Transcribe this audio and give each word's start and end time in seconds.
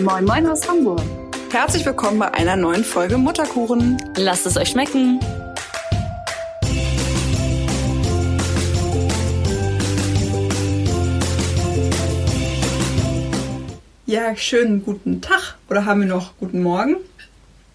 Moin 0.00 0.24
Moin 0.24 0.46
aus 0.46 0.68
Hamburg. 0.68 1.00
Herzlich 1.50 1.84
willkommen 1.84 2.20
bei 2.20 2.32
einer 2.32 2.54
neuen 2.54 2.84
Folge 2.84 3.18
Mutterkuchen. 3.18 4.00
Lasst 4.16 4.46
es 4.46 4.56
euch 4.56 4.68
schmecken. 4.68 5.18
Ja, 14.06 14.36
schönen 14.36 14.84
guten 14.84 15.20
Tag. 15.20 15.56
Oder 15.68 15.84
haben 15.84 16.02
wir 16.02 16.06
noch 16.06 16.36
guten 16.38 16.62
Morgen? 16.62 16.98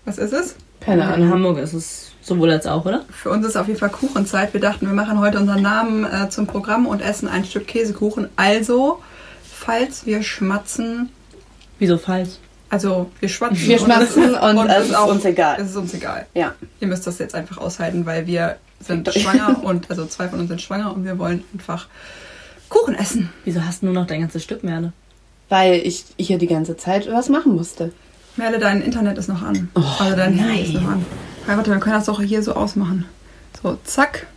Was 0.06 0.18
ist 0.18 0.32
es? 0.32 0.56
Keine 0.80 1.04
Ahnung. 1.04 1.28
In 1.28 1.34
Hamburg 1.34 1.58
ist 1.58 1.74
es 1.74 2.14
sowohl 2.22 2.52
als 2.52 2.68
auch, 2.68 2.86
oder? 2.86 3.04
Für 3.12 3.32
uns 3.32 3.46
ist 3.46 3.58
auf 3.58 3.68
jeden 3.68 3.80
Fall 3.80 3.90
Kuchenzeit. 3.90 4.54
Wir 4.54 4.62
dachten, 4.62 4.86
wir 4.86 4.94
machen 4.94 5.20
heute 5.20 5.40
unseren 5.40 5.62
Namen 5.62 6.06
äh, 6.06 6.30
zum 6.30 6.48
Programm 6.48 6.88
und 6.88 7.02
essen 7.02 7.28
ein 7.28 7.44
Stück 7.44 7.68
Käsekuchen. 7.68 8.30
Also, 8.38 9.02
falls 9.44 10.06
wir 10.06 10.24
schmatzen. 10.24 11.10
Wieso 11.84 11.98
falls? 11.98 12.40
Also, 12.70 13.12
wir 13.20 13.28
schwatzen. 13.28 13.60
Wir 13.60 13.78
schmatzen 13.78 14.36
und, 14.36 14.58
und 14.58 14.70
es 14.70 14.86
ist 14.86 14.96
auch, 14.96 15.10
uns 15.10 15.26
egal. 15.26 15.58
Es 15.60 15.72
ist 15.72 15.76
uns 15.76 15.94
egal. 15.94 16.28
Ja. 16.34 16.56
Ihr 16.80 16.88
müsst 16.88 17.06
das 17.06 17.20
jetzt 17.20 17.36
einfach 17.36 17.58
aushalten, 17.58 18.06
weil 18.06 18.26
wir 18.26 18.56
sind 18.80 19.14
schwanger 19.14 19.62
und 19.66 19.90
also 19.90 20.06
zwei 20.06 20.30
von 20.30 20.40
uns 20.40 20.48
sind 20.48 20.62
schwanger 20.62 20.96
und 20.96 21.04
wir 21.04 21.20
wollen 21.20 21.44
einfach 21.52 21.90
Kuchen 22.70 22.96
essen. 22.96 23.34
Wieso 23.44 23.66
hast 23.66 23.82
du 23.82 23.88
nur 23.88 23.96
noch 23.96 24.08
dein 24.08 24.22
ganzes 24.22 24.42
Stück 24.44 24.64
Merle? 24.64 24.94
Weil 25.50 25.74
ich 25.74 26.06
hier 26.16 26.38
die 26.38 26.48
ganze 26.48 26.78
Zeit 26.78 27.12
was 27.12 27.28
machen 27.28 27.54
musste. 27.54 27.92
Merle, 28.38 28.60
dein 28.60 28.82
Internet 28.82 29.18
ist 29.18 29.28
noch 29.28 29.42
an. 29.42 29.70
Oh, 29.76 29.84
also 30.00 30.16
dein 30.16 30.36
Handy 30.36 30.54
nein. 30.54 30.64
ist 30.64 30.74
noch 30.76 30.90
an. 30.90 31.06
Ja, 31.50 31.58
warte, 31.58 31.70
wir 31.70 31.80
können 31.80 31.96
das 31.96 32.08
auch 32.08 32.22
hier 32.22 32.42
so 32.44 32.54
ausmachen. 32.54 33.04
So, 33.62 33.78
zack, 33.84 34.28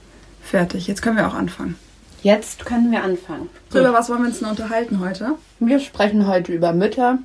fertig. 0.42 0.88
Jetzt 0.88 1.00
können 1.00 1.16
wir 1.16 1.28
auch 1.28 1.34
anfangen. 1.34 1.76
Jetzt 2.24 2.66
können 2.66 2.90
wir 2.90 3.04
anfangen. 3.04 3.48
So, 3.70 3.78
über 3.78 3.92
was 3.92 4.08
wollen 4.08 4.22
wir 4.22 4.28
uns 4.30 4.40
denn 4.40 4.48
unterhalten 4.48 4.98
heute? 4.98 5.36
Wir 5.60 5.78
sprechen 5.78 6.26
heute 6.26 6.52
über 6.52 6.72
Mütter. 6.72 7.20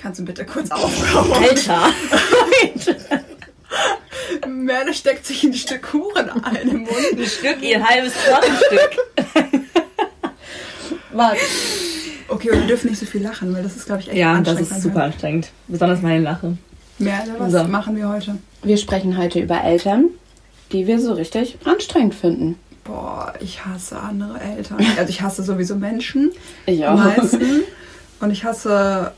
Kannst 0.00 0.20
du 0.20 0.24
bitte 0.24 0.44
kurz 0.44 0.70
aufkommen? 0.70 1.32
Alter! 1.32 1.90
Merle 4.46 4.94
steckt 4.94 5.26
sich 5.26 5.42
ein 5.44 5.54
Stück 5.54 5.82
Kuchen 5.90 6.30
ein 6.44 6.68
im 6.68 6.80
Mund. 6.80 6.94
Ein 7.12 7.26
Stück, 7.26 7.62
ihr 7.62 7.82
halbes 7.84 8.12
Tortenstück. 8.28 8.98
Warte. 11.12 11.40
Okay, 12.28 12.50
und 12.50 12.60
wir 12.60 12.66
dürfen 12.66 12.90
nicht 12.90 12.98
so 12.98 13.06
viel 13.06 13.22
lachen, 13.22 13.54
weil 13.54 13.62
das 13.62 13.76
ist, 13.76 13.86
glaube 13.86 14.02
ich, 14.02 14.08
echt 14.08 14.16
Ja, 14.16 14.40
das 14.40 14.60
ist 14.60 14.82
super 14.82 15.04
anstrengend. 15.04 15.50
Besonders 15.68 16.02
meine 16.02 16.22
Lache. 16.22 16.56
Merle, 16.98 17.34
was 17.38 17.52
So. 17.52 17.64
machen 17.64 17.96
wir 17.96 18.08
heute? 18.08 18.38
Wir 18.62 18.76
sprechen 18.76 19.16
heute 19.16 19.40
über 19.40 19.62
Eltern, 19.62 20.06
die 20.72 20.86
wir 20.86 20.98
so 21.00 21.12
richtig 21.12 21.58
anstrengend 21.64 22.14
finden. 22.14 22.58
Boah, 22.84 23.32
ich 23.40 23.64
hasse 23.64 23.98
andere 23.98 24.40
Eltern. 24.40 24.78
Also 24.96 25.10
ich 25.10 25.20
hasse 25.20 25.42
sowieso 25.42 25.76
Menschen. 25.76 26.32
Ich 26.66 26.86
am 26.86 26.96
meisten. 26.98 27.62
Und 28.20 28.30
ich 28.30 28.44
hasse 28.44 29.12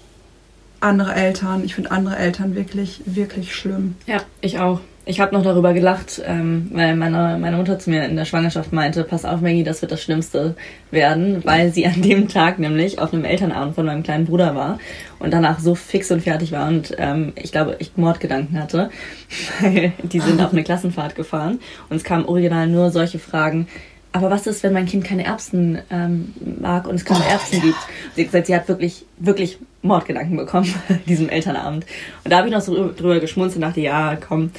andere 0.81 1.15
Eltern. 1.15 1.65
Ich 1.65 1.75
finde 1.75 1.91
andere 1.91 2.17
Eltern 2.17 2.55
wirklich, 2.55 3.03
wirklich 3.05 3.55
schlimm. 3.55 3.97
Ja, 4.07 4.19
ich 4.41 4.59
auch. 4.59 4.81
Ich 5.09 5.21
habe 5.21 5.35
noch 5.35 5.43
darüber 5.43 5.73
gelacht, 5.73 6.21
ähm, 6.27 6.69
weil 6.71 6.95
meine, 6.95 7.39
meine 7.41 7.57
Mutter 7.57 7.79
zu 7.79 7.89
mir 7.89 8.05
in 8.05 8.15
der 8.15 8.27
Schwangerschaft 8.27 8.75
meinte, 8.75 9.05
pass 9.05 9.25
auf 9.25 9.41
Maggie, 9.41 9.65
das 9.65 9.81
wird 9.81 9.91
das 9.91 10.03
Schlimmste 10.03 10.55
werden, 10.91 11.43
weil 11.47 11.73
sie 11.73 11.87
an 11.87 12.03
dem 12.03 12.29
Tag 12.29 12.59
nämlich 12.59 12.99
auf 12.99 13.15
einem 13.15 13.25
Elternabend 13.25 13.75
von 13.75 13.87
meinem 13.87 14.03
kleinen 14.03 14.27
Bruder 14.27 14.55
war 14.55 14.79
und 15.19 15.33
danach 15.33 15.61
so 15.61 15.75
fix 15.75 16.11
und 16.11 16.21
fertig 16.21 16.53
war 16.53 16.69
und 16.69 16.95
ähm, 16.99 17.33
ich 17.37 17.53
glaube, 17.53 17.77
ich 17.79 17.97
Mordgedanken 17.97 18.61
hatte, 18.61 18.91
weil 19.63 19.95
die 20.03 20.21
sind 20.21 20.43
auf 20.43 20.53
eine 20.53 20.63
Klassenfahrt 20.65 21.15
gefahren 21.15 21.59
und 21.89 21.97
es 21.97 22.05
kamen 22.05 22.27
original 22.27 22.67
nur 22.67 22.91
solche 22.91 23.19
Fragen, 23.19 23.67
aber 24.13 24.31
was 24.31 24.47
ist, 24.47 24.63
wenn 24.63 24.73
mein 24.73 24.87
Kind 24.87 25.05
keine 25.05 25.25
Erbsen 25.25 25.79
ähm, 25.91 26.33
mag 26.61 26.87
und 26.89 26.95
es 26.97 27.05
keine 27.05 27.25
Erbsen 27.27 27.61
gibt? 27.61 27.77
Sie 28.15 28.23
hat 28.23 28.29
gesagt, 28.33 28.47
sie 28.47 28.55
hat 28.57 28.69
wirklich, 28.69 29.05
wirklich 29.19 29.59
Mordgedanken 29.83 30.37
bekommen 30.37 30.73
diesem 31.07 31.29
Elternabend. 31.29 31.85
Und 32.25 32.31
da 32.31 32.39
habe 32.39 32.49
ich 32.49 32.55
noch 32.55 32.61
so 32.63 32.73
drü- 32.75 32.95
drüber 32.95 33.21
geschmunzelt 33.21 33.57
und 33.57 33.69
dachte, 33.69 33.81
ja, 33.81 34.17
komm. 34.17 34.51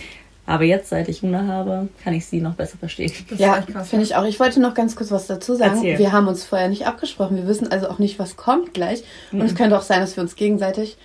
Aber 0.46 0.64
jetzt, 0.64 0.90
seit 0.90 1.08
ich 1.10 1.22
Hunger 1.22 1.46
habe, 1.46 1.90
kann 2.04 2.14
ich 2.16 2.26
sie 2.26 2.42
noch 2.42 2.56
besser 2.56 2.78
verstehen. 2.80 3.12
Das 3.30 3.38
Ja, 3.40 3.62
finde 3.84 4.04
ich 4.04 4.16
auch. 4.16 4.26
Ich 4.26 4.40
wollte 4.40 4.60
noch 4.60 4.74
ganz 4.74 4.96
kurz 4.96 5.12
was 5.12 5.28
dazu 5.28 5.54
sagen. 5.54 5.76
Erzähl. 5.76 6.00
Wir 6.00 6.12
haben 6.12 6.28
uns 6.28 6.44
vorher 6.44 6.70
nicht 6.70 6.88
abgesprochen. 6.88 7.38
Wir 7.38 7.46
wissen 7.48 7.72
also 7.72 7.88
auch 7.88 8.00
nicht, 8.00 8.18
was 8.18 8.36
kommt 8.36 8.74
gleich. 8.74 9.04
Und 9.32 9.40
Mhm. 9.40 9.46
es 9.46 9.54
könnte 9.54 9.78
auch 9.78 9.84
sein, 9.84 10.00
dass 10.02 10.16
wir 10.16 10.24
uns 10.24 10.36
gegenseitig 10.36 10.98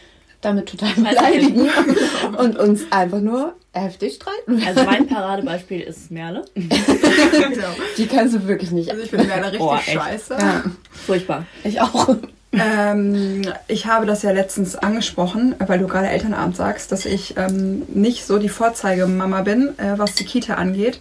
damit 0.44 0.68
total 0.68 0.92
beleidigen 0.94 1.68
und 2.38 2.56
uns 2.58 2.82
einfach 2.90 3.20
nur 3.20 3.54
heftig 3.72 4.14
streiten. 4.14 4.62
Also 4.66 4.84
mein 4.84 5.06
Paradebeispiel 5.06 5.80
ist 5.80 6.10
Merle. 6.10 6.44
genau. 6.54 7.68
Die 7.96 8.06
kannst 8.06 8.34
du 8.34 8.46
wirklich 8.46 8.70
nicht. 8.70 8.90
Also 8.90 9.02
ich 9.02 9.10
finde 9.10 9.26
Merle 9.26 9.44
richtig 9.46 9.58
Boah, 9.60 9.80
scheiße. 9.80 10.36
Ja, 10.38 10.62
Furchtbar. 11.06 11.46
ich 11.64 11.80
auch. 11.80 12.16
Ähm, 12.52 13.42
ich 13.66 13.86
habe 13.86 14.06
das 14.06 14.22
ja 14.22 14.30
letztens 14.30 14.76
angesprochen, 14.76 15.56
weil 15.58 15.78
du 15.80 15.88
gerade 15.88 16.08
Elternabend 16.08 16.56
sagst, 16.56 16.92
dass 16.92 17.04
ich 17.04 17.36
ähm, 17.36 17.82
nicht 17.88 18.24
so 18.24 18.38
die 18.38 18.48
Vorzeigemama 18.48 19.42
bin, 19.42 19.76
äh, 19.78 19.98
was 19.98 20.14
die 20.14 20.24
Kita 20.24 20.54
angeht, 20.54 21.00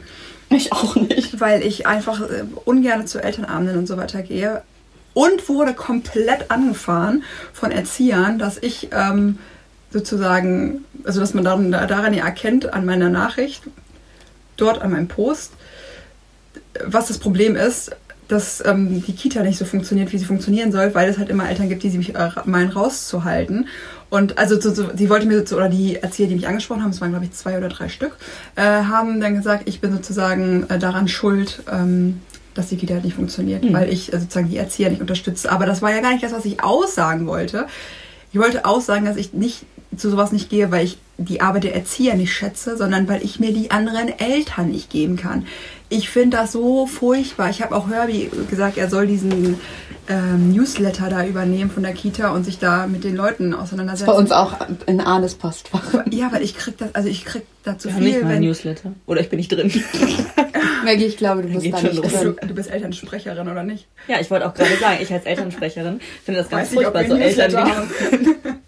Ich 0.49 0.73
auch 0.73 0.95
nicht. 0.95 1.39
weil 1.39 1.61
ich 1.61 1.85
einfach 1.85 2.21
äh, 2.21 2.43
ungern 2.65 3.05
zu 3.05 3.21
Elternabenden 3.21 3.77
und 3.77 3.87
so 3.87 3.97
weiter 3.97 4.23
gehe. 4.23 4.63
Und 5.13 5.47
wurde 5.47 5.73
komplett 5.73 6.49
angefahren 6.49 7.23
von 7.53 7.71
Erziehern, 7.71 8.39
dass 8.39 8.57
ich 8.57 8.89
ähm, 8.91 9.37
sozusagen, 9.91 10.85
also 11.03 11.19
dass 11.19 11.33
man 11.33 11.43
daran, 11.43 11.71
daran 11.71 12.13
ja 12.13 12.25
erkennt, 12.25 12.73
an 12.73 12.85
meiner 12.85 13.09
Nachricht, 13.09 13.63
dort 14.57 14.81
an 14.81 14.91
meinem 14.91 15.07
Post, 15.07 15.53
was 16.83 17.07
das 17.07 17.19
Problem 17.19 17.55
ist, 17.55 17.91
dass 18.27 18.65
ähm, 18.65 19.03
die 19.03 19.13
Kita 19.13 19.43
nicht 19.43 19.59
so 19.59 19.65
funktioniert, 19.65 20.11
wie 20.11 20.17
sie 20.17 20.25
funktionieren 20.25 20.71
soll, 20.71 20.95
weil 20.95 21.09
es 21.09 21.17
halt 21.17 21.29
immer 21.29 21.47
Eltern 21.49 21.69
gibt, 21.69 21.83
die 21.83 21.89
sie 21.89 21.97
mich 21.97 22.15
äh, 22.15 22.29
meinen 22.45 22.71
rauszuhalten. 22.71 23.67
Und 24.09 24.37
also 24.37 24.59
so, 24.59 24.73
so, 24.73 24.89
sie 24.95 25.09
wollte 25.09 25.25
mir 25.25 25.45
so, 25.45 25.55
oder 25.57 25.69
die 25.69 25.97
Erzieher, 25.97 26.27
die 26.27 26.35
mich 26.35 26.47
angesprochen 26.47 26.83
haben, 26.83 26.91
es 26.91 27.01
waren 27.01 27.11
glaube 27.11 27.25
ich 27.25 27.31
zwei 27.33 27.57
oder 27.57 27.69
drei 27.69 27.89
Stück, 27.89 28.17
äh, 28.55 28.61
haben 28.61 29.19
dann 29.19 29.35
gesagt, 29.35 29.63
ich 29.67 29.81
bin 29.81 29.91
sozusagen 29.91 30.69
äh, 30.69 30.79
daran 30.79 31.07
schuld, 31.07 31.63
ähm, 31.71 32.21
dass 32.53 32.69
die 32.69 32.77
Kita 32.77 32.95
nicht 32.95 33.15
funktioniert, 33.15 33.71
weil 33.73 33.91
ich 33.91 34.13
äh, 34.13 34.19
sozusagen 34.19 34.49
die 34.49 34.57
Erzieher 34.57 34.89
nicht 34.89 35.01
unterstütze. 35.01 35.51
Aber 35.51 35.65
das 35.65 35.81
war 35.81 35.91
ja 35.91 36.01
gar 36.01 36.11
nicht 36.11 36.23
das, 36.23 36.33
was 36.33 36.45
ich 36.45 36.63
aussagen 36.63 37.27
wollte. 37.27 37.67
Ich 38.31 38.39
wollte 38.39 38.65
aussagen, 38.65 39.05
dass 39.05 39.17
ich 39.17 39.33
nicht 39.33 39.65
zu 39.95 40.09
sowas 40.09 40.31
nicht 40.31 40.49
gehe, 40.49 40.71
weil 40.71 40.85
ich 40.85 40.97
die 41.17 41.41
Arbeit 41.41 41.65
der 41.65 41.75
Erzieher 41.75 42.15
nicht 42.15 42.33
schätze, 42.33 42.77
sondern 42.77 43.07
weil 43.07 43.23
ich 43.23 43.39
mir 43.39 43.53
die 43.53 43.69
anderen 43.69 44.07
Eltern 44.17 44.71
nicht 44.71 44.89
geben 44.89 45.15
kann. 45.15 45.45
Ich 45.89 46.09
finde 46.09 46.37
das 46.37 46.51
so 46.51 46.87
furchtbar. 46.87 47.51
Ich 47.51 47.61
habe 47.61 47.75
auch 47.75 47.89
Herbie 47.89 48.31
gesagt, 48.49 48.77
er 48.77 48.89
soll 48.89 49.05
diesen 49.05 49.59
ähm, 50.09 50.51
Newsletter 50.51 51.09
da 51.09 51.25
übernehmen 51.25 51.69
von 51.69 51.83
der 51.83 51.93
Kita 51.93 52.31
und 52.31 52.43
sich 52.43 52.57
da 52.57 52.87
mit 52.87 53.03
den 53.03 53.15
Leuten 53.15 53.53
auseinandersetzen. 53.53 54.07
Bei 54.07 54.17
uns 54.17 54.31
auch 54.31 54.55
in 54.87 54.99
Arnes 54.99 55.35
Postfach. 55.35 55.83
Ja, 56.09 56.31
weil 56.31 56.41
ich 56.41 56.57
krieg 56.57 56.77
das, 56.77 56.95
also 56.95 57.09
ich 57.09 57.25
krieg 57.25 57.43
da 57.63 57.77
zu 57.77 57.89
Wir 57.89 57.95
haben 57.95 58.03
nicht 58.03 58.15
viel, 58.15 58.23
mal 58.23 58.33
wenn 58.33 58.41
Newsletter. 58.41 58.91
Oder 59.05 59.21
ich 59.21 59.29
bin 59.29 59.37
nicht 59.37 59.51
drin. 59.51 59.71
Maggie, 60.83 61.05
ich 61.05 61.17
glaube, 61.17 61.41
du 61.41 61.49
bist 61.49 61.71
da 61.71 61.81
nicht 61.81 61.95
los. 61.95 62.11
drin. 62.11 62.35
du, 62.39 62.47
du 62.47 62.53
bist 62.53 62.71
Elternsprecherin 62.71 63.47
oder 63.47 63.63
nicht? 63.63 63.87
ja, 64.07 64.19
ich 64.19 64.29
wollte 64.29 64.47
auch 64.47 64.53
gerade 64.53 64.75
sagen, 64.77 64.97
ich 65.01 65.11
als 65.11 65.25
Elternsprecherin 65.25 65.99
finde 66.23 66.41
das 66.41 66.49
ganz 66.49 66.63
Weiß 66.63 66.71
nicht, 66.71 66.83
furchtbar, 66.83 67.01
wir 67.03 67.09
so 67.09 67.41
Eltern. 67.41 67.89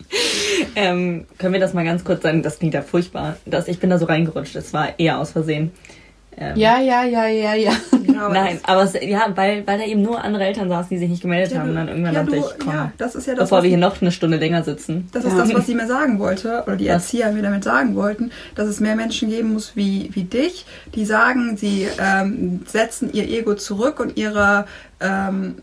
Ähm, 0.76 1.26
können 1.38 1.53
wir 1.53 1.59
das 1.59 1.74
mal 1.74 1.86
ganz 1.86 2.03
kurz 2.03 2.22
sagen? 2.22 2.44
Das 2.44 2.59
klingt 2.59 2.74
ja 2.74 2.81
furchtbar. 2.81 3.38
Das, 3.46 3.68
ich 3.68 3.80
bin 3.80 3.90
da 3.90 3.98
so 3.98 4.06
reingerutscht. 4.06 4.56
Das 4.56 4.74
war 4.74 5.00
eher 5.00 5.20
aus 5.20 5.31
Versehen. 5.31 5.72
Ähm, 6.38 6.57
Ja, 6.57 6.79
ja, 6.81 7.03
ja, 7.06 7.28
ja, 7.28 7.53
ja. 7.53 7.72
Ja, 8.13 8.22
aber 8.25 8.34
Nein, 8.34 8.59
aber 8.63 8.84
es, 8.84 8.94
ja, 9.01 9.25
weil, 9.35 9.66
weil 9.68 9.78
da 9.79 9.84
eben 9.85 10.01
nur 10.01 10.22
andere 10.23 10.44
Eltern 10.46 10.69
saßen, 10.69 10.90
die 10.90 10.97
sich 10.97 11.09
nicht 11.09 11.22
gemeldet 11.22 11.51
Ja, 11.53 11.59
haben. 11.59 11.69
Und 11.69 11.75
dann 11.75 11.88
irgendwann 11.90 12.13
ja, 12.13 12.23
dachte 12.23 12.35
du- 12.38 12.46
ich, 12.46 12.59
komm, 12.59 12.73
ja, 12.73 12.91
das 12.97 13.16
ist 13.16 13.28
ja 13.28 13.34
das, 13.35 13.44
bevor 13.50 13.63
wir 13.63 13.69
hier 13.69 13.78
noch 13.78 14.01
eine 14.01 14.12
Stunde 14.12 14.38
länger 14.38 14.63
sitzen. 14.63 15.07
Das 15.12 15.25
ist 15.25 15.34
Ja. 15.34 15.40
das, 15.40 15.53
was 15.53 15.66
sie 15.66 15.75
mir 15.75 15.88
sagen 15.88 16.19
wollte, 16.19 16.63
oder 16.66 16.75
die 16.78 16.85
Was? 16.88 16.94
Erzieher 16.94 17.31
mir 17.31 17.41
damit 17.41 17.63
sagen 17.66 17.96
wollten, 17.96 18.31
dass 18.56 18.68
es 18.68 18.79
mehr 18.79 18.96
Menschen 18.96 19.29
geben 19.29 19.53
muss 19.53 19.75
wie, 19.75 20.09
wie 20.13 20.23
dich, 20.23 20.66
die 20.94 21.06
sagen, 21.06 21.57
sie 21.57 21.88
ähm, 22.00 22.62
setzen 22.67 23.12
ihr 23.13 23.28
Ego 23.29 23.56
zurück 23.56 24.00
und 24.00 24.17
ihre 24.17 24.66
ähm, 25.02 25.56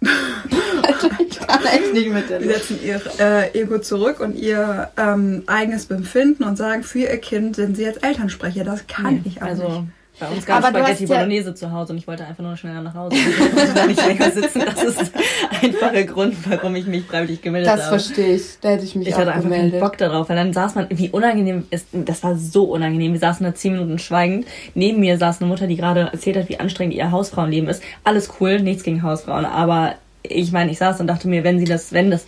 Ich 0.00 1.40
kann 1.40 1.64
echt 1.64 1.92
nicht 1.92 2.10
mit 2.12 2.28
dir. 2.28 2.38
die 2.38 2.46
setzen 2.48 2.78
ihr 2.84 3.00
äh, 3.18 3.58
Ego 3.60 3.78
zurück 3.78 4.20
und 4.20 4.36
ihr 4.36 4.90
ähm, 4.96 5.42
eigenes 5.46 5.86
Befinden 5.86 6.44
und 6.44 6.56
sagen, 6.56 6.82
für 6.82 7.00
ihr 7.00 7.16
Kind 7.18 7.56
sind 7.56 7.76
sie 7.76 7.82
jetzt 7.84 8.04
Elternsprecher. 8.04 8.64
Das 8.64 8.86
kann 8.86 9.22
ich 9.24 9.42
auch 9.42 9.46
Also 9.46 9.68
nicht. 9.68 9.82
Bei 10.18 10.28
uns 10.28 10.46
gab 10.46 10.62
es 10.62 10.68
Spaghetti 10.68 11.04
ja- 11.04 11.14
Bolognese 11.16 11.54
zu 11.54 11.70
Hause 11.72 11.92
und 11.92 11.98
ich 11.98 12.06
wollte 12.06 12.24
einfach 12.26 12.42
nur 12.42 12.56
schneller 12.56 12.82
nach 12.82 12.94
Hause. 12.94 13.16
Ich 13.46 13.56
wollte 13.56 13.74
da 13.74 13.86
nicht 13.86 14.06
länger 14.06 14.30
sitzen. 14.30 14.62
Das 14.64 14.82
ist 14.84 15.12
der 15.14 15.62
einfache 15.62 16.06
Grund, 16.06 16.34
warum 16.48 16.74
ich 16.76 16.86
mich 16.86 17.04
freiwillig 17.04 17.42
gemeldet 17.42 17.70
Das 17.72 17.80
habe. 17.86 17.98
verstehe 17.98 18.36
ich. 18.36 18.42
Da 18.60 18.70
hätte 18.70 18.84
ich 18.84 18.94
mich 18.94 19.08
Ich 19.08 19.14
auch 19.14 19.18
hatte 19.18 19.32
einfach 19.32 19.42
keinen 19.50 19.56
gemeldet. 19.70 19.80
Bock 19.80 19.98
darauf, 19.98 20.28
weil 20.28 20.36
dann 20.36 20.52
saß 20.52 20.74
man, 20.74 20.86
wie 20.90 21.10
unangenehm 21.10 21.64
ist, 21.70 21.88
das 21.92 22.22
war 22.22 22.36
so 22.36 22.64
unangenehm. 22.64 23.12
Wir 23.12 23.20
saßen 23.20 23.44
da 23.44 23.54
zehn 23.54 23.72
Minuten 23.72 23.98
schweigend. 23.98 24.46
Neben 24.74 25.00
mir 25.00 25.18
saß 25.18 25.40
eine 25.40 25.48
Mutter, 25.48 25.66
die 25.66 25.76
gerade 25.76 26.08
erzählt 26.12 26.36
hat, 26.36 26.48
wie 26.48 26.58
anstrengend 26.60 26.94
ihr 26.94 27.10
Hausfrauenleben 27.10 27.68
ist. 27.68 27.82
Alles 28.04 28.30
cool, 28.40 28.60
nichts 28.60 28.82
gegen 28.82 29.02
Hausfrauen, 29.02 29.44
aber 29.44 29.94
ich 30.22 30.50
meine, 30.52 30.70
ich 30.72 30.78
saß 30.78 30.98
und 31.00 31.06
dachte 31.06 31.28
mir, 31.28 31.44
wenn 31.44 31.58
sie 31.58 31.66
das, 31.66 31.92
wenn 31.92 32.10
das 32.10 32.26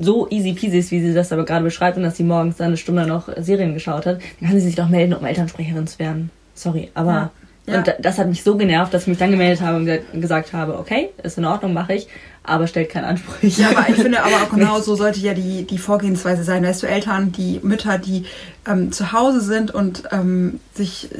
so 0.00 0.28
easy 0.30 0.52
peasy 0.54 0.78
ist, 0.78 0.90
wie 0.90 1.00
sie 1.00 1.14
das 1.14 1.32
aber 1.32 1.44
gerade 1.44 1.64
beschreibt 1.64 1.96
und 1.96 2.02
dass 2.02 2.16
sie 2.16 2.24
morgens 2.24 2.56
dann 2.56 2.68
eine 2.68 2.76
Stunde 2.76 3.06
noch 3.06 3.28
Serien 3.38 3.74
geschaut 3.74 4.06
hat, 4.06 4.20
dann 4.40 4.48
kann 4.50 4.58
sie 4.58 4.66
sich 4.66 4.74
doch 4.74 4.88
melden, 4.88 5.14
um 5.14 5.24
Elternsprecherin 5.24 5.86
zu 5.86 5.98
werden. 6.00 6.30
Sorry, 6.58 6.90
aber 6.94 7.12
Ja. 7.12 7.30
Ja. 7.66 7.78
Und 7.80 7.86
da- 7.86 7.94
das 8.00 8.16
hat 8.18 8.28
mich 8.28 8.42
so 8.42 8.56
genervt, 8.56 8.94
dass 8.94 9.02
ich 9.02 9.08
mich 9.08 9.18
dann 9.18 9.30
gemeldet 9.30 9.60
habe 9.60 9.76
und 9.76 9.84
ge 9.84 10.00
gesagt 10.14 10.54
habe, 10.54 10.78
okay, 10.78 11.10
ist 11.22 11.36
in 11.36 11.44
Ordnung, 11.44 11.74
mache 11.74 11.92
ich, 11.92 12.08
aber 12.42 12.66
stellt 12.66 12.88
keinen 12.88 13.04
Ansprüche. 13.04 13.60
Ja, 13.60 13.68
aber 13.76 13.86
ich 13.90 13.96
finde 13.96 14.22
aber 14.24 14.36
auch 14.36 14.48
genau 14.48 14.80
so 14.80 14.94
sollte 14.94 15.20
ja 15.20 15.34
die, 15.34 15.66
die 15.66 15.76
Vorgehensweise 15.76 16.44
sein. 16.44 16.64
Weißt 16.64 16.82
du, 16.82 16.86
Eltern, 16.86 17.30
die 17.30 17.60
Mütter, 17.62 17.98
die 17.98 18.24
ähm, 18.68 18.92
zu 18.92 19.12
Hause 19.12 19.40
sind 19.40 19.72
und 19.72 20.04
ähm, 20.12 20.60
sich 20.74 21.08
äh, 21.12 21.16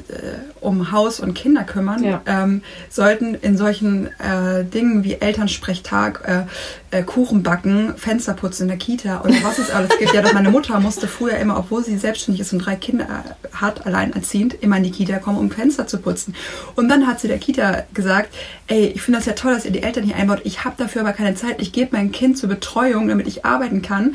um 0.60 0.92
Haus 0.92 1.18
und 1.18 1.34
Kinder 1.34 1.64
kümmern, 1.64 2.04
Ja. 2.04 2.20
ähm, 2.26 2.62
sollten 2.90 3.34
in 3.34 3.56
solchen 3.56 4.06
äh, 4.20 4.64
Dingen 4.64 5.02
wie 5.04 5.14
Elternsprechtag, 5.14 6.46
äh, 6.92 6.98
äh, 6.98 7.02
Kuchen 7.02 7.42
backen, 7.42 7.94
Fenster 7.96 8.34
putzen 8.34 8.62
in 8.64 8.68
der 8.68 8.76
Kita 8.78 9.18
und 9.18 9.42
was 9.44 9.58
es 9.58 9.70
alles 9.70 9.90
gibt. 9.98 10.14
Ja, 10.14 10.22
dass 10.22 10.32
meine 10.32 10.50
Mutter 10.50 10.78
musste 10.80 11.08
früher 11.08 11.36
immer, 11.38 11.58
obwohl 11.58 11.84
sie 11.84 11.96
selbstständig 11.98 12.40
ist 12.42 12.52
und 12.52 12.60
drei 12.60 12.76
Kinder 12.76 13.04
äh, 13.06 13.48
hat, 13.56 13.86
alleinerziehend, 13.86 14.54
immer 14.62 14.76
in 14.76 14.84
die 14.84 14.90
Kita 14.90 15.18
kommen, 15.18 15.38
um 15.38 15.50
Fenster 15.50 15.86
zu 15.86 15.98
putzen. 15.98 16.34
Und 16.76 16.88
dann 16.88 17.06
hat 17.06 17.20
sie 17.20 17.28
der 17.28 17.38
Kita 17.38 17.84
gesagt, 17.94 18.32
ey, 18.68 18.86
ich 18.94 19.02
finde 19.02 19.18
das 19.18 19.26
ja 19.26 19.32
toll, 19.32 19.54
dass 19.54 19.64
ihr 19.64 19.70
die 19.72 19.82
Eltern 19.82 20.04
hier 20.04 20.16
einbaut. 20.16 20.40
Ich 20.44 20.64
habe 20.64 20.74
dafür 20.78 21.02
aber 21.02 21.12
keine 21.12 21.34
Zeit. 21.34 21.56
Ich 21.60 21.72
gebe 21.72 21.96
mein 21.96 22.12
Kind 22.12 22.38
zur 22.38 22.48
Betreuung, 22.48 23.08
damit 23.08 23.26
ich 23.26 23.44
arbeiten 23.44 23.82
kann. 23.82 24.14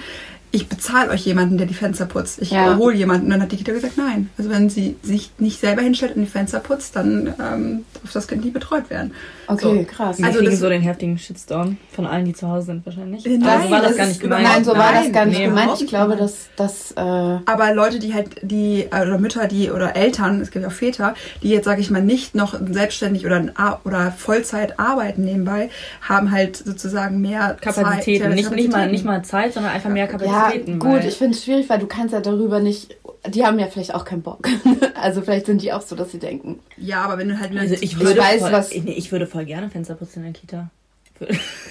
Ich 0.56 0.70
bezahle 0.70 1.10
euch 1.10 1.26
jemanden, 1.26 1.58
der 1.58 1.66
die 1.66 1.74
Fenster 1.74 2.06
putzt. 2.06 2.40
Ich 2.40 2.52
Ja. 2.52 2.78
hole 2.78 2.96
jemanden. 2.96 3.26
Und 3.26 3.32
dann 3.32 3.42
hat 3.42 3.52
die 3.52 3.58
Kita 3.58 3.72
gesagt, 3.72 3.98
nein. 3.98 4.30
Also 4.38 4.52
wenn 4.52 4.70
sie 4.70 4.96
sich 5.02 5.32
nicht 5.40 5.60
selber 5.60 5.82
hinstellt 5.82 6.16
und 6.16 6.22
die 6.22 6.30
Fenster 6.30 6.60
putzt, 6.60 6.96
dann 6.96 7.34
ähm, 7.40 7.86
darf 7.96 8.14
das 8.14 8.28
Kind 8.28 8.46
nie 8.46 8.52
betreut 8.52 8.92
werden. 8.92 9.14
Okay, 9.48 9.84
krass. 9.86 10.20
Wir 10.20 10.26
Also 10.28 10.42
das- 10.44 10.60
so 10.60 10.70
den 10.70 10.84
heftigen 10.84 11.18
Shitstorm 11.18 11.78
von 11.92 12.06
allen, 12.06 12.26
die 12.26 12.34
zu 12.34 12.48
Hause 12.48 12.68
sind 12.68 12.86
wahrscheinlich. 12.86 13.26
Nein, 13.26 13.44
also 13.44 13.72
war 13.72 13.80
das, 13.82 13.88
das 13.90 13.98
gar 13.98 14.06
nicht 14.06 14.20
gemeint. 14.22 14.44
Nein, 14.44 14.64
so 14.64 14.72
war 14.78 14.94
das 14.94 15.04
Nein, 15.06 15.12
gar 15.14 15.26
nicht 15.26 15.40
nee, 15.40 15.46
gemeint. 15.46 15.82
Ich 15.82 15.88
glaube, 15.88 16.16
dass 16.16 16.50
das. 16.56 16.92
Äh, 16.92 17.00
Aber 17.02 17.74
Leute, 17.74 17.98
die 17.98 18.14
halt, 18.14 18.30
die, 18.44 18.84
äh, 18.92 19.02
oder 19.02 19.18
Mütter, 19.18 19.48
die, 19.48 19.72
oder 19.72 19.96
Eltern, 19.96 20.40
es 20.40 20.52
gibt 20.52 20.62
ja 20.64 20.70
auch 20.70 20.74
Väter, 20.74 21.16
die 21.42 21.50
jetzt, 21.50 21.66
sage 21.66 21.82
ich 21.82 21.90
mal, 21.90 22.04
nicht 22.04 22.36
noch 22.36 22.54
selbstständig 22.72 23.26
oder, 23.26 23.44
oder 23.86 24.12
Vollzeit 24.12 24.80
arbeiten 24.80 25.26
nebenbei, 25.26 25.72
haben 26.02 26.30
halt 26.32 26.58
sozusagen 26.58 27.22
mehr 27.22 27.58
Kapazitäten. 27.60 28.26
Zeit, 28.26 28.36
nicht, 28.36 28.52
nicht, 28.52 28.52
mal, 28.52 28.54
Kapazitäten. 28.62 28.92
nicht 28.92 29.06
mal 29.06 29.26
Zeit, 29.26 29.54
sondern 29.56 29.72
einfach 29.74 29.90
mehr 29.90 30.06
ja, 30.06 30.43
Kapazitäten. 30.46 30.80
gut, 30.80 30.92
weil- 30.92 31.08
ich 31.08 31.16
finde 31.16 31.38
es 31.38 31.44
schwierig, 31.44 31.70
weil 31.70 31.80
du 31.80 31.88
kannst 31.88 32.14
ja 32.14 32.20
darüber 32.22 32.60
nicht. 32.60 32.96
Die 33.28 33.46
haben 33.46 33.58
ja 33.60 33.68
vielleicht 33.68 33.94
auch 33.96 34.04
keinen 34.06 34.22
Bock. 34.22 34.48
also 35.02 35.22
vielleicht 35.22 35.46
sind 35.46 35.62
die 35.62 35.72
auch 35.74 35.82
so, 35.82 35.96
dass 35.96 36.12
sie 36.12 36.20
denken. 36.20 36.60
Ja, 36.78 37.04
aber 37.04 37.18
wenn 37.18 37.30
du 37.30 37.40
halt... 37.40 37.58
also 37.58 37.74
ich 37.76 37.84
Ich 37.84 38.00
würde, 38.00 38.20
weiß, 38.20 38.42
voll, 38.42 38.52
was- 38.52 38.72
nee, 38.72 38.94
ich 38.98 39.12
würde 39.12 39.28
voll 39.28 39.46
gerne 39.46 39.70
Fenster 39.70 39.96
putzen 39.96 40.20
in 40.26 40.34
der 40.34 40.40
Kita. 40.42 40.70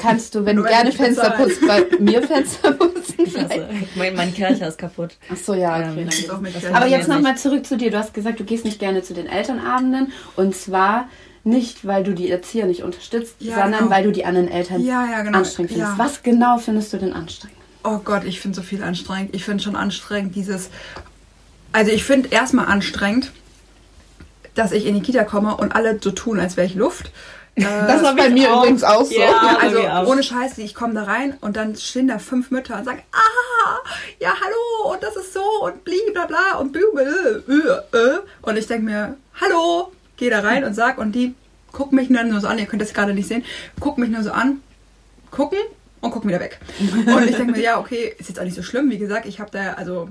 Kannst 0.01 0.35
du, 0.35 0.45
wenn 0.47 0.57
du 0.57 0.63
gerne 0.63 0.89
ich 0.91 0.97
Fenster 0.97 1.31
putzt, 1.31 1.61
bei 1.67 1.85
mir 1.99 2.23
Fenster 2.23 2.73
putzen? 2.73 2.93
Also, 3.37 3.65
mein, 3.97 4.15
mein 4.17 4.33
Kirche 4.33 4.65
ist 4.65 4.79
kaputt. 4.79 5.11
Ach 5.31 5.37
so, 5.37 5.53
ja, 5.55 5.77
okay. 5.91 6.01
Ähm, 6.03 6.45
das 6.53 6.63
der- 6.63 6.75
Aber 6.75 6.87
jetzt 6.87 7.09
nochmal 7.09 7.37
zurück 7.37 7.67
zu 7.67 7.77
dir. 7.77 7.91
Du 7.91 7.99
hast 7.99 8.15
gesagt, 8.15 8.41
du 8.41 8.45
gehst 8.45 8.65
nicht 8.65 8.79
gerne 8.79 9.03
zu 9.03 9.13
den 9.15 9.27
Elternabenden. 9.27 10.13
Und 10.37 10.55
zwar 10.57 11.09
nicht, 11.45 11.87
weil 11.87 12.05
du 12.05 12.15
die 12.15 12.31
Erzieher 12.31 12.67
nicht 12.67 12.83
unterstützt, 12.83 13.35
Ja, 13.41 13.55
sondern 13.57 13.81
genau. 13.81 13.91
weil 13.91 14.05
du 14.05 14.13
die 14.13 14.25
anderen 14.25 14.49
Eltern 14.49 14.83
Ja, 14.85 15.07
ja, 15.11 15.23
genau. 15.23 15.39
anstrengend 15.39 15.73
findest. 15.73 15.93
Ja. 15.99 15.99
Was 16.05 16.23
genau 16.23 16.57
findest 16.59 16.93
du 16.93 16.99
denn 16.99 17.13
anstrengend? 17.13 17.59
Oh 17.85 17.99
Gott, 17.99 18.25
ich 18.25 18.41
finde 18.41 18.57
so 18.57 18.63
viel 18.63 18.83
anstrengend. 18.83 19.35
Ich 19.35 19.45
finde 19.45 19.63
schon 19.63 19.77
anstrengend 19.77 20.35
dieses. 20.37 20.71
Also 21.73 21.91
ich 21.91 22.05
finde 22.05 22.29
erstmal 22.29 22.67
anstrengend, 22.67 23.33
dass 24.55 24.73
ich 24.73 24.87
in 24.87 24.95
die 24.95 25.03
Kita 25.03 25.25
komme 25.25 25.57
und 25.57 25.75
alle 25.75 25.99
so 26.01 26.11
tun, 26.11 26.39
als 26.39 26.57
wäre 26.57 26.67
ich 26.67 26.75
Luft. 26.75 27.11
Äh, 27.55 27.63
Das 27.63 28.03
war 28.03 28.15
bei 28.15 28.29
mir 28.29 28.53
auch. 28.53 28.63
übrigens 28.63 28.85
auch 28.85 29.05
so. 29.05 29.15
Ja. 29.19 29.31
ja, 29.31 29.59
also 29.59 30.11
ohne 30.11 30.23
Scheiß, 30.23 30.59
ich 30.59 30.75
komme 30.75 30.95
da 30.95 31.05
rein 31.05 31.37
und 31.41 31.57
dann 31.57 31.77
stehen 31.77 32.09
da 32.09 32.19
fünf 32.19 32.51
Mütter 32.51 32.79
und 32.79 32.85
sagen, 32.85 33.03
ah, 33.13 33.89
ja, 34.21 34.35
hallo, 34.41 34.93
und 34.95 35.03
das 35.03 35.17
ist 35.17 35.33
so 35.35 35.43
und 35.63 35.85
bli, 35.85 35.99
bla, 36.13 36.27
bla, 36.27 36.59
und 36.59 36.73
bü, 36.73 36.81
bü, 36.95 37.53
äh, 37.53 37.97
äh. 37.97 38.19
Und 38.43 38.57
ich 38.57 38.67
denke 38.67 38.85
mir, 38.85 39.17
hallo, 39.41 39.93
geh 40.17 40.31
da 40.31 40.41
rein 40.41 40.65
und 40.65 40.75
sag, 40.75 40.99
und 40.99 41.13
die 41.13 41.35
gucken 41.73 41.97
mich 41.97 42.11
nur 42.11 42.41
so 42.41 42.47
an, 42.47 42.59
ihr 42.59 42.67
könnt 42.67 42.83
das 42.83 42.93
gerade 42.95 43.15
nicht 43.15 43.29
sehen, 43.29 43.45
gucken 43.81 44.03
mich 44.05 44.13
nur 44.13 44.23
so 44.23 44.31
an, 44.33 44.61
gucken 45.31 45.59
und 46.03 46.11
gucken 46.11 46.29
wieder 46.29 46.41
weg. 46.41 46.59
Und 47.07 47.29
ich 47.29 47.37
denke 47.37 47.53
mir, 47.53 47.63
ja, 47.63 47.81
okay, 47.81 48.15
ist 48.19 48.29
jetzt 48.29 48.39
auch 48.39 48.45
nicht 48.45 48.57
so 48.57 48.63
schlimm, 48.63 48.91
wie 48.91 48.99
gesagt, 48.99 49.25
ich 49.25 49.41
habe 49.41 49.51
da, 49.51 49.75
also, 49.75 50.09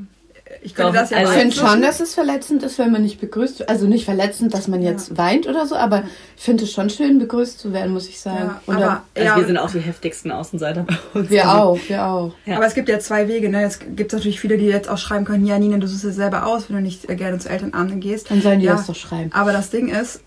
ich 0.61 0.75
könnte 0.75 0.91
Doch, 0.91 0.99
das 0.99 1.09
ja 1.11 1.17
also 1.17 1.31
Ich 1.31 1.39
finde 1.39 1.55
schon, 1.55 1.81
dass 1.81 1.99
es 1.99 2.13
verletzend 2.13 2.63
ist, 2.63 2.77
wenn 2.77 2.91
man 2.91 3.03
nicht 3.03 3.21
begrüßt 3.21 3.59
wird. 3.59 3.69
Also 3.69 3.87
nicht 3.87 4.05
verletzend, 4.05 4.53
dass 4.53 4.67
man 4.67 4.81
jetzt 4.81 5.17
weint 5.17 5.47
oder 5.47 5.65
so, 5.65 5.75
aber 5.75 6.03
ich 6.35 6.43
finde 6.43 6.65
es 6.65 6.73
schon 6.73 6.89
schön, 6.89 7.19
begrüßt 7.19 7.59
zu 7.59 7.71
werden, 7.71 7.93
muss 7.93 8.09
ich 8.09 8.19
sagen. 8.19 8.49
Ja, 8.49 8.61
Und 8.65 8.75
aber, 8.75 9.03
Also 9.15 9.27
ja, 9.27 9.37
wir 9.37 9.45
sind 9.45 9.57
auch 9.57 9.71
die 9.71 9.79
heftigsten 9.79 10.31
Außenseiter 10.31 10.83
bei 10.83 11.19
uns. 11.19 11.29
wir 11.29 11.47
Also, 11.47 11.61
auch, 11.61 11.79
wir 11.87 12.05
auch. 12.05 12.33
Ja. 12.45 12.57
Aber 12.57 12.65
es 12.65 12.73
gibt 12.73 12.89
ja 12.89 12.99
zwei 12.99 13.27
Wege. 13.27 13.49
Ne? 13.49 13.63
Es 13.63 13.79
gibt 13.79 14.11
natürlich 14.11 14.39
viele, 14.39 14.57
die 14.57 14.65
jetzt 14.65 14.89
auch 14.89 14.97
schreiben 14.97 15.25
können, 15.25 15.45
ja, 15.45 15.57
Nina, 15.57 15.77
du 15.77 15.87
suchst 15.87 16.03
es 16.03 16.15
selber 16.15 16.45
aus, 16.45 16.69
wenn 16.69 16.77
du 16.77 16.81
nicht 16.81 17.09
äh, 17.09 17.15
gerne 17.15 17.37
zu 17.39 17.49
Elternabenden 17.49 18.01
gehst. 18.01 18.29
Dann 18.29 18.41
sollen 18.41 18.59
die 18.59 18.65
ja, 18.65 18.73
das 18.73 18.87
doch 18.87 18.95
schreiben. 18.95 19.31
Aber 19.33 19.53
das 19.53 19.69
Ding 19.69 19.87
ist, 19.87 20.19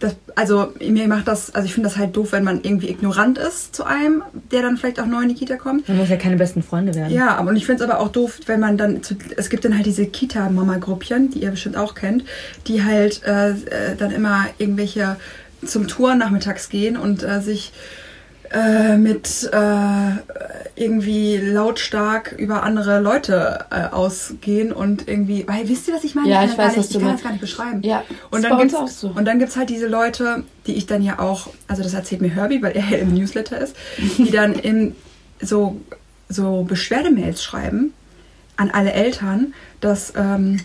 das, 0.00 0.16
also 0.34 0.72
mir 0.80 1.06
macht 1.08 1.28
das, 1.28 1.54
also 1.54 1.66
ich 1.66 1.74
finde 1.74 1.88
das 1.88 1.96
halt 1.96 2.16
doof, 2.16 2.32
wenn 2.32 2.44
man 2.44 2.60
irgendwie 2.62 2.90
ignorant 2.90 3.38
ist 3.38 3.74
zu 3.74 3.84
einem, 3.84 4.22
der 4.50 4.62
dann 4.62 4.76
vielleicht 4.76 5.00
auch 5.00 5.06
neu 5.06 5.22
in 5.22 5.28
die 5.28 5.34
Kita 5.34 5.56
kommt. 5.56 5.88
Man 5.88 5.98
muss 5.98 6.08
ja 6.08 6.16
keine 6.16 6.36
besten 6.36 6.62
Freunde 6.62 6.94
werden. 6.94 7.12
Ja, 7.12 7.36
aber 7.36 7.50
und 7.50 7.56
ich 7.56 7.64
finde 7.64 7.84
es 7.84 7.90
aber 7.90 8.00
auch 8.00 8.08
doof, 8.08 8.40
wenn 8.46 8.60
man 8.60 8.76
dann, 8.76 9.02
zu, 9.02 9.14
es 9.36 9.50
gibt 9.50 9.64
dann 9.64 9.74
halt 9.74 9.86
diese 9.86 10.06
Kita-Mama-Gruppchen, 10.06 11.30
die 11.30 11.42
ihr 11.42 11.50
bestimmt 11.50 11.76
auch 11.76 11.94
kennt, 11.94 12.24
die 12.66 12.82
halt 12.82 13.22
äh, 13.24 13.50
äh, 13.50 13.54
dann 13.96 14.10
immer 14.10 14.46
irgendwelche 14.58 15.16
zum 15.64 15.88
Tour 15.88 16.14
nachmittags 16.14 16.68
gehen 16.68 16.96
und 16.96 17.22
äh, 17.22 17.40
sich 17.40 17.72
äh, 18.54 18.96
mit 18.96 19.50
äh, 19.52 20.10
irgendwie 20.76 21.36
lautstark 21.38 22.32
über 22.32 22.62
andere 22.62 23.00
Leute 23.00 23.64
äh, 23.70 23.86
ausgehen 23.92 24.72
und 24.72 25.08
irgendwie, 25.08 25.46
weil 25.46 25.68
wisst 25.68 25.88
ihr, 25.88 25.94
was 25.94 26.04
ich 26.04 26.14
meine? 26.14 26.28
Ja, 26.30 26.44
ich, 26.44 26.50
ich 26.52 26.56
kann 26.56 26.66
weiß, 26.66 26.74
gar 26.74 26.78
was 26.82 26.88
nicht, 26.88 26.94
du 26.94 26.98
ich 26.98 27.02
kann 27.02 27.08
meinst. 27.08 27.18
das 27.20 27.24
gar 27.24 27.32
nicht 27.32 27.40
beschreiben. 27.40 27.82
Ja, 27.82 28.04
Und 28.30 28.44
dann, 28.44 28.58
gibt's, 28.58 28.74
auch 28.74 28.88
so. 28.88 29.08
und 29.08 29.24
dann 29.24 29.38
gibt 29.38 29.50
es 29.50 29.56
halt 29.56 29.70
diese 29.70 29.86
Leute, 29.88 30.44
die 30.66 30.74
ich 30.74 30.86
dann 30.86 31.02
ja 31.02 31.18
auch, 31.18 31.48
also 31.68 31.82
das 31.82 31.94
erzählt 31.94 32.20
mir 32.22 32.28
Herbie, 32.30 32.62
weil 32.62 32.72
er 32.76 32.84
ja 32.88 32.98
im 32.98 33.12
Newsletter 33.14 33.58
ist, 33.58 33.76
die 34.18 34.30
dann 34.30 34.52
in 34.54 34.94
so, 35.40 35.80
so 36.28 36.62
Beschwerdemails 36.62 37.42
schreiben 37.42 37.92
an 38.56 38.70
alle 38.70 38.92
Eltern, 38.92 39.52
dass, 39.80 40.12
ähm, 40.16 40.60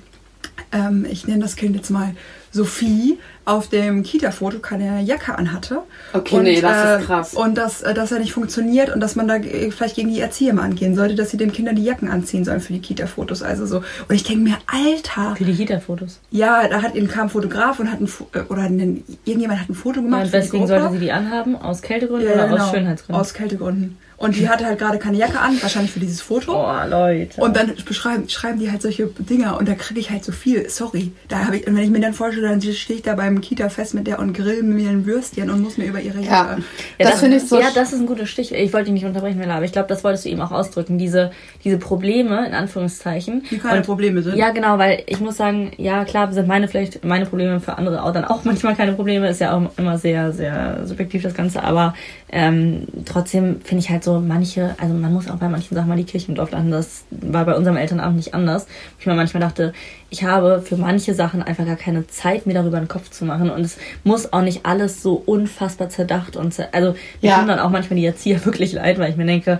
ähm, 0.72 1.06
ich 1.10 1.28
nenne 1.28 1.42
das 1.42 1.56
Kind 1.56 1.76
jetzt 1.76 1.90
mal 1.90 2.14
Sophie, 2.52 3.20
auf 3.46 3.68
dem 3.70 4.04
Kita-Foto 4.04 4.60
keine 4.60 5.02
Jacke 5.02 5.38
anhatte. 5.38 5.80
Okay, 6.14 6.36
und, 6.38 6.44
nee, 6.44 6.62
das 6.62 7.00
ist 7.00 7.04
äh, 7.04 7.06
krass. 7.06 7.34
Und 7.34 7.58
dass, 7.58 7.82
äh, 7.82 7.94
dass 7.94 8.12
er 8.12 8.20
nicht 8.20 8.34
funktioniert 8.34 8.94
und 8.94 9.00
dass 9.00 9.16
man 9.16 9.28
da 9.28 9.36
äh, 9.38 9.72
vielleicht 9.72 9.96
gegen 9.96 10.10
die 10.10 10.20
Erzieher 10.20 10.54
mal 10.54 10.64
angehen 10.64 10.96
sollte, 10.96 11.16
dass 11.16 11.32
sie 11.32 11.38
den 11.38 11.52
Kindern 11.52 11.76
die 11.76 11.84
Jacken 11.84 12.10
anziehen 12.10 12.46
sollen 12.46 12.60
für 12.60 12.74
die 12.74 12.80
Kita-Fotos. 12.80 13.42
Also 13.42 13.66
so. 13.66 13.78
Und 14.08 14.16
ich 14.16 14.24
denke 14.24 14.44
mir, 14.44 14.58
Alter, 14.68 15.36
Für 15.36 15.46
die 15.46 15.56
Kita-Fotos. 15.56 16.20
ja, 16.32 16.68
da 16.68 16.82
hat 16.82 16.94
kam 17.10 17.28
ein 17.28 17.30
Fotograf 17.30 17.80
und 17.80 17.92
hat 17.92 18.02
ein 18.02 18.08
Fo- 18.08 18.28
äh, 18.34 18.42
oder 18.50 18.64
ein, 18.64 19.04
irgendjemand 19.26 19.62
hat 19.62 19.70
ein 19.70 19.76
Foto 19.76 20.00
Ja, 20.00 20.06
gemacht. 20.06 20.28
die 20.28 20.32
deswegen 20.32 20.68
sollte 20.68 20.92
sie 20.92 21.00
die 21.00 21.12
anhaben, 21.12 21.56
aus 21.56 21.82
Kältegründen 21.82 22.28
ja, 22.28 22.34
oder 22.34 22.44
ja, 22.46 22.50
genau, 22.52 22.64
aus 22.66 22.72
Schönheitsgründen. 22.72 23.22
Aus 23.22 23.34
Kältegründen. 23.34 23.98
Und 24.20 24.36
die 24.36 24.50
hatte 24.50 24.66
halt 24.66 24.78
gerade 24.80 25.00
keine 25.00 25.18
Jacke 25.18 25.40
an, 25.40 25.58
wahrscheinlich 25.62 25.92
für 25.92 26.00
dieses 26.02 26.20
Foto. 26.22 26.54
oh, 26.54 26.88
Leute. 26.90 27.40
Und 27.42 27.56
dann 27.56 27.74
beschreiben, 27.86 28.28
schreiben 28.28 28.60
die 28.60 28.70
halt 28.70 28.82
solche 28.82 29.08
Dinger 29.18 29.58
und 29.58 29.68
da 29.70 29.76
kriege 29.76 30.00
ich 30.02 30.12
halt 30.12 30.26
so 30.26 30.34
viel. 30.34 30.70
Sorry. 30.70 31.14
Da 31.30 31.46
habe 31.46 31.58
ich, 31.58 31.66
und 31.68 31.76
wenn 31.78 31.84
ich 31.84 31.90
mir 31.90 32.02
dann 32.02 32.14
vorstelle, 32.14 32.50
dann 32.50 32.62
stehe 32.62 32.98
ich 32.98 33.02
da 33.04 33.16
beim 33.16 33.40
Kita-Fest 33.40 33.94
mit 33.94 34.08
der 34.08 34.20
und 34.20 34.34
grill 34.34 34.62
mir 34.64 34.90
ein 34.90 35.06
Würstchen 35.06 35.50
und 35.50 35.62
muss 35.62 35.78
mir 35.78 35.86
über 35.86 36.02
ihre 36.02 36.20
Ja. 36.20 36.50
Jacke. 36.50 36.64
das 36.98 37.22
finde 37.22 37.38
ich 37.38 37.48
so 37.48 37.60
Ja, 37.62 37.68
das 37.74 37.94
ist 37.94 38.00
ein 38.02 38.08
guter 38.08 38.26
Stich. 38.26 38.52
Ich 38.54 38.74
wollte 38.74 38.86
dich 38.86 38.94
nicht 38.96 39.06
unterbrechen, 39.06 39.40
Mela, 39.40 39.56
aber 39.56 39.64
ich 39.66 39.72
glaube, 39.72 39.88
das 39.88 40.04
wolltest 40.04 40.26
du 40.26 40.30
eben 40.30 40.42
auch 40.42 40.52
ausdrücken. 40.52 40.98
Diese, 40.98 41.32
diese 41.64 41.78
Probleme, 41.78 42.46
in 42.46 42.54
Anführungszeichen. 42.54 43.44
Die 43.50 43.58
keine 43.58 43.78
Und- 43.78 43.86
Probleme 43.86 44.22
sind. 44.22 44.36
Ja, 44.36 44.50
genau, 44.52 44.78
weil 44.78 45.02
ich 45.06 45.22
muss 45.22 45.38
sagen, 45.38 45.72
ja, 45.78 46.04
klar, 46.04 46.32
sind 46.34 46.48
meine 46.48 46.68
vielleicht 46.68 47.06
meine 47.06 47.26
Probleme 47.26 47.62
für 47.62 47.78
andere 47.78 48.04
auch 48.04 48.12
dann 48.12 48.26
auch 48.26 48.44
manchmal 48.44 48.76
keine 48.76 48.92
Probleme. 48.94 49.30
Ist 49.30 49.40
ja 49.40 49.56
auch 49.56 49.70
immer 49.78 49.98
sehr, 49.98 50.34
sehr 50.34 50.86
subjektiv 50.86 51.24
das 51.24 51.34
Ganze, 51.34 51.64
aber 51.64 51.94
ähm, 52.32 52.84
trotzdem 53.06 53.62
finde 53.64 53.84
ich 53.84 53.90
halt 53.90 54.04
so 54.04 54.09
manche, 54.20 54.76
also 54.82 54.94
man 54.94 55.14
muss 55.14 55.30
auch 55.30 55.36
bei 55.36 55.48
manchen 55.48 55.76
Sachen 55.76 55.88
mal 55.88 55.96
die 55.98 56.04
Kirche 56.04 56.32
im. 56.32 56.36
Das 56.72 57.04
war 57.12 57.46
bei 57.46 57.56
unserem 57.56 57.78
Elternabend 57.78 58.18
nicht 58.18 58.34
anders. 58.34 58.66
Ich 59.00 59.06
mir 59.06 59.14
manchmal 59.14 59.42
dachte, 59.42 59.74
ich 60.10 60.24
habe 60.24 60.62
für 60.62 60.76
manche 60.78 61.14
Sachen 61.14 61.44
einfach 61.44 61.66
gar 61.66 61.76
keine 61.76 62.08
Zeit, 62.08 62.46
mir 62.48 62.54
darüber 62.56 62.80
den 62.80 62.88
Kopf 62.88 63.10
zu 63.12 63.26
machen. 63.26 63.50
Und 63.52 63.62
es 63.62 63.78
muss 64.04 64.34
auch 64.34 64.42
nicht 64.42 64.66
alles 64.66 65.04
so 65.04 65.22
unfassbar 65.26 65.90
zerdacht 65.90 66.36
und 66.36 66.54
zer 66.54 66.70
also 66.72 66.96
mir 67.22 67.30
Ja. 67.30 67.38
tun 67.40 67.48
dann 67.48 67.60
auch 67.60 67.70
manchmal 67.70 68.00
die 68.00 68.06
Erzieher 68.06 68.44
wirklich 68.46 68.74
leid, 68.74 68.98
weil 69.00 69.12
ich 69.12 69.18
mir 69.18 69.26
denke, 69.26 69.60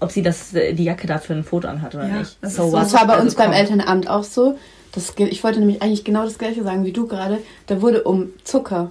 ob 0.00 0.10
sie 0.10 0.22
das 0.22 0.50
die 0.50 0.84
Jacke 0.84 1.06
dafür 1.06 1.36
ein 1.36 1.44
Foto 1.44 1.68
anhat 1.68 1.94
oder 1.94 2.06
Ja, 2.08 2.18
nicht. 2.18 2.36
das 2.40 2.56
So 2.56 2.70
so. 2.70 2.76
Das 2.76 2.92
war 2.92 3.06
bei 3.06 3.14
Also 3.14 3.24
uns 3.24 3.34
beim 3.34 3.50
komm. 3.50 3.54
Elternamt 3.60 4.10
auch 4.10 4.24
so. 4.24 4.58
Das, 4.92 5.12
ich 5.16 5.44
wollte 5.44 5.60
nämlich 5.60 5.82
eigentlich 5.82 6.04
genau 6.04 6.24
das 6.24 6.38
gleiche 6.38 6.62
sagen 6.64 6.84
wie 6.84 6.92
du 6.92 7.06
gerade. 7.06 7.38
Da 7.66 7.82
wurde 7.82 8.02
um 8.04 8.30
Zucker. 8.44 8.90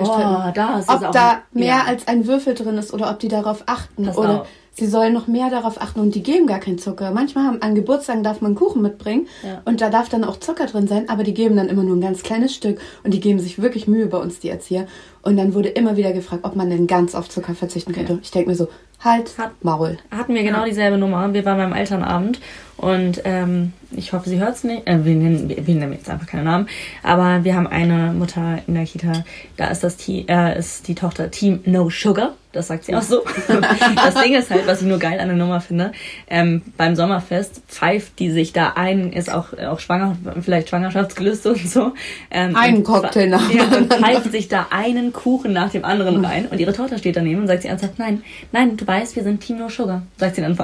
Oh, 0.00 0.50
da 0.54 0.78
ist 0.78 0.88
ob 0.88 1.02
auch 1.04 1.10
da 1.10 1.38
mehr 1.52 1.66
ja. 1.66 1.84
als 1.86 2.06
ein 2.08 2.26
Würfel 2.26 2.54
drin 2.54 2.78
ist 2.78 2.92
oder 2.92 3.10
ob 3.10 3.18
die 3.18 3.28
darauf 3.28 3.64
achten. 3.66 4.04
Pass 4.06 4.16
oder 4.16 4.42
auf. 4.42 4.48
sie 4.72 4.86
sollen 4.86 5.12
noch 5.12 5.26
mehr 5.26 5.50
darauf 5.50 5.80
achten 5.80 6.00
und 6.00 6.14
die 6.14 6.22
geben 6.22 6.46
gar 6.46 6.60
keinen 6.60 6.78
Zucker. 6.78 7.10
Manchmal 7.10 7.44
haben, 7.46 7.62
an 7.62 7.74
Geburtstagen 7.74 8.22
darf 8.22 8.40
man 8.40 8.54
Kuchen 8.54 8.82
mitbringen 8.82 9.26
Ja. 9.42 9.62
und 9.64 9.80
da 9.80 9.90
darf 9.90 10.08
dann 10.08 10.24
auch 10.24 10.38
Zucker 10.38 10.66
drin 10.66 10.86
sein, 10.86 11.08
aber 11.08 11.24
die 11.24 11.34
geben 11.34 11.56
dann 11.56 11.68
immer 11.68 11.82
nur 11.82 11.96
ein 11.96 12.00
ganz 12.00 12.22
kleines 12.22 12.54
Stück 12.54 12.80
und 13.04 13.12
die 13.12 13.20
geben 13.20 13.38
sich 13.38 13.60
wirklich 13.60 13.88
Mühe 13.88 14.06
bei 14.06 14.18
uns, 14.18 14.38
die 14.40 14.48
Erzieher. 14.50 14.86
Und 15.22 15.36
dann 15.36 15.52
wurde 15.54 15.68
immer 15.68 15.96
wieder 15.96 16.12
gefragt, 16.12 16.44
ob 16.44 16.56
man 16.56 16.70
denn 16.70 16.86
ganz 16.86 17.14
auf 17.14 17.28
Zucker 17.28 17.54
verzichten 17.54 17.92
könnte. 17.92 18.18
Ich 18.22 18.30
denke 18.30 18.50
mir 18.50 18.56
so, 18.56 18.68
Halt, 19.00 19.38
Hat- 19.38 19.62
Maul. 19.64 19.98
hatten 20.10 20.34
wir 20.34 20.42
genau 20.42 20.64
dieselbe 20.64 20.98
Nummer. 20.98 21.32
Wir 21.32 21.44
waren 21.44 21.58
beim 21.58 21.72
Elternabend 21.72 22.40
und 22.76 23.22
ähm, 23.24 23.72
ich 23.92 24.12
hoffe, 24.12 24.28
sie 24.28 24.40
hört 24.40 24.56
es 24.56 24.64
nicht. 24.64 24.86
Äh, 24.86 25.04
wir, 25.04 25.14
nennen, 25.14 25.48
wir 25.48 25.74
nennen 25.74 25.92
jetzt 25.92 26.10
einfach 26.10 26.26
keinen 26.26 26.44
Namen. 26.44 26.68
Aber 27.02 27.44
wir 27.44 27.54
haben 27.54 27.66
eine 27.68 28.12
Mutter 28.12 28.58
in 28.66 28.74
der 28.74 28.84
Kita, 28.84 29.24
da 29.56 29.68
ist, 29.68 29.84
das 29.84 29.96
Te 29.96 30.24
äh, 30.28 30.58
ist 30.58 30.88
die 30.88 30.94
Tochter 30.94 31.30
Team 31.30 31.60
No 31.64 31.88
Sugar. 31.90 32.34
Das 32.52 32.68
sagt 32.68 32.84
sie 32.84 32.94
auch 32.94 33.02
so. 33.02 33.22
das 33.94 34.14
Ding 34.22 34.34
ist 34.34 34.50
halt, 34.50 34.66
was 34.66 34.80
ich 34.80 34.88
nur 34.88 34.98
geil 34.98 35.20
an 35.20 35.28
der 35.28 35.36
Nummer 35.36 35.60
finde, 35.60 35.92
ähm, 36.28 36.62
beim 36.78 36.96
Sommerfest 36.96 37.60
pfeift 37.68 38.18
die 38.18 38.30
sich 38.30 38.54
da 38.54 38.72
ein, 38.74 39.12
ist 39.12 39.30
auch, 39.32 39.52
auch 39.52 39.78
schwanger, 39.80 40.16
vielleicht 40.40 40.70
Schwangerschaftsgelüste 40.70 41.50
und 41.50 41.68
so. 41.68 41.92
Ähm, 42.30 42.56
Einen 42.56 42.78
und 42.78 42.84
Cocktail 42.84 43.26
nach 43.28 43.46
dem 43.48 43.58
ja, 43.58 43.64
und 43.64 43.92
pfeift 43.92 44.32
sich 44.32 44.48
da 44.48 44.68
einen 44.70 45.12
Kuchen 45.12 45.52
nach 45.52 45.70
dem 45.70 45.84
anderen 45.84 46.24
rein. 46.24 46.46
Und 46.46 46.58
ihre 46.58 46.72
Tochter 46.72 46.96
steht 46.96 47.16
daneben 47.16 47.42
und 47.42 47.48
sagt 47.48 47.62
sie 47.62 47.68
ernsthaft, 47.68 47.98
nein, 47.98 48.22
nein, 48.50 48.78
du 48.78 48.86
weißt, 48.88 49.14
wir 49.16 49.22
sind 49.22 49.40
Team 49.40 49.58
No 49.58 49.68
Sugar, 49.68 50.02
sagt 50.16 50.36
sie 50.36 50.40
dann. 50.42 50.52
und 50.52 50.62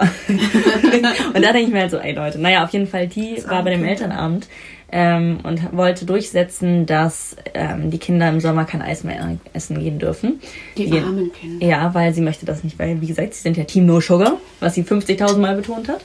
da 1.42 1.52
denke 1.52 1.60
ich 1.60 1.68
mir 1.72 1.80
halt 1.82 1.90
so, 1.90 1.98
ey 1.98 2.12
Leute, 2.12 2.40
naja, 2.40 2.64
auf 2.64 2.70
jeden 2.70 2.86
Fall, 2.86 3.06
die 3.06 3.34
Das 3.36 3.48
war 3.48 3.62
bei 3.62 3.70
dem. 3.70 3.84
Elternabend 3.84 4.48
ähm, 4.90 5.38
und 5.42 5.76
wollte 5.76 6.06
durchsetzen, 6.06 6.86
dass 6.86 7.36
ähm, 7.52 7.90
die 7.90 7.98
Kinder 7.98 8.28
im 8.28 8.40
Sommer 8.40 8.64
kein 8.64 8.80
Eis 8.80 9.04
mehr 9.04 9.36
essen 9.52 9.78
gehen 9.78 9.98
dürfen. 9.98 10.40
Die 10.78 10.86
Die- 10.90 10.98
armen 11.00 11.32
Kinder. 11.32 11.66
Ja, 11.66 11.92
weil 11.94 12.14
sie 12.14 12.20
möchte 12.22 12.46
das 12.46 12.64
nicht, 12.64 12.78
weil, 12.78 13.00
wie 13.00 13.06
gesagt, 13.06 13.34
sie 13.34 13.42
sind 13.42 13.56
ja 13.56 13.64
Team 13.64 13.86
No 13.86 14.00
Sugar, 14.00 14.38
was 14.60 14.74
sie 14.74 14.82
50.000 14.84 15.36
Mal 15.38 15.56
betont 15.56 15.88
hat. 15.88 16.00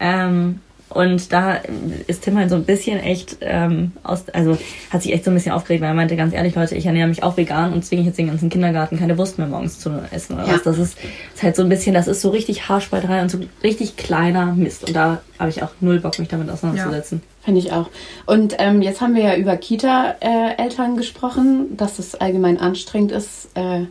Ähm, 0.00 0.60
und 0.94 1.32
da 1.32 1.58
ist 2.06 2.22
Tim 2.22 2.38
halt 2.38 2.50
so 2.50 2.56
ein 2.56 2.64
bisschen 2.64 2.98
echt 3.00 3.38
ähm, 3.40 3.92
aus, 4.02 4.28
also 4.32 4.56
hat 4.90 5.02
sich 5.02 5.12
echt 5.12 5.24
so 5.24 5.30
ein 5.30 5.34
bisschen 5.34 5.52
aufgeregt, 5.52 5.82
weil 5.82 5.88
er 5.90 5.94
meinte, 5.94 6.16
ganz 6.16 6.32
ehrlich, 6.32 6.54
Leute, 6.54 6.74
ich 6.76 6.86
ernähre 6.86 7.08
mich 7.08 7.22
auch 7.22 7.36
vegan 7.36 7.72
und 7.72 7.84
zwinge 7.84 8.02
jetzt 8.02 8.18
den 8.18 8.28
ganzen 8.28 8.48
Kindergarten 8.48 8.98
keine 8.98 9.18
Wurst 9.18 9.38
mehr 9.38 9.46
morgens 9.46 9.78
zu 9.80 9.90
essen 10.10 10.34
oder 10.34 10.46
Ja. 10.46 10.54
was. 10.54 10.62
Das 10.62 10.78
ist, 10.78 10.96
ist 11.34 11.42
halt 11.42 11.56
so 11.56 11.62
ein 11.62 11.68
bisschen, 11.68 11.94
das 11.94 12.06
ist 12.06 12.20
so 12.20 12.30
richtig 12.30 12.68
Haarspalterei 12.68 13.22
und 13.22 13.30
so 13.30 13.38
richtig 13.62 13.96
kleiner 13.96 14.54
Mist. 14.54 14.86
Und 14.86 14.94
da 14.94 15.20
habe 15.38 15.50
ich 15.50 15.62
auch 15.62 15.70
null 15.80 16.00
Bock, 16.00 16.18
mich 16.18 16.28
damit 16.28 16.48
auseinanderzusetzen. 16.48 17.22
Finde 17.44 17.60
ich 17.60 17.72
auch. 17.72 17.90
Und 18.26 18.54
ähm, 18.58 18.80
jetzt 18.80 19.00
haben 19.00 19.14
wir 19.14 19.22
ja 19.22 19.36
über 19.36 19.56
Kita-Eltern 19.56 20.96
gesprochen, 20.96 21.76
dass 21.76 21.98
es 21.98 22.14
allgemein 22.14 22.58
anstrengend 22.58 23.12
ist, 23.12 23.48
äh, 23.54 23.86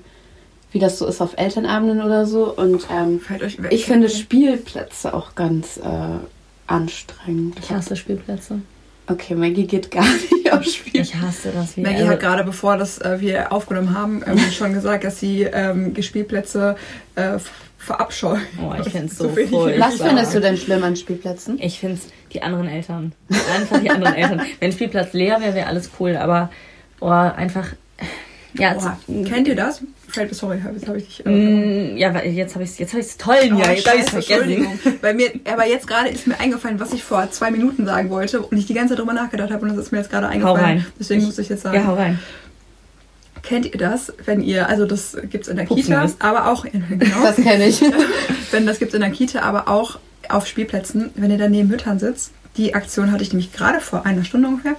wie 0.71 0.79
das 0.79 0.97
so 0.97 1.05
ist 1.05 1.21
auf 1.21 1.37
Elternabenden 1.37 2.01
oder 2.01 2.25
so. 2.25 2.51
Und 2.55 2.87
ähm, 2.91 3.19
Fällt 3.19 3.43
euch 3.43 3.59
ich 3.69 3.85
finde 3.85 4.09
Spielplätze 4.09 5.13
auch 5.13 5.35
ganz 5.35 5.77
äh, 5.77 6.17
anstrengend. 6.67 7.57
Ich 7.59 7.71
hasse 7.71 7.95
Spielplätze. 7.95 8.61
Okay, 9.07 9.35
Maggie 9.35 9.67
geht 9.67 9.91
gar 9.91 10.05
nicht 10.31 10.51
auf 10.51 10.63
Spielplätze. 10.63 11.13
Ich 11.13 11.21
hasse 11.21 11.51
das 11.51 11.75
wie 11.75 11.81
Maggie 11.81 12.07
hat 12.07 12.19
gerade, 12.19 12.43
bevor 12.43 12.77
das 12.77 12.99
äh, 12.99 13.19
wir 13.19 13.51
aufgenommen 13.51 13.93
haben, 13.97 14.23
ähm, 14.25 14.39
schon 14.51 14.73
gesagt, 14.73 15.03
dass 15.03 15.19
sie 15.19 15.43
ähm, 15.43 15.93
Spielplätze 16.01 16.75
äh, 17.15 17.37
verabscheut. 17.77 18.39
Oh, 18.61 18.73
ich 18.79 18.91
find's 18.91 19.17
so 19.17 19.35
wenig 19.35 19.49
furchtbar. 19.49 19.75
wie 19.75 19.93
Was 19.93 20.01
findest 20.01 20.33
du 20.33 20.39
denn 20.39 20.57
schlimm 20.57 20.83
an 20.83 20.95
Spielplätzen? 20.95 21.59
Ich 21.61 21.79
finde 21.79 21.99
die 22.31 22.41
anderen 22.41 22.67
Eltern. 22.67 23.13
Einfach 23.53 23.79
die 23.81 23.89
anderen 23.89 24.15
Eltern. 24.15 24.41
Wenn 24.59 24.71
Spielplatz 24.71 25.13
leer 25.13 25.41
wäre, 25.41 25.53
wäre 25.53 25.67
alles 25.67 25.91
cool, 25.99 26.15
aber 26.15 26.49
oh, 27.01 27.09
einfach. 27.09 27.73
Ja, 28.55 28.73
Boah, 28.75 28.97
z- 29.07 29.25
kennt 29.27 29.47
ihr 29.47 29.55
das? 29.55 29.81
Fällt, 30.07 30.33
sorry, 30.35 30.59
jetzt 30.75 30.87
habe 30.87 30.97
ich 30.99 31.05
dich. 31.07 31.25
Äh, 31.25 31.29
Mm, 31.29 31.97
ja, 31.97 32.13
weil 32.13 32.27
jetzt 32.31 32.53
habe 32.53 32.63
ich 32.63 32.77
jetzt 32.77 32.93
habe 32.93 33.01
ich 33.01 33.17
toll, 33.17 33.35
Oh, 33.41 33.45
ja, 33.59 33.71
jetzt 33.71 33.87
habe 33.87 33.97
ich 33.99 34.05
scheiße, 34.05 34.21
vergessen. 34.21 34.67
Weil 35.01 35.13
mir, 35.15 35.31
aber 35.51 35.65
jetzt 35.67 35.87
gerade 35.87 36.09
ist 36.09 36.27
mir 36.27 36.39
eingefallen, 36.39 36.79
was 36.79 36.93
ich 36.93 37.03
vor 37.03 37.31
zwei 37.31 37.49
Minuten 37.49 37.85
sagen 37.87 38.09
wollte 38.11 38.41
und 38.41 38.55
ich 38.57 38.67
die 38.67 38.75
ganze 38.75 38.93
Zeit 38.93 38.99
drüber 38.99 39.13
nachgedacht 39.13 39.51
habe 39.51 39.63
und 39.65 39.69
das 39.75 39.85
ist 39.87 39.91
mir 39.91 39.97
jetzt 39.99 40.11
gerade 40.11 40.27
eingefallen. 40.27 40.59
rein. 40.63 40.85
Deswegen 40.99 41.21
Ich- 41.21 41.25
muss 41.25 41.39
ich 41.39 41.49
jetzt 41.49 41.63
sagen. 41.63 41.75
Ja, 41.77 41.87
hau 41.87 41.95
rein. 41.95 42.19
Kennt 43.41 43.65
ihr 43.65 43.77
das, 43.77 44.13
wenn 44.23 44.41
ihr, 44.41 44.69
also 44.69 44.85
das 44.85 45.17
gibt's 45.29 45.47
in 45.49 45.57
der 45.57 45.63
Pupsen 45.65 45.85
Kita, 45.87 46.05
ist. 46.05 46.21
aber 46.21 46.47
auch 46.51 46.63
in, 46.63 46.83
genau, 46.99 47.23
Das 47.23 47.35
kenne 47.35 47.67
ich. 47.67 47.81
wenn 48.51 48.65
das 48.65 48.79
gibt's 48.79 48.93
in 48.93 49.01
der 49.01 49.09
Kita, 49.09 49.41
aber 49.41 49.67
auch 49.67 49.99
auf 50.29 50.47
Spielplätzen, 50.47 51.09
wenn 51.15 51.29
ihr 51.31 51.37
dann 51.37 51.51
neben 51.51 51.67
Müttern 51.67 51.99
sitzt. 51.99 52.31
Die 52.55 52.75
Aktion 52.75 53.11
hatte 53.11 53.23
ich 53.23 53.33
nämlich 53.33 53.51
gerade 53.51 53.79
vor 53.81 54.05
einer 54.05 54.23
Stunde 54.23 54.47
ungefähr. 54.47 54.75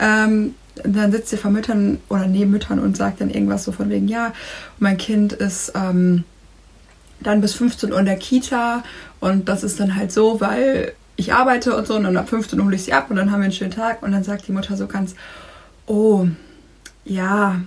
Ähm, 0.00 0.54
dann 0.82 1.12
sitzt 1.12 1.32
ihr 1.32 1.38
vor 1.38 1.50
Müttern 1.50 2.00
oder 2.08 2.26
neben 2.26 2.50
Müttern 2.50 2.78
und 2.78 2.96
sagt 2.96 3.20
dann 3.20 3.30
irgendwas 3.30 3.64
so 3.64 3.72
von 3.72 3.90
wegen, 3.90 4.08
ja, 4.08 4.32
mein 4.78 4.96
Kind 4.96 5.32
ist 5.32 5.72
ähm, 5.74 6.24
dann 7.20 7.40
bis 7.40 7.54
15 7.54 7.92
Uhr 7.92 7.98
in 7.98 8.06
der 8.06 8.16
Kita 8.16 8.82
und 9.20 9.48
das 9.48 9.62
ist 9.62 9.78
dann 9.80 9.96
halt 9.96 10.12
so, 10.12 10.40
weil 10.40 10.92
ich 11.16 11.32
arbeite 11.32 11.76
und 11.76 11.86
so 11.86 11.94
und 11.94 12.04
dann 12.04 12.16
ab 12.16 12.28
15 12.28 12.58
Uhr 12.58 12.66
hole 12.66 12.76
ich 12.76 12.84
sie 12.84 12.92
ab 12.92 13.06
und 13.10 13.16
dann 13.16 13.30
haben 13.30 13.40
wir 13.40 13.44
einen 13.44 13.52
schönen 13.52 13.70
Tag 13.70 14.02
und 14.02 14.12
dann 14.12 14.24
sagt 14.24 14.48
die 14.48 14.52
Mutter 14.52 14.76
so 14.76 14.86
ganz, 14.86 15.14
oh, 15.86 16.26
ja, 17.04 17.60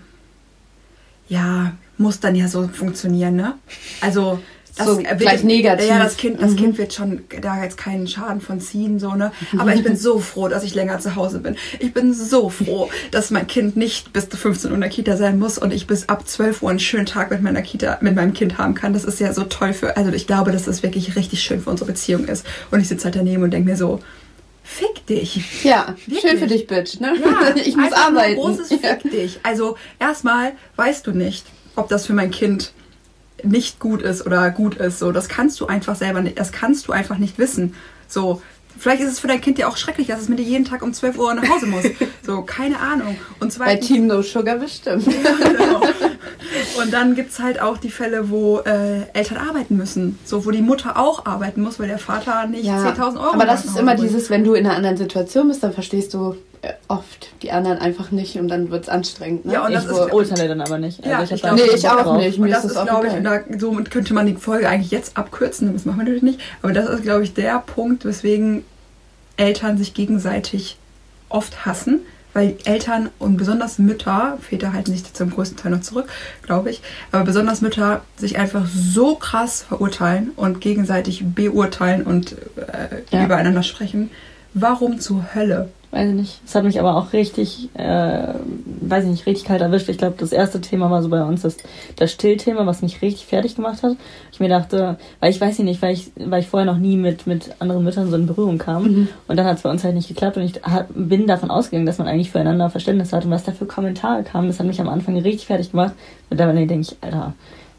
ja, 1.30 1.74
muss 1.98 2.20
dann 2.20 2.36
ja 2.36 2.48
so 2.48 2.68
funktionieren, 2.68 3.36
ne? 3.36 3.56
Also 4.02 4.40
das 4.77 4.88
So 4.88 4.98
gleich 4.98 5.43
negativ. 5.43 5.88
Ja, 5.89 6.00
das 6.00 6.17
Kind, 6.17 6.41
das 6.41 6.51
Mhm. 6.51 6.55
Kind 6.57 6.77
wird 6.77 6.93
schon 6.93 7.22
da 7.41 7.63
jetzt 7.63 7.77
keinen 7.77 8.07
Schaden 8.07 8.41
von 8.41 8.60
ziehen, 8.62 9.00
so, 9.00 9.13
ne? 9.15 9.31
Aber 9.57 9.74
ich 9.74 9.84
bin 9.84 9.96
so 9.98 10.19
froh, 10.19 10.48
dass 10.48 10.63
ich 10.63 10.75
länger 10.75 11.00
zu 11.00 11.15
Hause 11.15 11.39
bin. 11.39 11.55
Ich 11.79 11.93
bin 11.93 12.13
so 12.13 12.50
froh, 12.50 12.89
dass 13.12 13.31
mein 13.31 13.48
Kind 13.48 13.75
nicht 13.77 14.13
bis 14.13 14.29
zu 14.29 14.38
15 14.38 14.69
Uhr 14.72 14.75
in 14.75 14.81
der 14.81 14.89
Kita 14.89 15.17
sein 15.17 15.39
muss 15.39 15.57
und 15.57 15.74
ich 15.74 15.88
bis 15.88 16.10
ab 16.10 16.27
12 16.27 16.62
Uhr 16.62 16.69
einen 16.69 16.79
schönen 16.79 17.05
Tag 17.05 17.31
mit 17.31 17.41
meiner 17.41 17.62
Kita, 17.62 17.98
mit 18.01 18.15
meinem 18.15 18.34
Kind 18.34 18.57
haben 18.57 18.74
kann. 18.74 18.93
Das 18.93 19.03
ist 19.03 19.19
ja 19.19 19.34
so 19.34 19.43
toll 19.43 19.74
für, 19.74 19.98
also 19.98 20.12
ich 20.12 20.27
glaube, 20.27 20.51
dass 20.51 20.63
das 20.65 20.84
wirklich 20.84 21.15
richtig 21.15 21.41
schön 21.41 21.62
für 21.62 21.69
unsere 21.69 21.91
Beziehung 21.91 22.25
ist. 22.25 22.46
Und 22.72 22.79
ich 22.79 22.88
sitze 22.88 23.05
halt 23.05 23.15
daneben 23.15 23.43
und 23.43 23.51
denke 23.51 23.69
mir 23.69 23.77
so, 23.77 24.00
fick 24.63 25.05
dich. 25.07 25.63
Ja, 25.63 25.96
Wirklich? 26.05 26.22
schön 26.29 26.38
für 26.39 26.48
dich, 26.48 26.67
Bitch. 26.67 27.00
Ne? 27.00 27.13
Ja, 27.22 27.55
ich 27.63 27.77
muss 27.77 27.93
arbeiten. 27.93 28.36
Großes 28.36 28.69
Ja. 28.69 28.77
Fick 29.01 29.12
dich. 29.12 29.39
Also 29.43 29.77
erstmal 30.00 30.51
weißt 30.75 31.07
du 31.07 31.12
nicht, 31.12 31.46
ob 31.75 31.88
das 31.89 32.05
für 32.05 32.13
mein 32.13 32.31
Kind 32.31 32.74
nicht 33.44 33.79
gut 33.79 34.01
ist 34.01 34.25
oder 34.25 34.50
gut 34.51 34.75
ist. 34.75 35.00
So, 35.00 35.12
das 35.12 35.29
kannst 35.29 35.60
du 35.60 35.67
einfach 35.67 35.96
selber 35.96 36.22
nicht. 36.22 36.39
Das 36.39 36.51
kannst 36.51 36.88
du 36.88 36.91
einfach 36.91 37.17
nicht 37.17 37.38
wissen. 37.38 37.75
So. 38.08 38.41
Vielleicht 38.79 39.01
ist 39.01 39.12
es 39.13 39.20
für 39.20 39.27
dein 39.27 39.41
Kind 39.41 39.58
ja 39.58 39.67
auch 39.67 39.77
schrecklich, 39.77 40.06
dass 40.06 40.22
es 40.22 40.29
mit 40.29 40.38
dir 40.38 40.46
jeden 40.46 40.63
Tag 40.63 40.84
um 40.84 40.94
12 40.94 41.17
Uhr 41.17 41.34
nach 41.34 41.50
Hause 41.50 41.65
muss. 41.65 41.84
So, 42.24 42.41
keine 42.41 42.77
Ahnung. 42.82 43.15
Und 43.39 43.58
Bei 43.58 43.65
zweitens, 43.77 43.88
Team 43.88 44.06
No 44.08 44.22
Sugar 44.22 44.58
bestimmt. 44.58 45.06
genau. 45.06 45.82
Und 46.82 46.91
dann 46.91 47.15
gibt 47.15 47.32
es 47.32 47.39
halt 47.39 47.62
auch 47.62 47.77
die 47.77 47.89
Fälle, 47.89 48.29
wo 48.29 48.60
äh, 48.60 49.03
Eltern 49.13 49.38
arbeiten 49.38 49.77
müssen. 49.77 50.20
So, 50.25 50.46
wo 50.46 50.51
die 50.51 50.62
Mutter 50.62 51.00
auch 51.00 51.25
arbeiten 51.25 51.62
muss, 51.62 51.79
weil 51.79 51.88
der 51.88 52.00
Vater 52.00 52.46
nicht 52.48 52.65
10.000 52.65 53.17
Euro 53.17 53.34
aber 53.34 53.46
das 53.46 53.63
ist 53.63 53.77
immer 53.77 53.96
bringt. 53.96 54.10
dieses, 54.10 54.29
wenn 54.29 54.44
du 54.44 54.56
in 54.56 54.65
einer 54.65 54.75
anderen 54.75 54.98
Situation 54.98 55.48
bist, 55.48 55.63
dann 55.63 55.72
verstehst 55.72 56.13
du 56.13 56.36
oft 56.88 57.30
die 57.42 57.52
anderen 57.52 57.78
einfach 57.80 58.12
nicht 58.12 58.36
und 58.38 58.48
dann 58.48 58.70
wird 58.72 58.84
es 58.84 58.90
anstrengend. 58.90 59.46
Ne? 59.46 59.54
Ja, 59.54 59.66
und 59.66 59.74
das 59.74 59.86
ich 59.86 59.92
ist- 59.92 60.14
urteile 60.14 60.48
dann 60.50 60.62
aber 60.62 60.78
nicht. 60.78 61.06
Ja, 61.06 61.20
also 61.20 61.36
ich 61.36 61.42
da 61.42 61.54
glaub- 61.54 61.68
Nee, 61.68 61.76
ich 61.76 61.88
auch 61.90 62.02
drauf. 62.04 62.18
nicht. 62.18 62.40
Und 62.40 62.50
das 62.50 62.66
ist 62.66 62.72
ist, 62.76 62.84
glaube 62.86 63.08
ich, 63.08 63.14
da, 63.24 63.40
somit 63.60 63.92
könnte 63.92 64.14
man 64.14 64.26
die 64.26 64.36
Folge 64.36 64.68
eigentlich 64.70 64.92
jetzt 64.92 65.18
abkürzen, 65.18 65.72
das 65.74 65.86
machen 65.86 65.98
wir 65.98 66.04
natürlich 66.04 66.24
nicht. 66.24 66.40
Aber 66.62 66.74
das 66.74 66.90
ist, 66.90 67.04
glaube 67.04 67.24
ich, 67.24 67.34
der 67.34 67.60
Punkt, 67.60 68.06
weswegen 68.06 68.64
Eltern 69.38 69.78
sich 69.78 69.94
gegenseitig 69.94 70.78
oft 71.30 71.66
hassen, 71.66 72.00
weil 72.34 72.56
Eltern 72.66 73.10
und 73.20 73.38
besonders 73.38 73.80
Mütter, 73.80 74.38
Väter 74.42 74.74
halten 74.74 74.92
sich 74.92 75.12
zum 75.14 75.32
größten 75.32 75.58
Teil 75.58 75.72
noch 75.72 75.82
zurück, 75.82 76.08
glaube 76.44 76.70
ich, 76.70 76.82
aber 77.12 77.24
besonders 77.24 77.62
Mütter 77.62 78.02
sich 78.18 78.38
einfach 78.38 78.66
so 78.68 79.16
krass 79.16 79.64
verurteilen 79.64 80.32
und 80.36 80.62
gegenseitig 80.62 81.24
beurteilen 81.26 82.04
und 82.04 82.34
äh, 82.58 83.02
Ja. 83.16 83.26
übereinander 83.26 83.64
sprechen. 83.64 84.10
Warum 84.54 85.00
zur 85.00 85.36
Hölle? 85.36 85.70
Weiß 85.89 86.10
ich 86.10 86.15
nicht. 86.15 86.41
Es 86.46 86.53
hat 86.53 86.65
mich 86.65 86.79
aber 86.82 86.98
auch 86.98 87.13
richtig, 87.13 87.70
äh, 87.75 88.34
weiß 88.82 89.06
ich 89.06 89.10
nicht, 89.10 89.25
richtig 89.25 89.46
kalt 89.46 89.62
erwischt. 89.62 89.88
Ich 89.88 89.98
glaube, 89.98 90.15
das 90.17 90.34
erste 90.34 90.60
Thema 90.60 90.91
war 90.91 91.01
so 91.01 91.08
bei 91.08 91.24
uns 91.24 91.44
das, 91.44 91.56
das 91.96 92.12
Stillthema, 92.12 92.65
was 92.65 92.82
mich 92.82 93.01
richtig 93.01 93.25
fertig 93.25 93.56
gemacht 93.56 93.84
hat. 93.84 93.96
Ich 94.34 94.41
mir 94.41 94.50
dachte, 94.50 94.98
weil 95.22 95.32
ich 95.32 95.39
weiß 95.39 95.60
nicht, 95.60 95.82
weil 95.82 95.94
ich, 95.94 96.12
weil 96.17 96.41
ich 96.41 96.50
vorher 96.50 96.65
noch 96.72 96.77
nie 96.77 96.98
mit, 96.98 97.25
mit 97.25 97.56
anderen 97.60 97.86
Müttern 97.86 98.10
so 98.10 98.17
in 98.17 98.27
Berührung 98.27 98.58
kam. 98.58 98.84
Mhm. 98.84 99.08
Und 99.29 99.38
dann 99.38 99.46
hat 99.46 99.58
es 99.58 99.63
bei 99.63 99.70
uns 99.70 99.86
halt 99.86 99.96
nicht 99.96 100.10
geklappt 100.10 100.36
und 100.36 100.44
ich 100.44 100.62
ha- 100.62 100.86
bin 100.94 101.25
davon 101.25 101.50
ausgegangen, 101.50 101.86
dass 101.86 102.00
man 102.00 102.08
eigentlich 102.08 102.32
füreinander 102.32 102.70
Verständnis 102.70 103.13
hat. 103.13 103.24
Und 103.24 103.32
was 103.32 103.46
da 103.46 103.53
für 103.53 103.65
Kommentare 103.65 104.24
kamen, 104.24 104.48
das 104.50 104.60
hat 104.60 104.67
mich 104.67 104.82
am 104.82 104.89
Anfang 104.89 105.17
richtig 105.17 105.48
fertig 105.48 105.72
gemacht. 105.72 105.94
Mittlerweile 106.29 106.67
denke 106.67 106.89
ich, 106.91 106.98
Alter, 107.01 107.34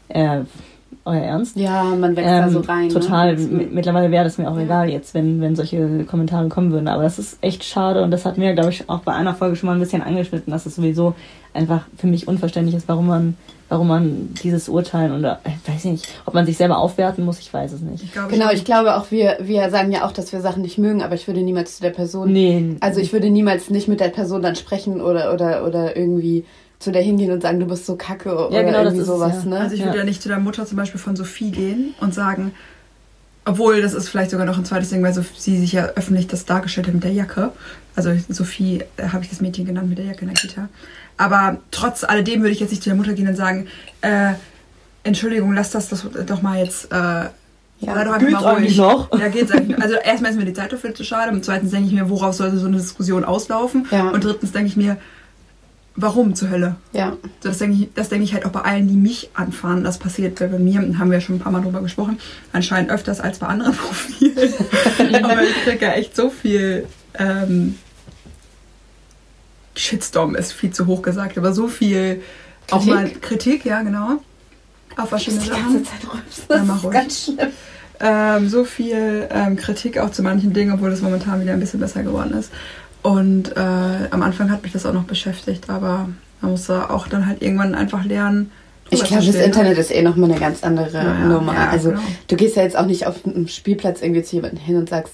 äh, 0.07 0.39
euer 1.09 1.21
Ernst? 1.23 1.57
Ja, 1.57 1.83
man 1.83 2.15
wächst 2.15 2.29
da 2.29 2.45
Ähm, 2.45 2.49
so 2.53 2.59
rein. 2.61 2.89
total. 2.89 3.35
Ne? 3.35 3.67
Mittlerweile 3.71 4.11
wäre 4.11 4.23
das 4.23 4.37
mir 4.37 4.49
auch 4.49 4.55
Ja. 4.57 4.63
egal 4.63 4.89
jetzt, 4.89 5.13
wenn, 5.13 5.41
wenn 5.41 5.55
solche 5.55 6.03
Kommentare 6.05 6.47
kommen 6.49 6.71
würden. 6.71 6.87
Aber 6.87 7.03
das 7.03 7.19
ist 7.19 7.37
echt 7.41 7.63
schade 7.63 8.03
und 8.03 8.11
das 8.11 8.25
hat 8.25 8.37
mir, 8.37 8.53
glaube 8.53 8.69
ich, 8.69 8.89
auch 8.89 8.99
bei 8.99 9.13
einer 9.13 9.33
Folge 9.33 9.55
schon 9.55 9.67
mal 9.67 9.73
ein 9.73 9.79
bisschen 9.79 10.01
angeschnitten, 10.01 10.51
dass 10.51 10.65
es 10.65 10.75
sowieso 10.75 11.15
einfach 11.53 11.81
für 11.97 12.07
mich 12.07 12.27
unverständlich 12.27 12.75
ist, 12.75 12.87
warum 12.87 13.07
man, 13.07 13.35
warum 13.69 13.87
man 13.87 14.29
dieses 14.43 14.69
Urteilen 14.69 15.17
oder 15.17 15.39
äh, 15.43 15.49
weiß 15.71 15.85
ich 15.85 15.91
nicht, 15.91 16.07
ob 16.25 16.35
man 16.35 16.45
sich 16.45 16.57
selber 16.57 16.77
aufwerten 16.77 17.25
muss, 17.25 17.39
ich 17.39 17.51
weiß 17.51 17.73
es 17.73 17.81
nicht. 17.81 18.03
Ich 18.03 18.11
glaube, 18.13 18.31
Genau, 18.31 18.51
ich 18.51 18.63
glaube 18.65 18.95
auch, 18.95 19.09
wir, 19.09 19.37
wir 19.41 19.69
sagen 19.71 19.91
ja 19.91 20.05
auch, 20.05 20.11
dass 20.11 20.31
wir 20.31 20.41
Sachen 20.41 20.61
nicht 20.61 20.77
mögen, 20.77 21.01
aber 21.01 21.15
ich 21.15 21.25
würde 21.27 21.41
niemals 21.41 21.77
zu 21.77 21.81
der 21.81 21.89
Person. 21.89 22.31
Nee. 22.31 22.75
Also 22.81 22.99
ich 23.01 23.13
würde 23.13 23.29
niemals 23.31 23.69
nicht 23.71 23.87
mit 23.87 23.99
der 23.99 24.09
Person 24.09 24.43
dann 24.43 24.55
sprechen 24.55 25.01
oder, 25.01 25.33
oder, 25.33 25.65
oder 25.65 25.97
irgendwie 25.97 26.45
zu 26.79 26.91
der 26.91 27.01
hingehen 27.01 27.31
und 27.31 27.41
sagen, 27.41 27.59
du 27.59 27.65
bist 27.65 27.85
so 27.85 27.95
kacke 27.95 28.33
oder 28.47 28.63
genau, 28.63 28.83
das 28.83 28.93
irgendwie 28.93 28.97
ist 29.01 29.01
es, 29.01 29.07
sowas, 29.07 29.43
ja. 29.43 29.49
ne? 29.49 29.59
Also 29.59 29.75
ich 29.75 29.81
würde 29.81 29.91
Ja. 29.97 29.99
ja 29.99 30.03
nicht 30.05 30.21
zu 30.21 30.29
der 30.29 30.39
Mutter 30.39 30.65
zum 30.65 30.77
Beispiel 30.77 30.99
von 30.99 31.15
Sophie 31.15 31.51
gehen 31.51 31.93
und 31.99 32.13
sagen, 32.13 32.53
obwohl 33.45 33.81
das 33.81 33.93
ist 33.93 34.09
vielleicht 34.09 34.31
sogar 34.31 34.45
noch 34.45 34.57
ein 34.57 34.65
zweites 34.65 34.89
Ding, 34.89 35.01
weil 35.03 35.13
Sophie, 35.13 35.33
sie 35.37 35.57
sich 35.59 35.73
ja 35.73 35.85
öffentlich 35.95 36.27
das 36.27 36.45
dargestellt 36.45 36.87
hat 36.87 36.93
mit 36.93 37.03
der 37.03 37.11
Jacke. 37.11 37.51
Also 37.95 38.11
Sophie 38.29 38.83
äh, 38.97 39.09
habe 39.09 39.23
ich 39.23 39.29
das 39.29 39.41
Mädchen 39.41 39.65
genannt 39.65 39.89
mit 39.89 39.97
der 39.97 40.05
Jacke 40.05 40.21
in 40.21 40.27
der 40.27 40.35
Kita. 40.35 40.69
Aber 41.17 41.57
trotz 41.71 42.03
alledem 42.03 42.41
würde 42.41 42.51
ich 42.51 42.59
jetzt 42.59 42.69
nicht 42.69 42.83
zu 42.83 42.89
der 42.89 42.95
Mutter 42.97 43.13
gehen 43.13 43.27
und 43.27 43.35
sagen, 43.35 43.67
äh, 44.01 44.33
Entschuldigung, 45.03 45.53
lass 45.53 45.71
das, 45.71 45.89
das 45.89 46.05
doch 46.25 46.41
mal 46.41 46.59
jetzt. 46.63 46.91
Äh, 46.91 46.95
Ja, 46.95 48.03
doch 48.05 48.19
geht's 48.19 48.31
mal 48.31 48.39
ruhig. 48.39 48.57
eigentlich 48.57 48.77
noch? 48.77 49.19
Ja, 49.19 49.27
geht's 49.29 49.51
eigentlich 49.51 49.77
noch. 49.77 49.83
Also 49.83 49.95
erstmal 49.95 50.31
ist 50.31 50.37
mir 50.37 50.45
die 50.45 50.53
Zeit 50.53 50.71
dafür 50.71 50.93
zu 50.93 51.03
schade 51.03 51.31
und 51.31 51.43
zweitens 51.43 51.71
denke 51.71 51.87
ich 51.87 51.93
mir, 51.93 52.09
worauf 52.09 52.35
sollte 52.35 52.57
so 52.57 52.67
eine 52.67 52.77
Diskussion 52.77 53.23
auslaufen? 53.25 53.87
Ja. 53.91 54.09
Und 54.09 54.23
drittens 54.23 54.51
denke 54.51 54.67
ich 54.67 54.77
mir, 54.77 54.97
warum 56.01 56.35
zur 56.35 56.49
Hölle? 56.49 56.75
Ja. 56.93 57.13
Das 57.41 57.57
denke 57.59 57.77
ich, 57.83 57.89
das 57.93 58.09
denke 58.09 58.23
ich 58.25 58.33
halt 58.33 58.45
auch 58.45 58.51
bei 58.51 58.61
allen, 58.61 58.87
die 58.87 58.95
mich 58.95 59.29
anfahren. 59.33 59.83
Das 59.83 59.97
passiert 59.97 60.39
bei 60.39 60.47
mir, 60.47 60.79
haben 60.99 61.11
wir 61.11 61.21
schon 61.21 61.35
ein 61.35 61.39
paar 61.39 61.51
Mal 61.51 61.61
drüber 61.61 61.81
gesprochen, 61.81 62.19
anscheinend 62.53 62.91
öfters 62.91 63.19
als 63.19 63.39
bei 63.39 63.47
anderen 63.47 63.73
Profilen. 63.77 64.53
Aber 65.23 65.43
ich 65.43 65.55
kriege 65.63 65.85
ja 65.85 65.91
echt 65.93 66.15
so 66.15 66.29
viel 66.29 66.85
ähm, 67.17 67.75
Shitstorm 69.75 70.35
ist 70.35 70.51
viel 70.51 70.71
zu 70.71 70.87
hoch 70.87 71.01
gesagt, 71.01 71.37
aber 71.37 71.53
so 71.53 71.67
viel 71.67 72.21
auch 72.71 72.79
Kritik? 72.79 72.93
mal 72.93 73.09
Kritik, 73.21 73.65
ja 73.65 73.81
genau. 73.81 74.21
Auf 74.97 75.09
verschiedene 75.09 75.41
Sachen. 75.43 75.73
ganze 75.73 75.83
Zeit. 75.83 76.03
Ja, 76.03 76.57
Das 76.57 76.65
mach 76.67 76.83
ist 76.83 76.91
ganz 76.91 77.23
schlimm. 77.25 77.49
Ähm, 78.01 78.47
so 78.49 78.63
viel 78.63 79.27
ähm, 79.29 79.55
Kritik 79.57 79.97
auch 79.97 80.11
zu 80.11 80.23
manchen 80.23 80.53
Dingen, 80.53 80.73
obwohl 80.73 80.89
das 80.89 81.01
momentan 81.01 81.41
wieder 81.41 81.53
ein 81.53 81.59
bisschen 81.59 81.79
besser 81.79 82.03
geworden 82.03 82.33
ist. 82.33 82.51
Und 83.01 83.55
äh, 83.55 83.59
am 84.11 84.21
Anfang 84.21 84.51
hat 84.51 84.63
mich 84.63 84.73
das 84.73 84.85
auch 84.85 84.93
noch 84.93 85.05
beschäftigt, 85.05 85.69
aber 85.69 86.09
man 86.41 86.51
muss 86.51 86.65
da 86.67 86.89
auch 86.89 87.07
dann 87.07 87.25
halt 87.25 87.41
irgendwann 87.41 87.75
einfach 87.75 88.03
lernen. 88.05 88.51
Ich 88.91 89.03
glaube, 89.03 89.23
das 89.23 89.35
stehen, 89.35 89.45
Internet 89.45 89.77
ist 89.77 89.91
eh 89.91 90.01
nochmal 90.01 90.31
eine 90.31 90.39
ganz 90.39 90.63
andere 90.63 90.97
Ja, 90.97 91.13
Nummer. 91.13 91.53
ja, 91.53 91.69
also 91.69 91.89
genau. 91.91 92.01
du 92.27 92.35
gehst 92.35 92.55
ja 92.55 92.63
jetzt 92.63 92.75
auch 92.77 92.85
nicht 92.87 93.05
auf 93.05 93.23
einem 93.25 93.47
Spielplatz 93.47 94.01
irgendwie 94.01 94.23
zu 94.23 94.35
jemandem 94.37 94.59
hin 94.59 94.77
und 94.77 94.89
sagst, 94.89 95.13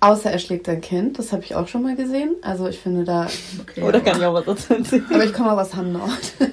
außer 0.00 0.30
er 0.30 0.38
schlägt 0.40 0.66
dein 0.66 0.80
Kind. 0.80 1.18
Das 1.18 1.32
habe 1.32 1.42
ich 1.44 1.54
auch 1.54 1.68
schon 1.68 1.82
mal 1.84 1.94
gesehen. 1.94 2.34
Also 2.42 2.66
ich 2.68 2.78
finde 2.80 3.04
da. 3.04 3.28
Okay, 3.60 3.82
Oder 3.82 4.00
kann 4.00 4.18
ich 4.18 4.24
auch 4.24 4.34
was 4.34 4.44
dazu 4.44 4.74
erzählen? 4.74 5.06
Aber 5.14 5.24
ich 5.24 5.32
komme 5.32 5.52
auch 5.52 5.58
aus 5.58 5.74
Hamnord. 5.74 6.10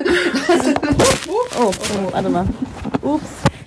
Oh, 1.59 1.69
oh, 1.71 2.11
warte 2.11 2.29
mal. 2.29 2.45
Ups. 3.01 3.21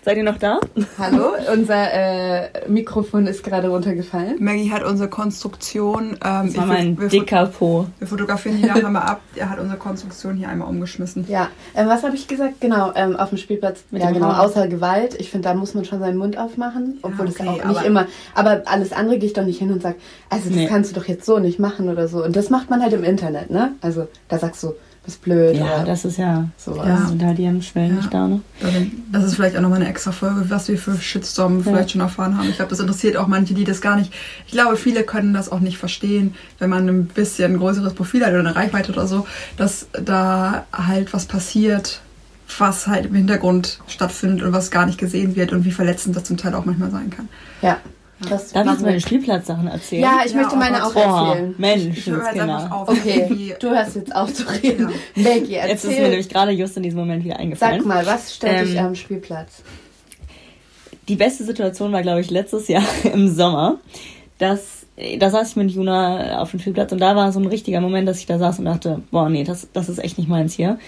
Seid 0.06 0.18
ihr 0.18 0.22
noch 0.22 0.38
da? 0.38 0.60
Hallo, 0.98 1.32
unser 1.52 1.92
äh, 1.92 2.48
Mikrofon 2.68 3.26
ist 3.26 3.42
gerade 3.42 3.66
runtergefallen. 3.70 4.36
Maggie 4.38 4.70
hat 4.70 4.84
unsere 4.84 5.08
Konstruktion. 5.10 6.10
Ähm, 6.10 6.46
Das 6.46 6.56
war 6.56 6.62
ich- 6.62 6.68
mein 6.68 7.00
wir, 7.00 7.08
dicker 7.08 7.46
Po. 7.46 7.86
wir 7.98 8.06
fotografieren 8.06 8.58
die 8.58 8.66
nachher 8.68 8.88
mal 8.88 9.00
ab. 9.00 9.20
Er 9.34 9.50
hat 9.50 9.58
unsere 9.58 9.76
Konstruktion 9.78 10.36
hier 10.36 10.48
einmal 10.48 10.68
umgeschmissen. 10.68 11.24
Ja, 11.28 11.48
ähm, 11.74 11.88
was 11.88 12.04
habe 12.04 12.14
ich 12.14 12.28
gesagt? 12.28 12.60
Genau, 12.60 12.92
ähm, 12.94 13.16
auf 13.16 13.30
dem 13.30 13.38
Spielplatz. 13.38 13.82
Mit 13.90 14.00
ja, 14.00 14.06
dem 14.08 14.14
genau, 14.14 14.28
Haar. 14.28 14.44
außer 14.44 14.68
Gewalt. 14.68 15.16
Ich 15.18 15.28
finde, 15.32 15.48
da 15.48 15.54
muss 15.54 15.74
man 15.74 15.84
schon 15.84 15.98
seinen 15.98 16.18
Mund 16.18 16.38
aufmachen, 16.38 17.00
obwohl 17.02 17.26
okay, 17.26 17.34
es 17.40 17.48
auch 17.48 17.52
nicht 17.54 17.64
aber- 17.78 17.84
immer. 17.84 18.06
Aber 18.36 18.62
alles 18.66 18.92
andere 18.92 19.18
gehe 19.18 19.26
ich 19.26 19.32
doch 19.34 19.44
nicht 19.44 19.58
hin 19.58 19.72
und 19.72 19.82
sage, 19.82 19.96
also 20.30 20.48
das 20.48 20.56
Nee. 20.56 20.66
kannst 20.68 20.92
du 20.92 21.00
doch 21.00 21.06
jetzt 21.08 21.26
so 21.26 21.40
nicht 21.40 21.58
machen 21.58 21.88
oder 21.88 22.06
so. 22.06 22.22
Und 22.24 22.36
das 22.36 22.48
macht 22.48 22.70
man 22.70 22.80
halt 22.80 22.92
im 22.92 23.02
Internet, 23.02 23.50
ne? 23.50 23.72
Also 23.80 24.06
da 24.28 24.38
sagst 24.38 24.62
du, 24.62 24.72
bist 25.06 25.22
blöd 25.22 25.56
Ja, 25.56 25.84
das 25.84 26.04
ist 26.04 26.18
ja. 26.18 26.48
sowas. 26.58 26.86
Ja. 26.86 26.94
Also 26.96 27.14
da 27.14 27.32
die 27.32 27.62
Schwellen 27.62 27.90
Ja. 27.90 27.96
nicht 27.96 28.12
da, 28.12 28.28
ne? 28.28 28.40
Das 29.10 29.24
ist 29.24 29.36
vielleicht 29.36 29.56
auch 29.56 29.62
nochmal 29.62 29.80
eine 29.80 29.88
extra 29.88 30.12
Folge, 30.12 30.44
was 30.50 30.68
wir 30.68 30.76
für 30.76 30.96
Shitstorm 30.96 31.62
vielleicht 31.64 31.92
schon 31.92 32.02
erfahren 32.02 32.36
haben. 32.36 32.48
Ich 32.50 32.56
glaube, 32.56 32.68
das 32.70 32.80
interessiert 32.80 33.16
auch 33.16 33.26
manche, 33.26 33.54
die 33.54 33.64
das 33.64 33.80
gar 33.80 33.96
nicht. 33.96 34.12
Ich 34.46 34.52
glaube, 34.52 34.76
viele 34.76 35.02
können 35.04 35.32
das 35.32 35.50
auch 35.50 35.60
nicht 35.60 35.78
verstehen, 35.78 36.34
wenn 36.58 36.68
man 36.68 36.86
ein 36.88 37.06
bisschen 37.06 37.54
ein 37.54 37.58
größeres 37.58 37.94
Profil 37.94 38.22
hat 38.22 38.30
oder 38.30 38.40
eine 38.40 38.54
Reichweite 38.54 38.92
oder 38.92 39.06
so, 39.06 39.26
dass 39.56 39.86
da 39.92 40.66
halt 40.72 41.14
was 41.14 41.24
passiert, 41.24 42.00
was 42.58 42.86
halt 42.86 43.06
im 43.06 43.14
Hintergrund 43.14 43.80
stattfindet 43.88 44.42
und 44.42 44.52
was 44.52 44.70
gar 44.70 44.86
nicht 44.86 44.98
gesehen 44.98 45.34
wird 45.36 45.52
und 45.52 45.64
wie 45.64 45.72
verletzend 45.72 46.14
das 46.16 46.24
zum 46.24 46.36
Teil 46.36 46.54
auch 46.54 46.64
manchmal 46.64 46.90
sein 46.90 47.10
kann. 47.10 47.28
Ja. 47.62 47.78
Das 48.20 48.50
Darf 48.52 48.64
ich 48.64 48.72
jetzt 48.72 48.82
meine. 48.82 49.00
Spielplatzsachen 49.00 49.68
erzählen? 49.68 50.02
Ja, 50.02 50.20
ich 50.24 50.32
Ja, 50.32 50.38
möchte 50.38 50.54
oh 50.54 50.58
meine 50.58 50.78
Gott. 50.78 50.86
auch 50.86 50.94
Boah, 50.94 51.28
erzählen. 51.28 51.54
Mensch, 51.58 51.98
Ich 51.98 52.06
höre 52.06 52.24
jetzt 52.24 52.32
Kinder. 52.38 52.68
auf. 52.72 52.88
Okay, 52.88 53.54
du 53.60 53.68
hörst 53.70 53.96
jetzt 53.96 54.14
auf 54.16 54.32
zu 54.32 54.44
reden. 54.44 54.90
Maggie, 55.14 55.52
Jetzt 55.52 55.84
ist 55.84 55.84
mir 55.84 55.90
erzähl. 55.96 56.08
nämlich 56.10 56.28
gerade 56.30 56.52
just 56.52 56.76
in 56.78 56.82
diesem 56.82 56.98
Moment 57.00 57.24
wieder 57.24 57.38
eingefallen. 57.38 57.80
Sag 57.80 57.86
mal, 57.86 58.06
was 58.06 58.38
dich 58.38 58.76
Ähm, 58.76 58.86
am 58.86 58.94
Spielplatz? 58.94 59.62
Die 61.08 61.16
beste 61.16 61.44
Situation 61.44 61.92
war, 61.92 62.02
glaube 62.02 62.20
ich, 62.20 62.30
letztes 62.30 62.68
Jahr 62.68 62.82
im 63.12 63.28
Sommer. 63.28 63.78
Das, 64.38 64.86
da 65.18 65.30
saß 65.30 65.50
ich 65.50 65.56
mit 65.56 65.70
Juna 65.70 66.40
auf 66.40 66.50
dem 66.50 66.60
Spielplatz 66.60 66.92
und 66.92 67.00
da 67.00 67.16
war 67.16 67.32
so 67.32 67.40
ein 67.40 67.46
richtiger 67.46 67.80
Moment, 67.80 68.08
dass 68.08 68.18
ich 68.18 68.26
da 68.26 68.38
saß 68.38 68.58
und 68.58 68.64
dachte, 68.64 69.02
boah, 69.10 69.28
nee, 69.28 69.44
das, 69.44 69.68
das 69.72 69.88
ist 69.88 69.98
echt 69.98 70.18
nicht 70.18 70.28
meins 70.28 70.54
hier. 70.54 70.78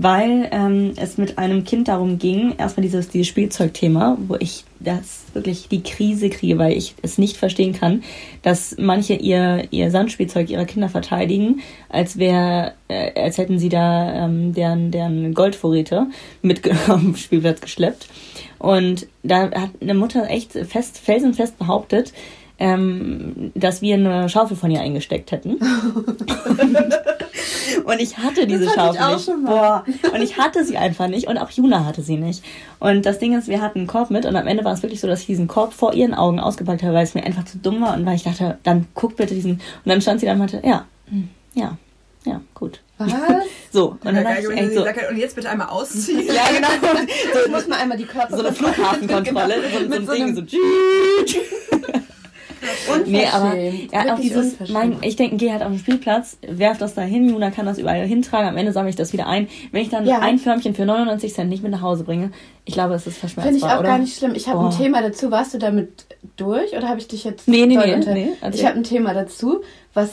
Weil 0.00 0.48
ähm, 0.52 0.92
es 0.94 1.18
mit 1.18 1.38
einem 1.38 1.64
Kind 1.64 1.88
darum 1.88 2.18
ging, 2.18 2.54
erstmal 2.56 2.82
dieses, 2.82 3.08
dieses 3.08 3.26
Spielzeugthema, 3.26 4.16
wo 4.28 4.36
ich 4.36 4.62
das 4.78 5.24
wirklich 5.34 5.66
die 5.68 5.82
Krise 5.82 6.30
kriege, 6.30 6.56
weil 6.56 6.76
ich 6.76 6.94
es 7.02 7.18
nicht 7.18 7.36
verstehen 7.36 7.72
kann, 7.72 8.04
dass 8.42 8.76
manche 8.78 9.14
ihr, 9.14 9.64
ihr 9.72 9.90
Sandspielzeug 9.90 10.50
ihrer 10.50 10.66
Kinder 10.66 10.88
verteidigen, 10.88 11.62
als 11.88 12.16
wäre, 12.16 12.74
äh, 12.86 13.20
als 13.20 13.38
hätten 13.38 13.58
sie 13.58 13.70
da 13.70 14.26
ähm, 14.26 14.54
deren, 14.54 14.92
deren 14.92 15.34
Goldvorräte 15.34 16.06
mit 16.42 16.64
den 16.88 17.16
Spielplatz 17.16 17.60
geschleppt. 17.60 18.06
Und 18.60 19.08
da 19.24 19.50
hat 19.50 19.70
eine 19.80 19.94
Mutter 19.94 20.30
echt 20.30 20.52
fest, 20.52 20.98
felsenfest 20.98 21.58
behauptet, 21.58 22.12
ähm, 22.58 23.52
dass 23.54 23.82
wir 23.82 23.94
eine 23.94 24.28
Schaufel 24.28 24.56
von 24.56 24.70
ihr 24.70 24.80
eingesteckt 24.80 25.32
hätten. 25.32 25.54
und 27.84 28.00
ich 28.00 28.18
hatte 28.18 28.46
diese 28.46 28.64
Das 28.66 28.76
hatte 28.76 28.94
ich 28.94 29.00
Schaufel 29.00 29.02
auch 29.02 29.14
nicht. 29.16 29.24
schon 29.24 29.42
mal. 29.42 29.50
Boah. 29.50 29.84
Und 30.12 30.22
ich 30.22 30.36
hatte 30.38 30.64
sie 30.64 30.76
einfach 30.76 31.08
nicht 31.08 31.26
und 31.28 31.38
auch 31.38 31.50
Juna 31.50 31.84
hatte 31.84 32.02
sie 32.02 32.16
nicht. 32.16 32.44
Und 32.80 33.06
das 33.06 33.18
Ding 33.18 33.36
ist, 33.38 33.48
wir 33.48 33.60
hatten 33.60 33.80
einen 33.80 33.86
Korb 33.86 34.10
mit 34.10 34.26
und 34.26 34.36
am 34.36 34.46
Ende 34.46 34.64
war 34.64 34.72
es 34.72 34.82
wirklich 34.82 35.00
so, 35.00 35.06
dass 35.06 35.20
ich 35.20 35.26
diesen 35.26 35.48
Korb 35.48 35.72
vor 35.72 35.94
ihren 35.94 36.14
Augen 36.14 36.40
ausgepackt 36.40 36.82
habe, 36.82 36.94
weil 36.94 37.04
es 37.04 37.14
mir 37.14 37.24
einfach 37.24 37.44
zu 37.44 37.58
dumm 37.58 37.80
war 37.80 37.94
und 37.96 38.04
weil 38.06 38.16
ich 38.16 38.24
dachte, 38.24 38.58
dann 38.64 38.86
guck 38.94 39.16
bitte 39.16 39.34
diesen. 39.34 39.52
Und 39.52 39.60
dann 39.86 40.00
stand 40.00 40.20
sie 40.20 40.26
da 40.26 40.32
und 40.32 40.38
meinte, 40.38 40.60
ja, 40.64 40.84
hm, 41.08 41.28
ja, 41.54 41.76
ja, 42.24 42.40
gut. 42.54 42.80
Was? 42.98 43.12
So, 43.70 43.90
und 43.90 44.04
dann 44.06 44.16
Ja, 44.16 44.22
dachte 44.22 44.40
ich 44.50 44.58
echt 44.58 44.70
sie 44.70 44.76
so, 44.76 44.84
sagt, 44.84 45.10
und 45.10 45.18
jetzt 45.18 45.36
bitte 45.36 45.50
einmal 45.50 45.68
ausziehen. 45.68 46.26
ja 46.26 46.42
genau, 46.52 46.68
Ich 47.44 47.50
muss 47.52 47.68
mal 47.68 47.76
einmal 47.80 47.98
die 47.98 48.06
Körper 48.06 48.34
so 48.34 48.42
eine 48.42 48.52
Flughafenkontrolle, 48.54 49.56
so, 49.70 49.78
so 49.80 49.88
Mit 49.88 49.98
ein 50.00 50.06
so 50.06 50.12
Ding, 50.14 50.34
so. 50.34 50.42
Nee, 53.06 53.26
aber 53.26 53.54
ja, 53.56 54.14
auch 54.14 54.20
dieses, 54.20 54.56
mein, 54.70 54.96
ich 55.02 55.16
denke, 55.16 55.36
geh 55.36 55.52
halt 55.52 55.62
auf 55.62 55.68
den 55.68 55.78
Spielplatz, 55.78 56.38
werf 56.46 56.78
das 56.78 56.94
da 56.94 57.02
hin, 57.02 57.28
Juna 57.28 57.50
kann 57.50 57.66
das 57.66 57.78
überall 57.78 58.06
hintragen, 58.06 58.48
am 58.48 58.56
Ende 58.56 58.72
sammle 58.72 58.90
ich 58.90 58.96
das 58.96 59.12
wieder 59.12 59.26
ein. 59.26 59.48
Wenn 59.72 59.82
ich 59.82 59.88
dann 59.90 60.06
Ja. 60.06 60.20
ein 60.20 60.38
Förmchen 60.38 60.74
für 60.74 60.84
99 60.84 61.32
Cent 61.34 61.48
nicht 61.50 61.62
mit 61.62 61.72
nach 61.72 61.82
Hause 61.82 62.04
bringe, 62.04 62.32
ich 62.64 62.74
glaube, 62.74 62.94
es 62.94 63.06
ist 63.06 63.18
verschmerzbar, 63.18 63.52
Finde 63.52 63.58
ich 63.66 63.72
auch 63.72 63.80
oder? 63.80 63.88
gar 63.88 63.98
nicht 63.98 64.16
schlimm. 64.18 64.32
Ich 64.34 64.48
habe 64.48 64.64
ein. 64.66 64.70
Thema 64.76 65.00
dazu. 65.02 65.30
Warst 65.30 65.54
du 65.54 65.58
damit 65.58 66.06
durch 66.36 66.76
oder 66.76 66.88
habe 66.88 67.00
ich 67.00 67.08
dich 67.08 67.24
jetzt 67.24 67.48
Nee, 67.48 67.66
nee, 67.66 67.76
nee, 67.76 67.94
unter- 67.94 68.12
nee. 68.14 68.30
Ich 68.52 68.64
habe 68.66 68.76
ein 68.76 68.84
Thema 68.84 69.14
dazu, 69.14 69.60
was 69.94 70.10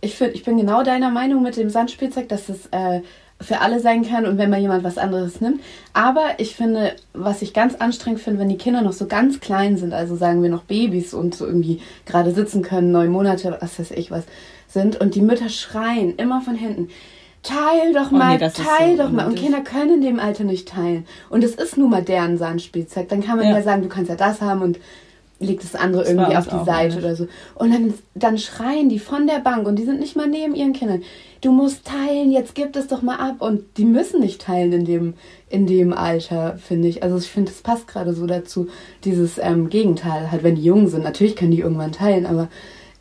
ich 0.00 0.14
finde, 0.16 0.34
ich 0.34 0.44
bin 0.44 0.58
genau 0.58 0.82
deiner 0.82 1.10
Meinung 1.10 1.42
mit 1.42 1.56
dem 1.56 1.70
Sandspielzeug, 1.70 2.28
dass 2.28 2.48
es 2.50 2.66
äh, 2.72 3.00
für 3.40 3.60
alle 3.60 3.80
sein 3.80 4.04
kann 4.06 4.26
und 4.26 4.38
wenn 4.38 4.48
mal 4.50 4.60
jemand 4.60 4.84
was 4.84 4.96
anderes 4.96 5.40
nimmt. 5.40 5.60
Aber 5.92 6.22
ich 6.38 6.54
finde, 6.56 6.92
was 7.12 7.42
ich 7.42 7.52
ganz 7.52 7.74
anstrengend 7.74 8.20
finde, 8.20 8.38
wenn 8.40 8.48
die 8.48 8.56
Kinder 8.58 8.80
noch 8.80 8.92
so 8.92 9.06
ganz 9.06 9.40
klein 9.40 9.76
sind, 9.76 9.92
also 9.92 10.16
sagen 10.16 10.42
wir 10.42 10.48
noch 10.50 10.62
Babys 10.62 11.12
und 11.14 11.34
so 11.34 11.44
irgendwie 11.46 11.80
gerade 12.06 12.32
sitzen 12.32 12.62
können, 12.62 12.92
neun 12.92 13.10
Monate, 13.10 13.56
was 13.60 13.78
weiß 13.78 13.90
ich 13.92 14.10
was 14.10 14.24
sind 14.68 15.00
und 15.00 15.14
die 15.14 15.20
Mütter 15.22 15.48
schreien 15.48 16.14
immer 16.16 16.40
von 16.40 16.54
hinten. 16.54 16.88
Teil 17.42 17.92
doch 17.92 18.10
Oh 18.10 18.14
nee, 18.14 18.18
mal, 18.18 18.40
ist 18.42 18.56
teil 18.56 18.96
so 18.96 19.02
doch 19.02 19.10
mal. 19.10 19.26
Und. 19.26 19.34
Kinder 19.36 19.60
können 19.60 19.96
in 19.96 20.00
dem 20.00 20.18
Alter 20.18 20.44
nicht 20.44 20.66
teilen. 20.66 21.06
Und 21.28 21.44
es 21.44 21.54
ist 21.54 21.76
nun 21.76 21.90
mal 21.90 22.02
deren 22.02 22.38
Sandspielzeug. 22.38 23.08
Dann 23.10 23.22
kann 23.22 23.36
man 23.36 23.46
ja, 23.46 23.56
Ja. 23.56 23.62
sagen, 23.62 23.82
du 23.82 23.88
kannst 23.88 24.08
ja 24.08 24.16
das 24.16 24.40
haben 24.40 24.62
und 24.62 24.78
legt 25.40 25.62
das 25.62 25.74
andere 25.74 26.02
Das 26.04 26.10
irgendwie 26.10 26.36
auf 26.36 26.46
die 26.48 26.64
Seite 26.64 26.94
ähnlich. 26.96 27.04
oder 27.04 27.16
so. 27.16 27.28
Und 27.56 27.72
dann, 27.74 27.94
dann 28.14 28.38
schreien 28.38 28.88
die 28.88 28.98
von 28.98 29.26
der 29.26 29.40
Bank 29.40 29.66
und 29.68 29.76
die 29.76 29.84
sind 29.84 30.00
nicht 30.00 30.16
mal 30.16 30.26
neben 30.26 30.54
ihren 30.54 30.72
Kindern. 30.72 31.02
Du 31.44 31.52
musst 31.52 31.84
teilen, 31.84 32.32
jetzt 32.32 32.54
gib 32.54 32.74
es 32.74 32.86
doch 32.86 33.02
mal 33.02 33.18
ab. 33.18 33.42
Und 33.42 33.76
die 33.76 33.84
müssen 33.84 34.20
nicht 34.20 34.40
teilen 34.40 34.72
in 34.72 34.84
dem, 34.86 35.14
in 35.50 35.66
dem 35.66 35.92
Alter, 35.92 36.56
finde 36.56 36.88
ich. 36.88 37.02
Also 37.02 37.18
ich 37.18 37.28
finde, 37.28 37.52
es 37.52 37.60
passt 37.60 37.86
gerade 37.86 38.14
so 38.14 38.26
dazu, 38.26 38.68
dieses 39.04 39.36
ähm, 39.36 39.68
Gegenteil. 39.68 40.30
Halt, 40.32 40.42
wenn 40.42 40.54
die 40.54 40.64
jung 40.64 40.88
sind, 40.88 41.04
natürlich 41.04 41.36
können 41.36 41.50
die 41.50 41.60
irgendwann 41.60 41.92
teilen, 41.92 42.24
aber 42.24 42.48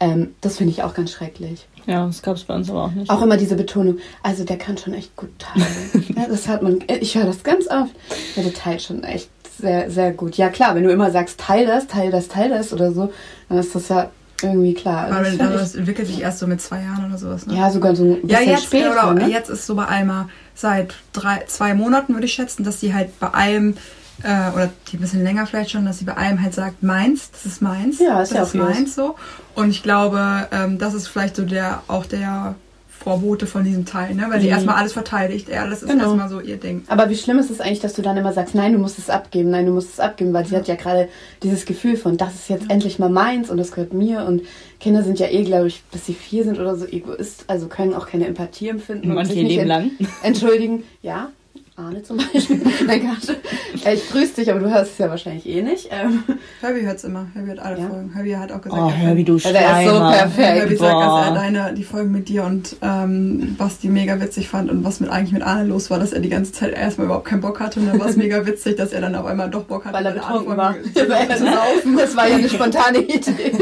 ähm, 0.01 0.35
das 0.41 0.57
finde 0.57 0.73
ich 0.73 0.83
auch 0.83 0.93
ganz 0.93 1.11
schrecklich. 1.11 1.69
Ja, 1.85 2.05
das 2.05 2.21
gab 2.21 2.35
es 2.35 2.43
bei 2.43 2.53
uns 2.53 2.69
aber 2.69 2.83
auch 2.83 2.91
nicht. 2.91 3.09
Auch 3.09 3.21
immer 3.21 3.37
diese 3.37 3.55
Betonung, 3.55 3.99
also 4.23 4.43
der 4.43 4.57
kann 4.57 4.77
schon 4.77 4.93
echt 4.93 5.15
gut 5.15 5.29
teilen. 5.39 6.05
ja, 6.17 6.27
das 6.27 6.49
hat 6.49 6.63
man, 6.63 6.79
ich 6.99 7.15
höre 7.15 7.25
das 7.25 7.43
ganz 7.43 7.67
oft. 7.67 7.95
Ja, 8.35 8.43
der 8.43 8.53
teilt 8.53 8.81
schon 8.81 9.05
echt 9.05 9.29
sehr, 9.57 9.89
sehr 9.89 10.11
gut. 10.11 10.35
Ja 10.35 10.49
klar, 10.49 10.75
wenn 10.75 10.83
du 10.83 10.91
immer 10.91 11.11
sagst, 11.11 11.39
teil 11.39 11.65
das, 11.65 11.87
teil 11.87 12.11
das, 12.11 12.27
teil 12.27 12.49
das 12.49 12.73
oder 12.73 12.91
so, 12.91 13.09
dann 13.47 13.57
ist 13.57 13.73
das 13.73 13.87
ja 13.87 14.11
irgendwie 14.43 14.73
klar. 14.73 15.05
Also 15.05 15.15
Aber 15.15 15.23
das 15.23 15.37
das, 15.37 15.51
das 15.61 15.75
entwickelt 15.75 16.07
sich 16.07 16.21
erst 16.21 16.39
so 16.39 16.47
mit 16.47 16.61
zwei 16.61 16.81
Jahren 16.81 17.05
oder 17.05 17.17
sowas. 17.17 17.45
Ne? 17.45 17.55
ja, 17.57 17.69
sogar 17.71 17.95
so 17.95 18.03
ein 18.03 18.27
Ja, 18.27 18.37
bisschen 18.39 18.49
jetzt, 18.49 18.63
später. 18.63 18.91
oder, 18.91 19.13
ne? 19.13 19.29
jetzt 19.29 19.49
ist 19.49 19.65
so 19.65 19.75
bei 19.75 19.85
Alma 19.85 20.29
seit 20.55 20.93
drei, 21.13 21.43
zwei 21.47 21.73
Monaten, 21.73 22.13
würde 22.13 22.25
ich 22.25 22.33
schätzen, 22.33 22.63
dass 22.63 22.79
sie 22.79 22.93
halt 22.93 23.19
bei 23.19 23.27
allem, 23.27 23.75
äh, 24.23 24.51
oder 24.53 24.69
die 24.91 24.97
ein 24.97 25.01
bisschen 25.01 25.23
länger 25.23 25.45
vielleicht 25.47 25.71
schon, 25.71 25.85
dass 25.85 25.99
sie 25.99 26.05
bei 26.05 26.15
allem 26.17 26.41
halt 26.41 26.53
sagt, 26.53 26.83
meins, 26.83 27.31
das 27.31 27.45
ist 27.45 27.61
meins. 27.61 27.99
Ja, 27.99 28.21
ist 28.21 28.31
das 28.31 28.37
ja 28.37 28.43
ist 28.43 28.55
meins 28.55 28.95
so. 28.95 29.15
Und 29.55 29.69
ich 29.69 29.83
glaube, 29.83 30.47
ähm, 30.51 30.77
das 30.77 30.93
ist 30.93 31.07
vielleicht 31.07 31.35
so 31.35 31.43
der, 31.45 31.81
auch 31.87 32.05
der 32.05 32.55
Vorbote 33.03 33.45
von 33.47 33.63
diesem 33.63 33.85
Teil, 33.85 34.15
ne? 34.15 34.25
Weil 34.29 34.39
sie 34.39 34.47
Mhm. 34.47 34.53
erstmal 34.53 34.75
alles 34.75 34.93
verteidigt. 34.93 35.49
Ja, 35.49 35.67
das 35.67 35.83
ist 35.83 35.89
Genau. 35.89 36.03
erstmal 36.05 36.29
so 36.29 36.39
ihr 36.39 36.57
Ding. 36.57 36.83
Aber 36.87 37.09
wie 37.09 37.15
schlimm 37.17 37.37
ist 37.39 37.49
es 37.51 37.59
eigentlich, 37.59 37.81
dass 37.81 37.93
du 37.93 38.01
dann 38.01 38.15
immer 38.17 38.31
sagst, 38.33 38.55
nein, 38.55 38.73
du 38.73 38.79
musst 38.79 38.97
es 38.97 39.09
abgeben, 39.09 39.49
nein, 39.49 39.65
du 39.65 39.73
musst 39.73 39.93
es 39.93 39.99
abgeben, 39.99 40.33
weil 40.33 40.45
sie 40.45 40.55
hat 40.55 40.67
ja 40.67 40.75
gerade 40.75 41.09
dieses 41.43 41.65
Gefühl 41.65 41.97
von, 41.97 42.15
das 42.17 42.33
ist 42.35 42.49
jetzt 42.49 42.69
endlich 42.69 42.99
mal 42.99 43.09
meins 43.09 43.49
und 43.49 43.57
das 43.57 43.71
gehört 43.71 43.93
mir 43.93 44.25
und 44.25 44.41
Kinder 44.79 45.03
sind 45.03 45.19
ja 45.19 45.27
eh, 45.27 45.43
glaube 45.43 45.67
ich, 45.67 45.83
bis 45.91 46.05
sie 46.05 46.13
vier 46.13 46.43
sind 46.45 46.59
oder 46.59 46.75
so 46.75 46.85
egoist, 46.85 47.45
also 47.47 47.67
können 47.67 47.93
auch 47.93 48.07
keine 48.07 48.27
Empathie 48.27 48.69
empfinden. 48.69 49.09
und 49.09 49.15
Manche 49.15 49.33
sich 49.33 49.43
nicht 49.43 49.55
Leben 49.57 49.67
lang. 49.67 49.91
Entschuldigen, 50.23 50.83
ja. 51.01 51.29
Arne 51.75 52.03
zum 52.03 52.17
Beispiel. 52.17 52.61
Nein, 52.85 53.01
Quatsch. 53.01 53.35
Äh, 53.83 53.95
ich 53.95 54.09
grüße 54.11 54.35
dich, 54.35 54.51
aber 54.51 54.59
du 54.59 54.69
hörst 54.69 54.91
es 54.93 54.97
ja 54.99 55.09
wahrscheinlich 55.09 55.47
eh 55.49 55.63
nicht. 55.63 55.89
Ähm, 55.91 56.23
Herbie 56.61 56.81
hört 56.85 56.97
es 56.97 57.03
immer. 57.03 57.25
Herbie 57.33 57.49
hat 57.51 57.59
alle 57.59 57.79
Ja? 57.79 57.87
Folgen. 57.87 58.13
Herbie 58.13 58.37
hat 58.37 58.51
auch 58.51 58.61
gesagt, 58.61 58.79
Oh, 58.81 58.87
er 58.89 58.91
Herbie, 58.93 59.23
du 59.23 59.33
Also 59.33 59.49
er 59.49 59.81
ist 59.81 59.89
so 59.89 59.95
Schleimer. 59.95 60.11
perfekt. 60.11 60.37
Herbie 60.59 60.75
sagt, 60.75 60.93
dass 60.93 61.25
er 61.25 61.31
Boah. 61.31 61.33
deine, 61.33 61.73
die 61.73 61.83
Folgen 61.83 62.11
mit 62.11 62.29
dir 62.29 62.43
und 62.43 62.75
ähm, 62.83 63.55
Basti 63.57 63.87
mega 63.89 64.21
witzig 64.21 64.49
fand 64.49 64.69
und 64.69 64.83
was 64.83 64.99
mit 64.99 65.09
eigentlich 65.09 65.31
mit 65.31 65.41
Arne 65.41 65.67
los 65.67 65.89
war, 65.89 65.97
dass 65.97 66.13
er 66.13 66.19
die 66.19 66.29
ganze 66.29 66.51
Zeit 66.51 66.73
erstmal 66.73 67.05
überhaupt 67.05 67.25
keinen 67.25 67.41
Bock 67.41 67.59
hatte 67.59 67.79
und 67.79 67.87
dann 67.87 67.99
war 67.99 68.07
es 68.07 68.17
mega 68.17 68.45
witzig, 68.45 68.77
dass 68.77 68.93
er 68.93 69.01
dann 69.01 69.15
auf 69.15 69.25
einmal 69.25 69.49
doch 69.49 69.63
Bock 69.63 69.85
hatte, 69.85 69.95
Weil 69.95 70.05
er 70.05 70.11
betrunken 70.13 70.55
war. 70.55 70.75
zu 70.93 71.05
saufen. 71.07 71.97
Das 71.97 72.15
war 72.15 72.27
ja 72.27 72.35
eine 72.35 72.49
spontane 72.49 72.99
Idee. 72.99 73.53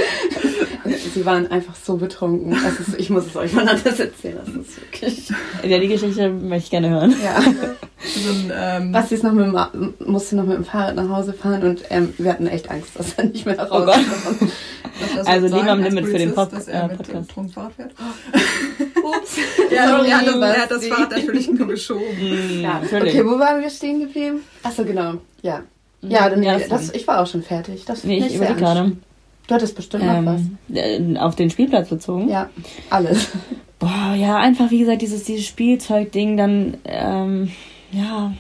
Sie 1.14 1.26
waren 1.26 1.50
einfach 1.52 1.76
so 1.76 1.96
betrunken. 1.98 2.52
Das 2.64 2.88
ist, 2.88 3.00
ich 3.00 3.10
muss 3.10 3.26
es 3.28 3.36
euch 3.36 3.54
mal 3.54 3.68
anders 3.68 4.00
erzählen. 4.00 4.38
Das 4.46 4.48
ist 4.50 4.82
wirklich. 4.82 5.30
Ja, 5.64 5.78
die 5.80 5.88
Geschichte 5.88 6.30
möchte 6.30 6.66
ich 6.66 6.72
gerne 6.72 6.90
hören. 6.90 7.14
Ja. 7.24 7.40
So 8.04 8.30
ein, 8.32 8.52
ähm, 8.56 8.92
Basti 8.92 9.16
ist 9.16 9.24
noch 9.24 9.34
mit 9.34 9.46
dem, 9.46 9.94
musste 10.06 10.36
noch 10.36 10.46
mit 10.46 10.58
dem 10.58 10.66
Fahrrad 10.66 10.96
nach 10.96 11.08
Hause 11.10 11.34
fahren 11.34 11.64
und 11.64 11.84
ähm, 11.90 12.14
wir 12.18 12.32
hatten 12.32 12.48
echt 12.48 12.70
Angst, 12.72 12.90
dass 12.96 13.14
er 13.14 13.26
nicht 13.26 13.46
mehr 13.46 13.56
nach 13.56 13.70
Hause 13.70 13.92
Oh 13.94 14.38
kommt. 14.38 14.52
Also 15.28 15.48
sagen 15.48 15.70
am 15.70 15.84
Limit 15.84 16.06
für 16.08 16.18
den 16.18 16.34
Pod- 16.34 16.52
dass 16.52 16.68
er 16.68 16.84
äh, 16.84 16.88
mit 16.88 16.98
Podcast. 16.98 17.32
Trunk 17.32 17.54
Fahrrad 17.54 17.74
fährt. 17.74 17.92
Ups. 19.04 19.38
Ja, 19.72 19.88
Sorry, 19.90 20.10
er, 20.10 20.18
hat 20.20 20.28
das, 20.28 20.36
er 20.36 20.62
hat 20.62 20.72
das 20.72 20.88
Fahrrad 20.88 21.12
natürlich 21.12 21.50
nur 21.52 21.68
geschoben. 21.68 22.02
Mm, 22.22 22.62
Ja, 22.62 22.80
natürlich. 22.82 23.14
okay, 23.16 23.26
wo 23.26 23.40
waren 23.40 23.62
wir 23.62 23.70
stehen 23.70 24.00
geblieben? 24.00 24.42
Achso, 24.64 24.84
genau. 24.84 25.16
Ja. 25.42 25.62
Ja, 26.02 26.30
dann, 26.30 26.42
Ja, 26.44 26.58
das, 26.58 26.68
das- 26.70 26.94
ich 26.96 27.08
war 27.08 27.22
auch 27.22 27.28
schon 27.28 27.44
fertig. 27.44 27.86
Das 27.86 28.04
Nee, 28.04 28.16
finde 28.16 28.26
ich 28.28 28.38
sehr 28.38 28.50
überlege 28.52 28.60
gerade. 28.60 28.92
Du 29.48 29.56
hattest 29.56 29.76
bestimmt 29.76 30.06
noch 30.06 30.26
was. 30.26 30.42
Ähm, 30.74 31.16
äh, 31.16 31.20
auf 31.20 31.36
den 31.36 31.50
Spielplatz 31.50 31.90
bezogen. 31.90 32.30
Ja, 32.30 32.50
alles. 32.90 33.28
Boah, 33.80 34.14
ja, 34.16 34.38
einfach 34.38 34.70
wie 34.72 34.80
gesagt, 34.80 35.02
dieses, 35.02 35.24
dieses 35.24 35.46
Spielzeugding, 35.46 36.38
dann, 36.38 36.78
ähm, 36.86 37.52
ja, 37.92 38.34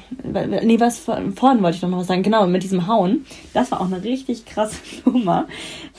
nee, 0.64 0.80
was 0.80 1.00
vorhin 1.00 1.36
wollte 1.36 1.76
ich 1.76 1.82
noch 1.82 1.90
mal 1.90 2.00
was 2.00 2.08
sagen. 2.08 2.24
Genau, 2.24 2.48
mit 2.48 2.64
diesem 2.64 2.88
Hauen. 2.88 3.26
Das 3.54 3.72
war 3.72 3.82
auch 3.82 3.86
eine 3.86 4.04
richtig 4.04 4.46
krasse 4.46 4.78
Nummer. 5.06 5.46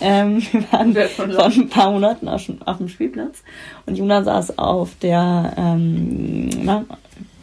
Ähm, 0.01 0.43
wir 0.53 0.73
waren 0.73 0.97
vor 1.09 1.45
ein 1.45 1.69
paar 1.69 1.91
Monaten 1.91 2.29
auf, 2.29 2.43
auf 2.65 2.79
dem 2.79 2.89
Spielplatz 2.89 3.43
und 3.87 3.97
Juna 3.99 4.23
saß 4.23 4.59
auf 4.59 4.91
der, 5.01 5.53
ähm, 5.57 6.49
na, 6.63 6.85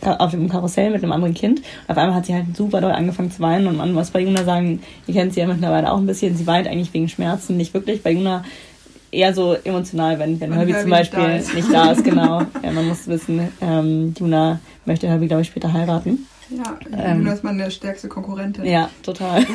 auf 0.01 0.31
dem 0.31 0.49
Karussell 0.49 0.89
mit 0.89 1.03
einem 1.03 1.11
anderen 1.11 1.33
Kind. 1.33 1.61
Auf 1.87 1.97
einmal 1.97 2.15
hat 2.15 2.25
sie 2.25 2.33
halt 2.33 2.55
super 2.55 2.81
doll 2.81 2.91
angefangen 2.91 3.31
zu 3.31 3.41
weinen 3.41 3.67
und 3.67 3.77
man 3.77 3.93
muss 3.93 4.11
bei 4.11 4.21
Juna 4.21 4.43
sagen, 4.43 4.81
ihr 5.07 5.13
kennt 5.13 5.33
sie 5.33 5.41
ja 5.41 5.47
mittlerweile 5.47 5.91
auch 5.91 5.97
ein 5.97 6.07
bisschen, 6.07 6.35
sie 6.35 6.47
weint 6.47 6.67
eigentlich 6.67 6.93
wegen 6.93 7.09
Schmerzen, 7.09 7.57
nicht 7.57 7.73
wirklich. 7.73 8.01
Bei 8.01 8.11
Juna 8.11 8.43
eher 9.11 9.33
so 9.33 9.55
emotional, 9.63 10.19
wenn, 10.19 10.39
wenn 10.39 10.53
Herbie 10.53 10.73
Herbie 10.73 10.81
zum 10.81 10.89
nicht 10.89 11.11
Beispiel 11.11 11.19
da 11.19 11.35
ist. 11.35 11.53
nicht 11.53 11.73
da 11.73 11.91
ist, 11.91 12.03
genau. 12.03 12.41
ja, 12.63 12.71
man 12.71 12.87
muss 12.87 13.07
wissen, 13.07 13.49
ähm, 13.61 14.13
Juna 14.17 14.59
möchte 14.89 15.07
Herbie, 15.07 15.27
glaube 15.27 15.43
ich, 15.43 15.47
später 15.47 15.71
heiraten. 15.71 16.27
Ja, 16.49 16.79
Ähm. 16.97 17.19
Juna 17.19 17.33
ist 17.33 17.43
meine 17.43 17.69
stärkste 17.69 18.07
Konkurrentin. 18.07 18.65
Ja, 18.65 18.89
total. 19.03 19.45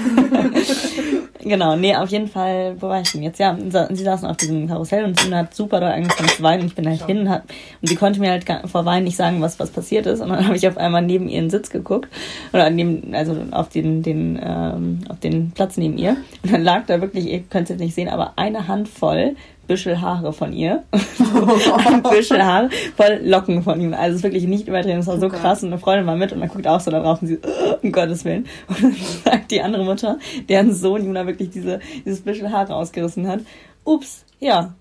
genau, 1.43 1.75
nee, 1.75 1.95
auf 1.97 2.09
jeden 2.11 2.29
Fall, 2.29 2.77
wo 2.79 2.89
war 2.89 3.01
ich 3.01 3.11
denn 3.11 3.25
jetzt? 3.25 3.41
Ja, 3.41 3.59
sie 3.91 4.05
saßen 4.05 4.29
auf 4.29 4.37
diesem 4.37 4.69
Karussell 4.69 5.05
und 5.05 5.21
Juna 5.21 5.39
hat 5.39 5.55
super 5.55 5.81
doll 5.81 5.91
angefangen 5.91 6.29
zu 6.29 6.43
weinen 6.45 6.63
und 6.63 6.67
ich 6.69 6.75
bin 6.77 6.89
halt 6.89 7.05
hin 7.05 7.19
und, 7.23 7.31
hab, 7.31 7.43
und 7.83 7.89
sie 7.89 7.97
konnte 7.97 8.21
mir 8.21 8.31
halt 8.31 8.45
vor 8.67 8.85
Weinen 8.85 9.05
nicht 9.05 9.17
sagen, 9.17 9.41
was, 9.41 9.59
was 9.59 9.71
passiert 9.71 10.07
ist 10.07 10.21
und 10.21 10.29
dann 10.29 10.45
habe 10.47 10.57
ich 10.57 10.69
auf 10.69 10.77
einmal 10.77 11.03
neben 11.03 11.29
ihren 11.29 11.51
Sitz 11.51 11.69
geguckt 11.69 12.09
oder 12.53 12.71
neben, 12.71 13.13
also 13.13 13.37
auf 13.51 13.71
den, 13.71 14.03
den, 14.05 14.39
ähm, 14.41 15.01
auf 15.09 15.19
den 15.19 15.51
Platz 15.51 15.77
neben 15.77 15.99
ihr 15.99 16.17
und 16.45 16.53
dann 16.53 16.63
lag 16.63 16.87
da 16.87 17.01
wirklich, 17.01 17.27
ihr 17.27 17.41
könnt 17.41 17.65
es 17.65 17.71
jetzt 17.71 17.81
nicht 17.81 17.95
sehen, 17.97 18.09
aber 18.09 18.35
eine 18.37 18.69
Handvoll 18.69 19.35
Büschel 19.67 20.01
Haare 20.01 20.33
von 20.33 20.53
ihr. 20.53 20.85
Ein 21.87 22.03
Büschel 22.03 22.45
Haare, 22.45 22.71
voll 22.97 23.21
Locken 23.25 23.63
von 23.63 23.81
ihm. 23.81 23.95
Also 23.95 24.11
es 24.11 24.17
ist 24.17 24.23
wirklich 24.25 24.45
nicht 24.47 24.69
übertrieben. 24.69 24.99
Es 24.99 25.07
war 25.07 25.19
so 25.19 25.27
Oh 25.27 25.31
Gott. 25.31 25.41
krass 25.41 25.63
und 25.63 25.69
eine 25.71 25.79
Freundin 25.79 26.07
war 26.07 26.17
mit 26.17 26.33
und 26.33 26.41
dann 26.41 26.49
guckt 26.49 26.67
auch 26.67 26.81
so 26.81 26.91
da 26.91 27.01
drauf 27.01 27.23
und 27.23 27.29
sie, 27.29 27.39
"Oh, 27.43 27.75
um 27.83 27.93
Gottes 27.93 28.25
Willen. 28.25 28.47
Und 28.69 28.83
dann 28.83 28.97
sagt 29.25 29.51
die 29.51 29.61
andere 29.63 29.85
Mutter, 29.85 30.19
deren 30.49 30.73
Sohn 30.75 31.05
Juna 31.05 31.27
wirklich 31.27 31.51
diese, 31.51 31.81
dieses 32.05 32.21
Büschel 32.21 32.51
Haare 32.51 32.75
ausgerissen 32.75 33.27
hat, 33.29 33.41
ups, 33.85 34.25
ja, 34.41 34.75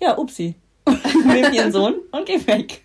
ja, 0.00 0.16
upsi. 0.18 0.54
Nimm 1.24 1.52
ihren 1.52 1.70
Sohn 1.72 1.94
und 2.10 2.26
geh 2.26 2.44
weg. 2.46 2.80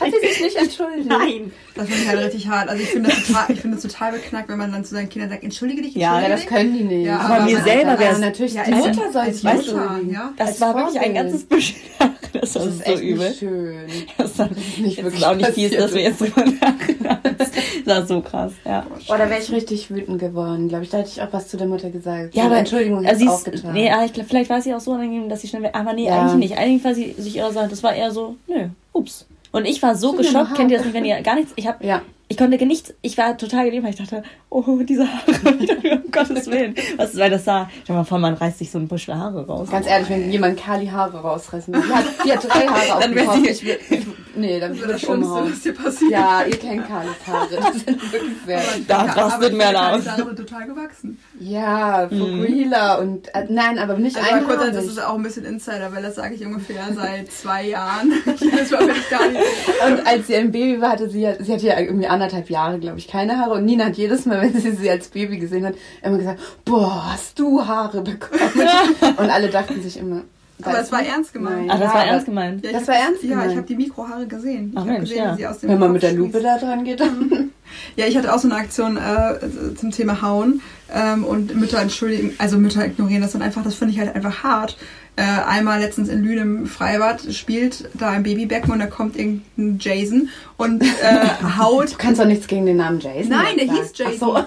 Hat 0.00 0.12
sie 0.12 0.28
sich 0.28 0.40
nicht 0.40 0.56
entschuldigt? 0.56 1.08
Nein. 1.08 1.52
Das 1.74 1.86
finde 1.88 2.02
ich 2.02 2.08
halt 2.08 2.20
richtig 2.20 2.48
hart. 2.48 2.68
Also 2.68 2.82
ich 2.82 2.88
finde 2.88 3.10
das 3.10 3.26
total, 3.26 3.44
ich 3.50 3.60
finde 3.60 3.76
das 3.76 3.82
total 3.92 4.12
beknackt, 4.12 4.48
wenn 4.48 4.58
man 4.58 4.70
dann 4.72 4.84
zu 4.84 4.94
seinen 4.94 5.08
Kindern 5.08 5.30
sagt, 5.30 5.42
entschuldige 5.44 5.82
dich, 5.82 5.94
Ja, 5.94 6.20
entschuldige 6.20 6.30
Ja, 6.30 6.36
das 6.36 6.46
können 6.46 6.78
die 6.78 6.84
nicht. 6.84 7.06
Ja, 7.06 7.18
aber 7.18 7.44
mir 7.44 7.60
selber 7.62 7.98
wär's- 7.98 8.18
Ja, 8.20 8.26
natürlich, 8.26 8.54
Ja, 8.54 8.64
die 8.64 8.72
als- 8.74 8.86
Mutter 8.96 9.12
soll 9.12 9.32
sich 9.32 9.42
Mutter, 9.42 9.56
entschuldigen. 9.58 10.12
ja. 10.12 10.32
Das 10.36 10.60
war 10.60 10.74
wirklich 10.76 11.00
ein 11.00 11.14
ganzes 11.14 11.44
Büschel. 11.44 11.76
Das 12.30 12.54
war 12.56 12.62
Das 12.66 12.74
ist 12.74 12.84
so 12.86 12.92
echt 12.92 13.02
übel. 13.02 13.28
nicht 13.28 13.38
schön. 13.38 13.78
Das, 14.18 14.30
ist 14.32 14.78
nicht 14.78 14.98
das 14.98 15.04
wirklich 15.04 15.14
ist 15.20 15.24
auch 15.26 15.34
nicht 15.34 15.46
passiert. 15.46 15.78
dass 15.80 15.94
wir 15.94 16.02
jetzt 16.02 16.20
drüber 16.20 16.44
nachdenken. 16.44 17.04
Das 17.38 17.96
war 17.96 18.06
so 18.06 18.20
krass, 18.20 18.52
ja. 18.66 18.86
Oh, 19.08 19.14
da 19.16 19.30
wäre 19.30 19.40
ich 19.40 19.50
richtig 19.50 19.90
wütend 19.90 20.18
geworden, 20.20 20.68
glaube 20.68 20.84
ich. 20.84 20.90
Da 20.90 20.98
hätte 20.98 21.08
ich 21.10 21.22
auch 21.22 21.32
was 21.32 21.48
zu 21.48 21.56
der 21.56 21.66
Mutter 21.66 21.88
gesagt. 21.88 22.34
Ja, 22.34 22.42
So, 22.42 22.48
aber 22.48 22.58
Entschuldigung, 22.58 23.02
ich 23.02 23.08
also 23.08 23.18
sie 23.20 23.24
ist, 23.26 23.30
aufgetan. 23.32 23.72
nee, 23.72 23.90
aber 23.90 24.04
ich, 24.04 24.12
glaub, 24.12 24.26
vielleicht 24.26 24.50
war 24.50 24.60
sie 24.60 24.74
auch 24.74 24.80
so 24.80 24.90
unangenehm, 24.92 25.28
dass 25.30 25.40
sie 25.40 25.48
schnell 25.48 25.62
weg. 25.62 25.70
Aber 25.72 25.94
nee, 25.94 26.06
Ja. 26.06 26.20
eigentlich 26.20 26.50
nicht. 26.50 26.58
Eigentlich 26.58 26.84
war 26.84 26.94
sie 26.94 27.14
sich 27.16 27.34
Sache. 27.34 27.68
Das 27.68 27.82
war 27.82 27.94
eher 27.94 28.10
so, 28.10 28.36
nö, 28.46 28.66
ups. 28.92 29.26
Und 29.58 29.64
ich 29.66 29.82
war 29.82 29.94
so 29.96 30.12
geschockt. 30.12 30.54
Kennt 30.54 30.70
ihr 30.70 30.76
das 30.78 30.86
nicht, 30.86 30.94
wenn 30.94 31.04
ihr 31.04 31.20
gar 31.22 31.34
nichts. 31.34 31.52
Ich 31.56 31.66
hab, 31.66 31.82
Ja. 31.82 32.02
ich 32.28 32.36
konnte 32.36 32.64
nichts. 32.64 32.94
Ich 33.02 33.18
war 33.18 33.36
total 33.36 33.64
geliebt, 33.66 33.82
weil 33.84 33.90
ich 33.90 33.96
dachte, 33.98 34.22
oh, 34.50 34.78
diese 34.82 35.06
Haare. 35.06 35.32
Dachte, 35.66 36.00
um 36.04 36.10
Gottes 36.10 36.46
Willen. 36.48 36.74
Was, 36.96 37.16
weil 37.16 37.30
das 37.30 37.44
sah. 37.44 37.68
Stell 37.84 37.96
mal 37.96 38.04
vor, 38.04 38.18
man 38.18 38.34
reißt 38.34 38.58
sich 38.58 38.70
so 38.70 38.78
ein 38.78 38.88
Büschel 38.88 39.14
Haare 39.14 39.46
raus. 39.46 39.68
Ganz 39.70 39.86
ehrlich, 39.86 40.08
wenn 40.10 40.30
jemand 40.30 40.58
Kali 40.58 40.86
Haare 40.86 41.18
rausreißen 41.18 41.72
will. 41.74 41.82
Die 41.82 41.92
hat, 41.94 42.04
die 42.24 42.32
hat 42.32 42.44
drei 42.44 42.66
Haare 42.66 42.94
auf 42.94 43.00
Dann 43.00 43.10
dem 43.12 43.16
wär 43.16 43.24
Kopf. 43.26 43.36
sie- 43.36 43.48
Ich 43.48 43.68
ich, 43.90 44.06
nee, 44.36 44.60
dann 44.60 44.70
Das 44.70 44.78
ist 44.78 44.82
würde 44.82 44.92
das 44.94 45.02
ich 45.02 45.08
umhauen. 45.08 45.50
was 45.52 45.60
dir 45.62 45.74
passiert. 45.74 46.10
Ja, 46.12 46.42
ihr 46.44 46.56
kennt 46.56 46.86
Kalis 46.88 47.10
Haare. 47.26 47.48
Die 47.74 47.78
sind 47.78 48.12
wirklich 48.12 48.32
sehr... 48.46 48.62
Da 48.86 49.02
rastet 49.02 49.44
aber 49.54 49.56
mir 49.56 49.70
die 49.70 49.76
aus. 49.76 50.08
Haare 50.08 50.34
total 50.34 50.66
gewachsen. 50.66 51.18
Ja, 51.40 52.08
Mhm. 52.10 52.18
Fukuhila 52.18 52.94
und... 52.96 53.28
Äh, 53.34 53.46
nein, 53.48 53.78
aber 53.78 53.98
nicht 53.98 54.16
Also 54.16 54.28
ein 54.30 54.42
mal 54.42 54.44
kurz, 54.46 54.60
Haar 54.60 54.70
das 54.72 54.86
ist 54.86 54.98
auch 55.04 55.14
ein 55.14 55.22
bisschen 55.22 55.44
Insider, 55.44 55.92
weil 55.92 56.02
das 56.02 56.14
sage 56.14 56.34
ich 56.34 56.44
ungefähr 56.44 56.84
seit 56.94 57.30
zwei 57.30 57.66
Jahren. 57.68 58.12
Jedes 58.38 58.70
Mal, 58.70 58.80
wenn 58.88 58.96
ich 58.96 59.10
gar 59.10 59.28
nicht. 59.28 59.42
Und 59.86 60.06
als 60.06 60.26
sie 60.26 60.36
ein 60.36 60.50
Baby 60.52 60.80
war, 60.80 60.90
hatte 60.90 61.08
sie, 61.08 61.26
sie 61.40 61.52
hatte 61.52 61.66
ja 61.66 61.78
irgendwie 61.78 62.06
anderthalb 62.06 62.48
Jahre, 62.50 62.78
glaube 62.78 62.98
ich, 62.98 63.08
keine 63.08 63.38
Haare. 63.38 63.54
Und 63.54 63.64
Nina 63.64 63.86
hat 63.86 63.96
jedes 63.96 64.26
Mal, 64.26 64.37
wenn 64.42 64.60
sie 64.60 64.72
sie 64.72 64.90
als 64.90 65.08
Baby 65.08 65.38
gesehen 65.38 65.64
hat, 65.66 65.74
immer 66.02 66.18
gesagt, 66.18 66.40
boah, 66.64 67.12
hast 67.12 67.38
du 67.38 67.66
Haare 67.66 68.02
bekommen? 68.02 68.40
Und 69.16 69.30
alle 69.30 69.48
dachten 69.48 69.82
sich 69.82 69.96
immer... 69.98 70.22
Aber 70.60 70.80
es 70.80 70.90
war 70.90 71.04
ernst 71.04 71.32
gemeint. 71.32 71.70
Ach, 71.72 71.78
das 71.78 71.94
war 71.94 72.04
ernst 72.04 72.26
gemeint. 72.26 72.64
Ja, 72.64 72.70
ich 72.70 72.76
Das 72.76 72.88
hab 72.88 72.94
war 72.96 72.96
ernst 72.96 73.22
Ja, 73.22 73.28
ich 73.28 73.30
gemeint. 73.30 73.56
habe 73.58 73.66
die 73.68 73.76
Mikrohaare 73.76 74.26
gesehen. 74.26 74.70
Ich 74.72 74.76
Ach 74.76 74.80
habe 74.80 74.90
Mensch, 74.90 75.08
gesehen, 75.10 75.24
ja. 75.24 75.32
wie 75.32 75.36
sie 75.36 75.46
aus 75.46 75.58
dem 75.60 75.68
Wenn 75.70 75.78
man 75.78 75.88
Kopf 75.88 75.92
mit 75.94 76.02
der 76.02 76.12
Lupe 76.14 76.40
da 76.40 76.58
dran 76.58 76.82
geht, 76.84 76.98
dann... 76.98 77.52
Ja, 77.94 78.06
ich 78.06 78.16
hatte 78.16 78.34
auch 78.34 78.38
so 78.40 78.48
eine 78.48 78.56
Aktion 78.56 78.96
äh, 78.96 79.74
zum 79.76 79.92
Thema 79.92 80.20
Hauen 80.22 80.60
ähm, 80.92 81.22
und 81.22 81.54
Mütter 81.54 81.78
entschuldigen, 81.80 82.34
also 82.38 82.58
Mütter 82.58 82.84
ignorieren 82.84 83.22
das 83.22 83.32
dann 83.32 83.42
einfach, 83.42 83.62
das 83.62 83.74
finde 83.76 83.92
ich 83.94 84.00
halt 84.00 84.16
einfach 84.16 84.42
hart. 84.42 84.76
Äh, 85.18 85.42
einmal 85.46 85.80
letztens 85.80 86.08
in 86.10 86.22
Lünen 86.22 86.58
im 86.60 86.66
Freibad 86.66 87.20
spielt 87.34 87.90
da 87.94 88.10
ein 88.10 88.22
Babybecken 88.22 88.70
und 88.70 88.78
da 88.78 88.86
kommt 88.86 89.16
irgendein 89.16 89.78
Jason 89.80 90.28
und 90.58 90.80
äh, 90.84 91.28
haut. 91.58 91.90
Du 91.92 91.96
kannst 91.96 92.20
doch 92.20 92.24
nichts 92.26 92.46
gegen 92.46 92.66
den 92.66 92.76
Namen 92.76 93.00
Jason 93.00 93.30
Nein, 93.30 93.56
der 93.58 93.66
sagen. 93.66 93.78
hieß 93.80 93.92
Jason. 93.94 94.36
Ach 94.36 94.46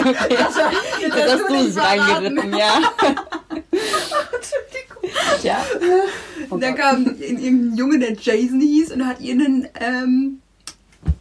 Jetzt 1.00 1.16
hast 1.28 1.48
du 1.50 1.54
es 1.54 1.76
reingeritten, 1.76 2.54
ja. 2.56 2.80
Ja. 5.42 5.64
Oh 6.50 6.56
da 6.56 6.72
kam 6.72 7.04
in- 7.20 7.38
irgendein 7.42 7.76
Junge, 7.76 7.98
der 7.98 8.12
Jason 8.14 8.60
hieß 8.60 8.92
und 8.92 9.04
hat 9.06 9.20
ihr 9.20 9.32
einen, 9.34 9.66
ähm, 9.80 10.40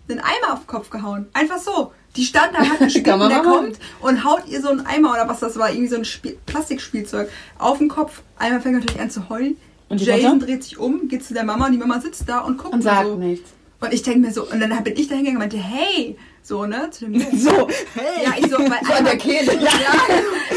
einen 0.09 0.19
Eimer 0.19 0.53
auf 0.53 0.59
den 0.59 0.67
Kopf 0.67 0.89
gehauen. 0.91 1.27
Einfach 1.33 1.57
so. 1.57 1.91
Die 2.15 2.25
stand 2.25 2.53
da, 2.53 2.59
hat 2.59 2.79
gespielt 2.79 3.07
und 3.07 3.29
der 3.29 3.41
kommt 3.41 3.77
und 4.01 4.23
haut 4.23 4.47
ihr 4.47 4.61
so 4.61 4.69
einen 4.69 4.85
Eimer 4.85 5.11
oder 5.11 5.27
was 5.29 5.39
das 5.39 5.57
war, 5.57 5.69
irgendwie 5.69 5.87
so 5.87 5.95
ein 5.95 6.05
Spiel 6.05 6.37
Plastikspielzeug 6.45 7.29
auf 7.57 7.77
den 7.77 7.87
Kopf. 7.87 8.21
Eimer 8.37 8.59
fängt 8.59 8.79
natürlich 8.79 8.99
an 8.99 9.09
zu 9.09 9.29
heulen. 9.29 9.57
Und 9.89 10.01
Jason 10.01 10.33
Mutter? 10.35 10.45
dreht 10.45 10.63
sich 10.63 10.77
um, 10.77 11.07
geht 11.09 11.23
zu 11.23 11.33
der 11.33 11.43
Mama 11.43 11.65
und 11.65 11.73
die 11.73 11.77
Mama 11.77 11.99
sitzt 11.99 12.27
da 12.27 12.39
und 12.39 12.57
guckt 12.57 12.73
Und 12.73 12.81
sagt 12.81 13.07
so. 13.07 13.15
nichts. 13.15 13.51
Und 13.81 13.93
ich 13.93 14.03
denke 14.03 14.19
mir 14.19 14.31
so, 14.31 14.43
und 14.43 14.59
dann 14.59 14.83
bin 14.83 14.95
ich 14.95 15.07
da 15.07 15.15
hingegangen 15.15 15.41
und 15.41 15.49
meinte, 15.49 15.57
hey, 15.57 16.15
so, 16.43 16.65
ne, 16.65 16.89
zu 16.91 17.05
dem 17.05 17.15
Jungen. 17.15 17.39
So. 17.39 17.67
Hey. 17.95 18.23
Ja, 18.23 18.33
ich 18.37 18.45
so, 18.45 18.57
weil 18.57 18.79
So 18.85 18.93
an 18.93 19.05
der 19.05 19.17
Kehle. 19.17 19.53
Ja, 19.55 19.71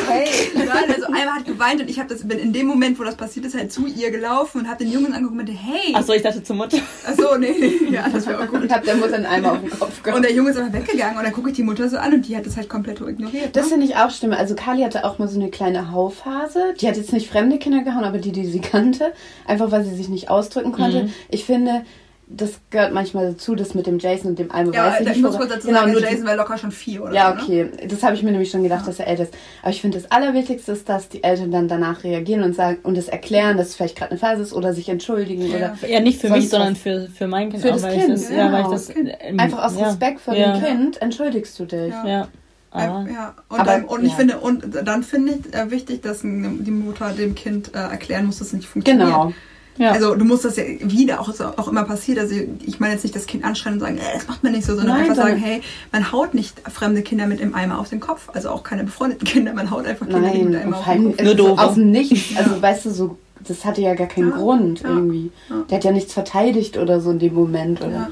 hey. 0.08 0.28
Nein, 0.54 0.68
also 0.88 1.06
einmal 1.06 1.36
hat 1.36 1.46
geweint 1.46 1.80
und 1.80 1.88
ich 1.88 1.98
habe 1.98 2.08
das, 2.08 2.26
bin 2.26 2.38
in 2.38 2.52
dem 2.52 2.66
Moment, 2.66 2.98
wo 2.98 3.04
das 3.04 3.16
passiert 3.16 3.46
ist, 3.46 3.54
halt 3.54 3.72
zu 3.72 3.86
ihr 3.86 4.10
gelaufen 4.10 4.60
und 4.60 4.68
habe 4.68 4.84
den 4.84 4.92
Jungen 4.92 5.14
angeguckt 5.14 5.30
und 5.32 5.36
meinte, 5.36 5.52
hey. 5.52 5.94
Achso, 5.94 6.12
ich 6.12 6.22
dachte 6.22 6.42
zur 6.42 6.56
Mutter. 6.56 6.78
Achso, 7.06 7.38
nee, 7.38 7.54
nee, 7.58 7.94
ja, 7.94 8.08
das 8.10 8.26
wäre 8.26 8.42
auch 8.42 8.48
gut. 8.48 8.62
Und 8.62 8.72
hab 8.72 8.84
der 8.84 8.96
Mutter 8.96 9.14
einen 9.14 9.26
Eimer 9.26 9.52
auf 9.52 9.60
den 9.60 9.70
Kopf 9.70 10.02
gehauen. 10.02 10.16
Und 10.16 10.22
der 10.22 10.32
Junge 10.34 10.50
ist 10.50 10.58
aber 10.58 10.72
weggegangen 10.72 11.16
und 11.16 11.24
dann 11.24 11.32
gucke 11.32 11.48
ich 11.48 11.56
die 11.56 11.62
Mutter 11.62 11.88
so 11.88 11.96
an 11.96 12.12
und 12.12 12.28
die 12.28 12.36
hat 12.36 12.44
das 12.44 12.58
halt 12.58 12.68
komplett 12.68 13.00
ignoriert. 13.00 13.56
Das 13.56 13.64
ne? 13.66 13.70
finde 13.72 13.86
ich 13.86 13.96
auch 13.96 14.10
schlimm. 14.10 14.32
Also 14.32 14.54
Kali 14.54 14.82
hatte 14.82 15.04
auch 15.04 15.18
mal 15.18 15.28
so 15.28 15.40
eine 15.40 15.50
kleine 15.50 15.92
Hauphase. 15.92 16.74
Die 16.78 16.88
hat 16.88 16.96
jetzt 16.96 17.12
nicht 17.12 17.30
fremde 17.30 17.58
Kinder 17.58 17.82
gehauen, 17.82 18.04
aber 18.04 18.18
die, 18.18 18.32
die 18.32 18.46
sie 18.46 18.60
kannte. 18.60 19.12
Einfach 19.46 19.70
weil 19.70 19.84
sie 19.84 19.94
sich 19.94 20.08
nicht 20.08 20.28
ausdrücken 20.28 20.72
konnte. 20.72 21.04
Mhm. 21.04 21.12
Ich 21.30 21.44
finde, 21.44 21.84
das 22.26 22.52
gehört 22.70 22.92
manchmal 22.94 23.32
dazu, 23.32 23.54
das 23.54 23.74
mit 23.74 23.86
dem 23.86 23.98
Jason 23.98 24.30
und 24.30 24.38
dem 24.38 24.50
Alme 24.50 24.72
Ja, 24.74 24.86
weiß 24.86 25.00
ich 25.00 25.06
ich 25.08 25.12
nicht. 25.16 25.22
muss 25.22 25.36
kurz 25.36 25.50
dazu 25.50 25.66
genau, 25.68 25.80
sagen, 25.80 25.92
nur 25.92 26.00
Jason 26.00 26.26
wäre 26.26 26.36
locker 26.36 26.56
schon 26.58 26.72
vier 26.72 27.02
oder 27.04 27.12
Ja, 27.12 27.36
so. 27.38 27.52
Ne? 27.52 27.68
okay. 27.70 27.86
Das 27.88 28.02
habe 28.02 28.14
ich 28.14 28.22
mir 28.22 28.30
nämlich 28.32 28.50
schon 28.50 28.62
gedacht, 28.62 28.88
dass 28.88 28.98
er 28.98 29.06
älter 29.06 29.24
ist. 29.24 29.34
Aber 29.62 29.70
ich 29.70 29.80
finde, 29.80 29.98
das 30.00 30.10
Allerwichtigste 30.10 30.72
ist, 30.72 30.88
dass 30.88 31.08
die 31.08 31.22
Eltern 31.22 31.50
dann 31.50 31.68
danach 31.68 32.02
reagieren 32.02 32.42
und 32.42 32.54
sagen 32.54 32.78
und 32.82 32.96
es 32.96 33.08
erklären, 33.08 33.56
dass 33.56 33.68
es 33.68 33.76
vielleicht 33.76 33.96
gerade 33.96 34.12
eine 34.12 34.18
Phase 34.20 34.42
ist 34.42 34.52
oder 34.52 34.72
sich 34.72 34.88
entschuldigen 34.88 35.42
Ja. 35.50 35.56
oder 35.56 35.88
Ja, 35.88 36.00
nicht 36.00 36.20
für 36.20 36.30
mich, 36.30 36.48
sondern 36.48 36.76
für, 36.76 37.08
für 37.08 37.26
mein 37.26 37.50
Kind. 37.50 37.62
Für 37.62 37.68
das 37.72 37.82
Kind, 37.86 38.08
das, 38.10 38.30
ja, 38.30 38.50
weil 38.52 38.60
ich 38.60 38.66
genau. 38.66 38.70
das, 38.72 38.90
ähm, 39.20 39.40
einfach 39.40 39.64
aus 39.64 39.78
ja, 39.78 39.86
Respekt 39.88 40.20
vor 40.20 40.34
ja. 40.34 40.52
dem 40.56 40.62
Kind 40.64 41.02
entschuldigst 41.02 41.58
du 41.58 41.66
dich. 41.66 41.90
Ja. 41.92 42.06
Ja. 42.06 42.28
Aber, 42.70 43.08
ja, 43.08 43.34
und, 43.50 43.60
Aber- 43.60 43.70
dann, 43.70 43.84
und 43.84 44.02
ich 44.04 44.10
ja. 44.10 44.16
finde, 44.16 44.38
und 44.40 44.64
dann 44.84 45.02
finde 45.04 45.34
ich 45.34 45.54
äh, 45.54 45.70
wichtig, 45.70 46.02
dass 46.02 46.22
die 46.22 46.26
Mutter 46.26 47.10
dem 47.12 47.34
Kind 47.36 47.72
äh, 47.72 47.78
erklären 47.78 48.26
muss, 48.26 48.38
dass 48.38 48.48
es 48.48 48.52
nicht 48.54 48.66
funktioniert. 48.66 49.06
Genau. 49.06 49.32
Ja. 49.76 49.90
Also 49.92 50.14
du 50.14 50.24
musst 50.24 50.44
das 50.44 50.56
ja 50.56 50.64
wieder 50.80 51.20
auch, 51.20 51.28
auch 51.56 51.68
immer 51.68 51.84
passiert. 51.84 52.18
Also 52.18 52.34
ich 52.64 52.80
meine 52.80 52.94
jetzt 52.94 53.02
nicht 53.02 53.16
das 53.16 53.26
Kind 53.26 53.44
anschreien 53.44 53.74
und 53.74 53.80
sagen, 53.80 53.98
äh, 53.98 54.14
das 54.14 54.28
macht 54.28 54.42
man 54.42 54.52
nicht 54.52 54.64
so, 54.64 54.76
sondern 54.76 54.96
Nein, 54.98 55.10
einfach 55.10 55.24
sagen, 55.24 55.36
hey, 55.36 55.62
man 55.92 56.12
haut 56.12 56.34
nicht 56.34 56.60
fremde 56.70 57.02
Kinder 57.02 57.26
mit 57.26 57.40
im 57.40 57.54
Eimer 57.54 57.78
auf 57.80 57.88
den 57.90 58.00
Kopf. 58.00 58.28
Also 58.32 58.50
auch 58.50 58.62
keine 58.62 58.84
befreundeten 58.84 59.26
Kinder, 59.26 59.52
man 59.52 59.70
haut 59.70 59.86
einfach 59.86 60.06
Kinder 60.06 60.30
die 60.30 60.42
mit 60.42 60.52
Nein, 60.52 60.62
einem 60.62 60.68
und 60.68 60.74
auf 60.74 60.84
den 60.84 60.90
allem 60.90 61.04
Kopf. 61.16 61.22
Nur 61.22 61.30
es 61.32 61.36
doof. 61.36 61.58
aus 61.58 61.74
dem 61.74 61.90
Nichts. 61.90 62.36
Also 62.36 62.62
weißt 62.62 62.86
du, 62.86 62.90
so 62.90 63.18
das 63.46 63.64
hatte 63.64 63.80
ja 63.82 63.94
gar 63.94 64.06
keinen 64.06 64.30
Ja, 64.30 64.36
Grund 64.36 64.80
ja, 64.82 64.88
irgendwie. 64.88 65.30
ja. 65.50 65.56
Der 65.68 65.76
hat 65.76 65.84
ja 65.84 65.92
nichts 65.92 66.12
verteidigt 66.12 66.76
oder 66.78 67.00
so 67.00 67.10
in 67.10 67.18
dem 67.18 67.34
Moment. 67.34 67.80
Oder? 67.80 68.10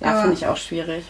Ja. 0.00 0.20
Finde 0.20 0.34
ich 0.36 0.46
auch 0.46 0.56
schwierig. 0.56 1.04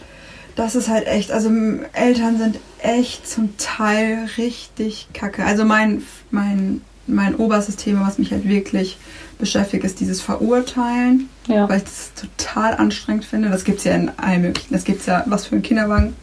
Das 0.55 0.75
ist 0.75 0.87
halt 0.87 1.05
echt, 1.07 1.31
also 1.31 1.49
Eltern 1.91 2.37
sind 2.37 2.59
echt 2.79 3.27
zum 3.27 3.57
Teil 3.57 4.29
richtig 4.37 5.09
kacke. 5.13 5.43
Also 5.43 5.65
mein, 5.65 6.03
mein, 6.31 6.81
mein 7.07 7.35
oberstes 7.35 7.75
Thema, 7.75 8.07
was 8.07 8.17
mich 8.17 8.31
halt 8.31 8.47
wirklich 8.47 8.97
beschäftigt, 9.37 9.83
ist 9.83 9.99
dieses 9.99 10.21
Verurteilen, 10.21 11.29
ja. 11.47 11.67
weil 11.69 11.77
ich 11.77 11.83
das 11.83 12.11
total 12.13 12.75
anstrengend 12.75 13.25
finde. 13.25 13.49
Das 13.49 13.63
gibt 13.63 13.79
es 13.79 13.83
ja 13.83 13.93
in 13.95 14.11
allen 14.17 14.41
möglichen. 14.41 14.73
Das 14.73 14.83
gibt 14.83 15.01
es 15.01 15.05
ja, 15.05 15.23
was 15.27 15.45
für 15.47 15.55
ein 15.55 15.61
Kinderwagen. 15.61 16.15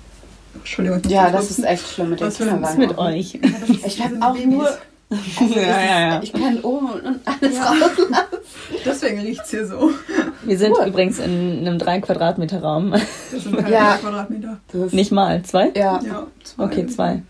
Entschuldigung, 0.55 1.01
Ja, 1.09 1.31
das 1.31 1.51
ist 1.51 1.64
echt 1.64 1.88
schlimm 1.88 2.11
mit 2.11 2.20
den 2.20 2.27
Was 2.27 2.40
ein- 2.40 2.62
Was 2.62 2.72
Kinderwagen. 2.72 2.79
mit 2.79 2.98
euch? 2.98 3.35
Ist- 3.35 3.87
Ich 3.87 4.03
habe 4.05 4.16
auch 4.20 4.37
nur. 4.38 4.68
Also 5.11 5.55
Ja, 5.55 5.61
ja, 5.62 6.01
ja. 6.09 6.20
Ich 6.22 6.33
kann 6.33 6.59
oben 6.61 6.88
und 6.90 7.20
alles 7.27 7.55
Ja. 7.55 7.64
rauslassen. 7.64 8.16
Deswegen 8.85 9.20
riecht 9.20 9.42
es 9.44 9.51
hier 9.51 9.66
so. 9.66 9.90
Wir 10.44 10.57
sind 10.59 10.75
Cool. 10.79 10.87
übrigens 10.88 11.18
in 11.18 11.59
einem 11.66 11.79
3 11.79 12.01
Quadratmeter 12.01 12.62
Raum. 12.62 12.92
Das 12.92 13.42
sind 13.42 13.57
keine 13.57 13.70
Ja. 13.70 13.90
drei 13.92 13.98
Quadratmeter. 13.98 14.59
Das 14.72 14.83
ist- 14.87 14.94
Nicht 14.94 15.12
mal, 15.12 15.42
zwei? 15.42 15.70
Ja. 15.77 16.01
Ja, 16.03 16.27
zwei. 16.44 16.64
Okay, 16.64 16.87
zwei. 16.87 17.22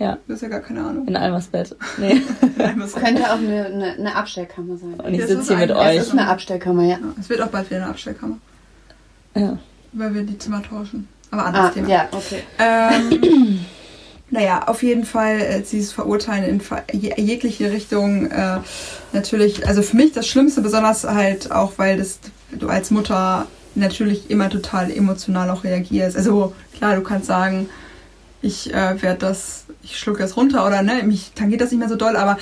Ja, 0.00 0.16
Das 0.26 0.36
ist 0.36 0.42
ja 0.42 0.48
gar 0.48 0.60
keine 0.60 0.80
Ahnung. 0.82 1.06
in 1.06 1.14
Almas 1.14 1.46
Bett. 1.48 1.76
Nee. 1.98 2.22
Könnte 2.56 3.24
auch 3.30 3.36
eine, 3.38 3.66
eine, 3.66 3.92
eine 3.92 4.14
Abstellkammer 4.16 4.76
sein. 4.78 4.94
Und 4.98 5.14
ich 5.14 5.26
sitze 5.26 5.56
hier 5.56 5.66
mit 5.66 5.70
ein- 5.70 5.76
Es 5.76 5.94
euch. 5.96 6.06
ist 6.08 6.12
eine 6.12 6.26
Abstellkammer, 6.26 6.82
ja. 6.84 6.88
Ja, 6.96 6.98
es 7.20 7.28
wird 7.28 7.40
auch 7.42 7.48
bald 7.48 7.68
wieder 7.70 7.82
eine 7.82 7.90
Abstellkammer, 7.90 8.38
Ja. 9.36 9.58
weil 9.92 10.14
wir 10.14 10.22
die 10.22 10.38
Zimmer 10.38 10.62
tauschen. 10.62 11.06
Aber 11.30 11.44
anderes 11.46 11.66
Ah, 11.66 11.70
Thema. 11.74 11.88
ja, 11.88 12.08
okay. 12.12 12.42
Ähm, 12.58 13.60
naja, 14.30 14.64
auf 14.66 14.82
jeden 14.82 15.04
Fall 15.04 15.40
äh, 15.40 15.60
dieses 15.60 15.92
Verurteilen 15.92 16.44
in 16.44 16.60
ver- 16.60 16.82
je, 16.92 17.12
jegliche 17.18 17.70
Richtung. 17.70 18.26
Äh, 18.30 18.58
natürlich, 19.12 19.66
also 19.68 19.82
für 19.82 19.96
mich 19.96 20.12
das 20.12 20.26
Schlimmste, 20.26 20.60
besonders 20.62 21.04
halt 21.04 21.52
auch, 21.52 21.72
weil 21.76 21.98
das, 21.98 22.18
du 22.52 22.68
als 22.68 22.90
Mutter 22.90 23.46
natürlich 23.74 24.30
immer 24.30 24.48
total 24.50 24.90
emotional 24.90 25.50
auch 25.50 25.62
reagierst. 25.62 26.16
Also 26.16 26.54
klar, 26.76 26.96
du 26.96 27.02
kannst 27.02 27.26
sagen, 27.26 27.68
ich 28.42 28.72
äh, 28.72 29.02
werde 29.02 29.18
das, 29.18 29.64
ich 29.82 29.98
schlucke 29.98 30.20
das 30.20 30.36
runter 30.36 30.66
oder 30.66 30.82
ne, 30.82 31.02
mich 31.04 31.32
tangiert 31.34 31.60
das 31.60 31.70
nicht 31.70 31.80
mehr 31.80 31.88
so 31.88 31.96
doll, 31.96 32.16
aber 32.16 32.38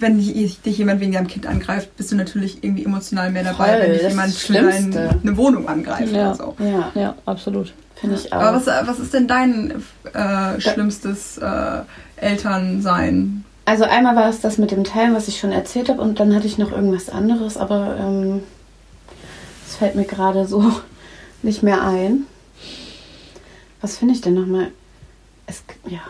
wenn 0.00 0.18
dich, 0.18 0.60
dich 0.60 0.78
jemand 0.78 1.00
wegen 1.00 1.12
deinem 1.12 1.26
Kind 1.26 1.46
angreift, 1.46 1.96
bist 1.96 2.12
du 2.12 2.16
natürlich 2.16 2.62
irgendwie 2.62 2.84
emotional 2.84 3.30
mehr 3.30 3.42
dabei, 3.44 3.72
Voll, 3.72 3.80
wenn 3.82 3.92
dich 3.94 4.08
jemand 4.08 4.34
für 4.34 4.58
eine 4.58 5.36
Wohnung 5.36 5.68
angreift 5.68 6.12
Ja. 6.12 6.30
oder 6.30 6.34
so. 6.34 6.56
Ja, 6.60 6.92
Ja, 6.94 7.14
absolut. 7.26 7.72
finde 7.96 8.14
ich 8.16 8.32
auch. 8.32 8.40
Aber 8.40 8.56
was, 8.58 8.66
was 8.86 9.00
ist 9.00 9.12
denn 9.12 9.26
dein 9.26 9.82
äh, 10.12 10.60
schlimmstes 10.60 11.38
äh, 11.38 11.80
Elternsein? 12.16 13.44
Also 13.64 13.84
einmal 13.84 14.16
war 14.16 14.28
es 14.28 14.40
das 14.40 14.56
mit 14.56 14.70
dem 14.70 14.84
Teilen, 14.84 15.14
was 15.14 15.28
ich 15.28 15.38
schon 15.40 15.52
erzählt 15.52 15.88
habe, 15.88 16.00
und 16.00 16.20
dann 16.20 16.34
hatte 16.34 16.46
ich 16.46 16.58
noch 16.58 16.70
irgendwas 16.72 17.10
anderes, 17.10 17.56
aber 17.56 17.96
ähm, 18.00 18.42
es 19.66 19.76
fällt 19.76 19.94
mir 19.96 20.04
gerade 20.04 20.46
so 20.46 20.72
nicht 21.42 21.62
mehr 21.62 21.82
ein. 21.82 22.22
Was 23.80 23.98
finde 23.98 24.14
ich 24.14 24.20
denn 24.20 24.34
nochmal? 24.34 24.68
Es, 25.48 25.62
ja. 25.86 26.00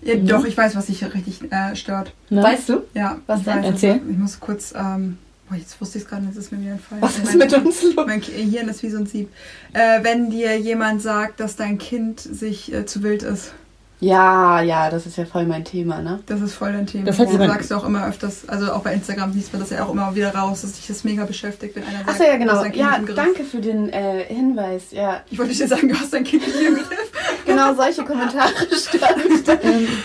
Ja, 0.00 0.14
Mhm. 0.14 0.26
Doch, 0.28 0.44
ich 0.44 0.56
weiß, 0.56 0.76
was 0.76 0.86
dich 0.86 1.04
richtig 1.12 1.50
äh, 1.50 1.74
stört. 1.74 2.12
Ne? 2.30 2.40
Weißt 2.42 2.68
du? 2.68 2.82
Ja, 2.94 3.18
Was 3.26 3.40
ich 3.40 3.44
denn? 3.46 3.56
weiß, 3.56 3.66
Erzähl. 3.66 4.00
Ich 4.08 4.16
muss 4.16 4.38
kurz, 4.38 4.72
ähm, 4.76 5.18
boah, 5.48 5.56
jetzt 5.56 5.80
wusste 5.80 5.98
ich 5.98 6.04
es 6.04 6.10
gerade, 6.10 6.24
jetzt 6.26 6.36
ist 6.36 6.52
mir 6.52 6.60
wieder 6.60 6.72
entfallen. 6.72 7.02
Was 7.02 7.16
ist 7.18 7.24
Mein- 7.24 7.38
mit 7.38 7.52
uns 7.52 7.82
los? 7.82 8.06
Mein 8.06 8.20
Gehirn 8.20 8.68
ist 8.68 8.82
wie 8.84 8.90
so 8.90 8.98
ein 8.98 9.06
Sieb. 9.06 9.28
Äh, 9.72 10.04
wenn 10.04 10.30
dir 10.30 10.56
jemand 10.56 11.02
sagt, 11.02 11.40
dass 11.40 11.56
dein 11.56 11.78
Kind 11.78 12.20
sich 12.20 12.72
äh, 12.72 12.86
zu 12.86 13.02
wild 13.02 13.24
ist, 13.24 13.52
Ja, 14.00 14.60
ja, 14.60 14.90
das 14.90 15.06
ist 15.06 15.18
ja 15.18 15.24
voll 15.24 15.44
mein 15.44 15.64
Thema, 15.64 16.00
ne? 16.00 16.20
das 16.26 16.40
ist 16.40 16.54
voll 16.54 16.72
dein 16.72 16.86
Thema. 16.86 17.06
Das 17.06 17.18
hat 17.18 17.30
jemand- 17.32 17.50
sagst 17.50 17.70
du 17.72 17.74
auch 17.74 17.84
immer 17.84 18.06
öfters, 18.06 18.48
also 18.48 18.72
auch 18.72 18.82
bei 18.82 18.94
Instagram 18.94 19.32
siehst 19.32 19.52
man 19.52 19.60
das 19.60 19.70
ja 19.70 19.84
auch 19.84 19.90
immer 19.92 20.14
wieder 20.14 20.32
raus, 20.32 20.62
dass 20.62 20.74
dich 20.74 20.86
das 20.86 21.02
mega 21.02 21.24
beschäftigt, 21.24 21.74
wenn 21.74 21.82
einer 21.82 21.98
sagt, 21.98 22.10
Achso, 22.10 22.22
ja, 22.22 22.36
genau. 22.36 22.64
Ja, 22.64 23.00
danke 23.16 23.42
für 23.42 23.58
den 23.60 23.88
äh, 23.88 24.24
Hinweis. 24.24 24.92
Ja, 24.92 25.22
Ich 25.30 25.38
wollte 25.38 25.52
dir 25.52 25.66
sagen, 25.66 25.88
du 25.88 25.98
hast 25.98 26.12
dein 26.14 26.22
Kind 26.22 26.46
nicht 26.46 26.60
im 26.60 26.74
Griff. 26.76 27.10
genau 27.46 27.74
solche 27.74 28.04
Kommentare 28.04 28.52
stören. 28.72 29.20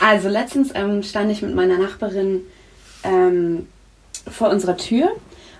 Also 0.04 0.28
letztens 0.28 0.70
ähm, 0.74 1.04
stand 1.04 1.32
ich 1.32 1.44
mit 1.44 1.54
meiner 1.54 1.78
Nachbarin 1.78 2.42
ähm, 3.04 3.68
vor 4.28 4.50
unserer 4.50 4.78
Tür 4.78 5.12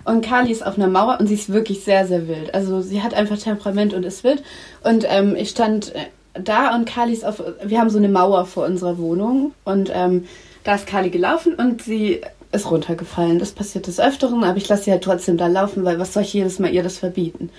und 0.04 0.24
Kali 0.26 0.50
ist 0.50 0.66
auf 0.66 0.76
einer 0.76 0.88
Mauer 0.88 1.18
und 1.20 1.28
sie 1.28 1.34
ist 1.34 1.52
wirklich 1.52 1.84
sehr, 1.84 2.06
sehr 2.08 2.26
wild. 2.26 2.52
Also 2.52 2.80
sie 2.80 3.00
hat 3.02 3.14
einfach 3.14 3.38
Temperament 3.38 3.94
und 3.94 4.02
ist 4.04 4.24
wild. 4.24 4.42
Und 4.82 5.04
ähm, 5.08 5.36
ich 5.36 5.50
stand 5.50 5.94
äh, 5.94 6.00
da 6.34 6.74
und 6.74 6.86
Kali 6.86 7.12
ist 7.12 7.24
auf, 7.24 7.42
wir 7.62 7.78
haben 7.78 7.90
so 7.90 7.98
eine 7.98 8.08
Mauer 8.08 8.46
vor 8.46 8.66
unserer 8.66 8.98
Wohnung 8.98 9.52
und 9.64 9.90
ähm, 9.94 10.26
da 10.64 10.74
ist 10.74 10.86
Kali 10.86 11.10
gelaufen 11.10 11.54
und 11.54 11.82
sie 11.82 12.20
ist 12.52 12.70
runtergefallen. 12.70 13.38
Das 13.38 13.52
passiert 13.52 13.86
des 13.86 14.00
Öfteren, 14.00 14.44
aber 14.44 14.56
ich 14.56 14.68
lasse 14.68 14.84
sie 14.84 14.90
halt 14.90 15.04
trotzdem 15.04 15.36
da 15.36 15.46
laufen, 15.46 15.84
weil 15.84 15.98
was 15.98 16.12
soll 16.12 16.22
ich 16.22 16.32
jedes 16.32 16.58
Mal 16.58 16.72
ihr 16.72 16.82
das 16.82 16.98
verbieten? 16.98 17.50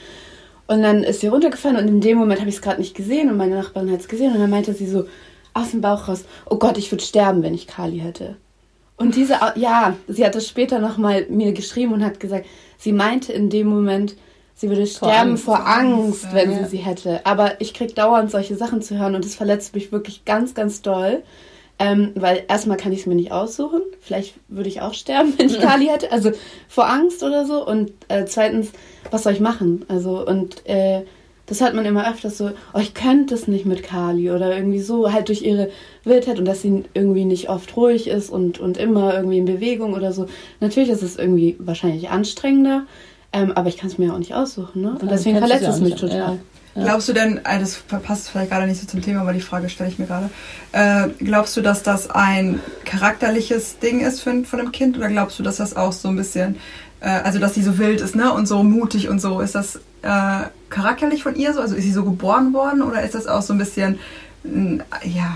Und 0.67 0.81
dann 0.81 1.03
ist 1.03 1.21
sie 1.21 1.27
runtergefallen 1.27 1.77
und 1.77 1.87
in 1.87 2.01
dem 2.01 2.17
Moment 2.17 2.39
habe 2.39 2.49
ich 2.49 2.55
es 2.55 2.61
gerade 2.61 2.79
nicht 2.79 2.95
gesehen 2.95 3.29
und 3.29 3.37
meine 3.37 3.55
Nachbarin 3.55 3.91
hat 3.91 3.99
es 3.99 4.07
gesehen 4.07 4.33
und 4.33 4.39
dann 4.39 4.49
meinte 4.49 4.73
sie 4.73 4.87
so 4.87 5.05
aus 5.53 5.71
dem 5.71 5.81
Bauch 5.81 6.07
raus, 6.07 6.25
oh 6.49 6.57
Gott, 6.57 6.77
ich 6.77 6.91
würde 6.91 7.03
sterben, 7.03 7.43
wenn 7.43 7.53
ich 7.53 7.67
Kali 7.67 7.99
hätte. 7.99 8.35
Und 8.97 9.15
diese, 9.15 9.37
ja, 9.55 9.95
sie 10.07 10.25
hat 10.25 10.35
das 10.35 10.47
später 10.47 10.79
nochmal 10.79 11.27
mir 11.29 11.53
geschrieben 11.53 11.93
und 11.93 12.03
hat 12.03 12.19
gesagt, 12.19 12.45
sie 12.77 12.93
meinte 12.93 13.31
in 13.31 13.49
dem 13.49 13.67
Moment, 13.67 14.15
sie 14.55 14.69
würde 14.69 14.87
sterben 14.87 15.31
Angst. 15.31 15.43
vor 15.43 15.67
Angst, 15.67 16.25
Angst, 16.25 16.27
wenn 16.33 16.51
ja. 16.51 16.63
sie 16.63 16.77
sie 16.77 16.77
hätte. 16.77 17.25
Aber 17.25 17.61
ich 17.61 17.73
krieg 17.73 17.95
dauernd 17.95 18.31
solche 18.31 18.55
Sachen 18.55 18.81
zu 18.81 18.97
hören 18.97 19.15
und 19.15 19.23
das 19.23 19.35
verletzt 19.35 19.75
mich 19.75 19.91
wirklich 19.91 20.25
ganz, 20.25 20.53
ganz 20.53 20.81
doll. 20.81 21.23
Ähm, 21.77 22.13
weil 22.15 22.43
erstmal 22.47 22.77
kann 22.77 22.93
ich 22.93 23.01
es 23.01 23.05
mir 23.05 23.15
nicht 23.15 23.33
aussuchen. 23.33 23.81
Vielleicht 23.99 24.35
würde 24.47 24.69
ich 24.69 24.81
auch 24.81 24.93
sterben, 24.93 25.33
wenn 25.37 25.47
ich 25.47 25.59
Kali 25.59 25.87
hätte. 25.87 26.11
Also 26.11 26.31
vor 26.69 26.89
Angst 26.89 27.21
oder 27.21 27.45
so. 27.45 27.65
Und 27.65 27.91
äh, 28.07 28.25
zweitens, 28.25 28.71
was 29.11 29.23
soll 29.23 29.33
ich 29.33 29.41
machen? 29.41 29.83
Also, 29.89 30.25
und 30.25 30.65
äh, 30.67 31.01
das 31.47 31.61
hört 31.61 31.75
man 31.75 31.85
immer 31.85 32.09
öfters 32.09 32.37
so, 32.37 32.51
oh, 32.73 32.79
ich 32.79 32.93
könnte 32.93 33.35
es 33.35 33.47
nicht 33.47 33.65
mit 33.65 33.83
Kali 33.83 34.31
oder 34.31 34.55
irgendwie 34.55 34.79
so, 34.79 35.11
halt 35.11 35.27
durch 35.27 35.43
ihre 35.43 35.69
Wildheit 36.03 36.39
und 36.39 36.45
dass 36.45 36.61
sie 36.61 36.85
irgendwie 36.93 37.25
nicht 37.25 37.49
oft 37.49 37.75
ruhig 37.77 38.07
ist 38.07 38.29
und, 38.29 38.59
und 38.59 38.77
immer 38.77 39.13
irgendwie 39.13 39.37
in 39.37 39.45
Bewegung 39.45 39.93
oder 39.93 40.11
so. 40.11 40.25
Natürlich 40.59 40.89
ist 40.89 41.03
es 41.03 41.17
irgendwie 41.17 41.55
wahrscheinlich 41.59 42.09
anstrengender, 42.09 42.85
ähm, 43.35 43.51
aber 43.53 43.67
ich 43.69 43.77
kann 43.77 43.89
es 43.89 43.97
mir 43.97 44.13
auch 44.13 44.17
nicht 44.17 44.33
aussuchen, 44.33 44.81
ne? 44.81 44.91
Und 44.91 45.03
Ja, 45.03 45.07
deswegen 45.09 45.37
verletzt 45.37 45.67
es 45.67 45.77
ja 45.79 45.83
mich 45.83 45.95
total. 45.95 46.17
ja. 46.17 46.37
Ja. 46.77 46.83
Glaubst 46.83 47.07
du 47.07 47.13
denn, 47.13 47.37
äh, 47.45 47.57
das 47.59 47.77
passt 47.77 48.27
vielleicht 48.29 48.51
gerade 48.51 48.67
nicht 48.67 48.81
so 48.81 48.85
zum 48.85 49.01
Thema, 49.01 49.21
aber 49.21 49.31
die 49.31 49.39
Frage 49.39 49.69
stelle 49.69 49.89
ich 49.89 49.97
mir 49.97 50.07
gerade. 50.07 50.29
Äh, 50.73 51.07
glaubst 51.23 51.55
du, 51.55 51.61
dass 51.61 51.83
das 51.83 52.09
ein 52.09 52.59
charakterliches 52.83 53.79
Ding 53.79 54.01
ist 54.01 54.19
für, 54.19 54.43
von 54.43 54.59
einem 54.59 54.73
Kind 54.73 54.97
oder 54.97 55.07
glaubst 55.07 55.39
du, 55.39 55.43
dass 55.43 55.55
das 55.57 55.75
auch 55.77 55.93
so 55.93 56.09
ein 56.09 56.17
bisschen, 56.17 56.57
äh, 56.99 57.07
also 57.07 57.39
dass 57.39 57.53
sie 57.53 57.61
so 57.63 57.77
wild 57.77 58.01
ist, 58.01 58.15
ne? 58.15 58.33
Und 58.33 58.47
so 58.47 58.61
mutig 58.63 59.07
und 59.07 59.21
so. 59.21 59.39
Ist 59.39 59.55
das 59.55 59.77
äh, 60.01 60.47
charakterlich 60.69 61.23
von 61.23 61.35
ihr 61.35 61.53
so? 61.53 61.61
Also 61.61 61.75
ist 61.75 61.83
sie 61.83 61.93
so 61.93 62.03
geboren 62.03 62.51
worden 62.53 62.81
oder 62.81 63.03
ist 63.03 63.15
das 63.15 63.25
auch 63.27 63.41
so 63.41 63.53
ein 63.53 63.57
bisschen, 63.57 63.99
ja, 64.43 65.33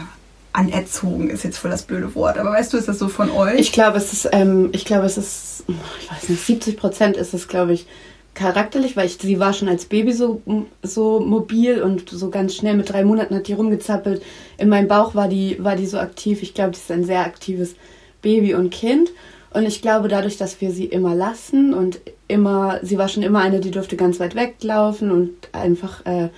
anerzogen 0.54 1.30
ist 1.30 1.44
jetzt 1.44 1.58
voll 1.58 1.72
das 1.72 1.84
blöde 1.84 2.14
Wort. 2.16 2.38
Aber 2.38 2.52
weißt 2.52 2.74
du, 2.74 2.78
ist 2.78 2.88
das 2.88 3.00
so 3.00 3.08
von 3.08 3.30
euch? 3.32 3.60
Ich 3.60 3.72
glaube, 3.72 3.98
es 3.98 4.14
ist, 4.14 4.30
ähm, 4.32 4.70
ich 4.72 4.86
glaube, 4.86 5.06
es 5.06 5.18
ist, 5.18 5.64
ich 5.68 6.12
weiß 6.12 6.30
nicht, 6.30 6.46
70 6.46 6.78
Prozent 6.78 7.18
ist 7.18 7.34
es, 7.34 7.48
glaube 7.48 7.74
ich, 7.74 7.86
charakterlich, 8.34 8.96
weil 8.96 9.06
ich, 9.06 9.18
sie 9.20 9.40
war 9.40 9.54
schon 9.54 9.68
als 9.68 9.86
Baby 9.86 10.14
so, 10.14 10.42
so 10.82 11.20
mobil 11.20 11.82
und 11.82 12.10
so 12.10 12.30
ganz 12.30 12.56
schnell 12.56 12.76
mit 12.76 12.90
drei 12.90 13.04
Monaten 13.04 13.36
hat 13.36 13.48
die 13.48 13.54
rumgezappelt. 13.54 14.24
In 14.58 14.70
meinem 14.70 14.88
Bauch 14.88 15.14
war 15.14 15.28
die, 15.28 15.58
war 15.64 15.76
die 15.76 15.88
so 15.88 16.00
aktiv. 16.00 16.42
Ich 16.42 16.54
glaube, 16.54 16.72
die 16.72 16.78
ist 16.78 16.92
ein 16.92 17.04
sehr 17.04 17.26
aktives 17.26 17.76
Baby 18.22 18.54
und 18.54 18.70
Kind. 18.72 19.12
Und 19.52 19.66
ich 19.66 19.82
glaube, 19.82 20.08
dadurch, 20.08 20.38
dass 20.38 20.62
wir 20.62 20.72
sie 20.72 20.86
immer 20.86 21.16
lassen 21.16 21.74
und 21.74 22.00
immer, 22.28 22.80
sie 22.84 22.98
war 22.98 23.08
schon 23.08 23.24
immer 23.24 23.40
eine, 23.40 23.60
die 23.60 23.72
durfte 23.72 23.98
ganz 23.98 24.20
weit 24.20 24.36
weglaufen 24.36 25.12
und 25.12 25.32
einfach, 25.52 26.06
äh, 26.06 26.30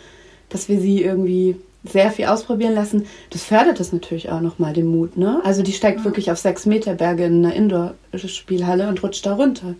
dass 0.50 0.70
wir 0.70 0.80
sie 0.80 1.04
irgendwie 1.04 1.58
sehr 1.84 2.12
viel 2.12 2.26
ausprobieren 2.26 2.74
lassen, 2.76 3.08
das 3.32 3.44
fördert 3.44 3.80
das 3.80 3.92
natürlich 3.92 4.30
auch 4.30 4.42
nochmal 4.42 4.74
den 4.74 4.86
Mut, 4.86 5.18
ne? 5.18 5.42
Also 5.44 5.64
die 5.64 5.74
steigt 5.74 6.04
wirklich 6.06 6.32
auf 6.32 6.38
sechs 6.38 6.66
Meter 6.66 6.94
Berge 6.94 7.26
in 7.26 7.44
einer 7.46 7.56
Indoor-Spielhalle 7.56 8.88
und 8.88 9.02
rutscht 9.02 9.26
da 9.26 9.34
runter. 9.34 9.76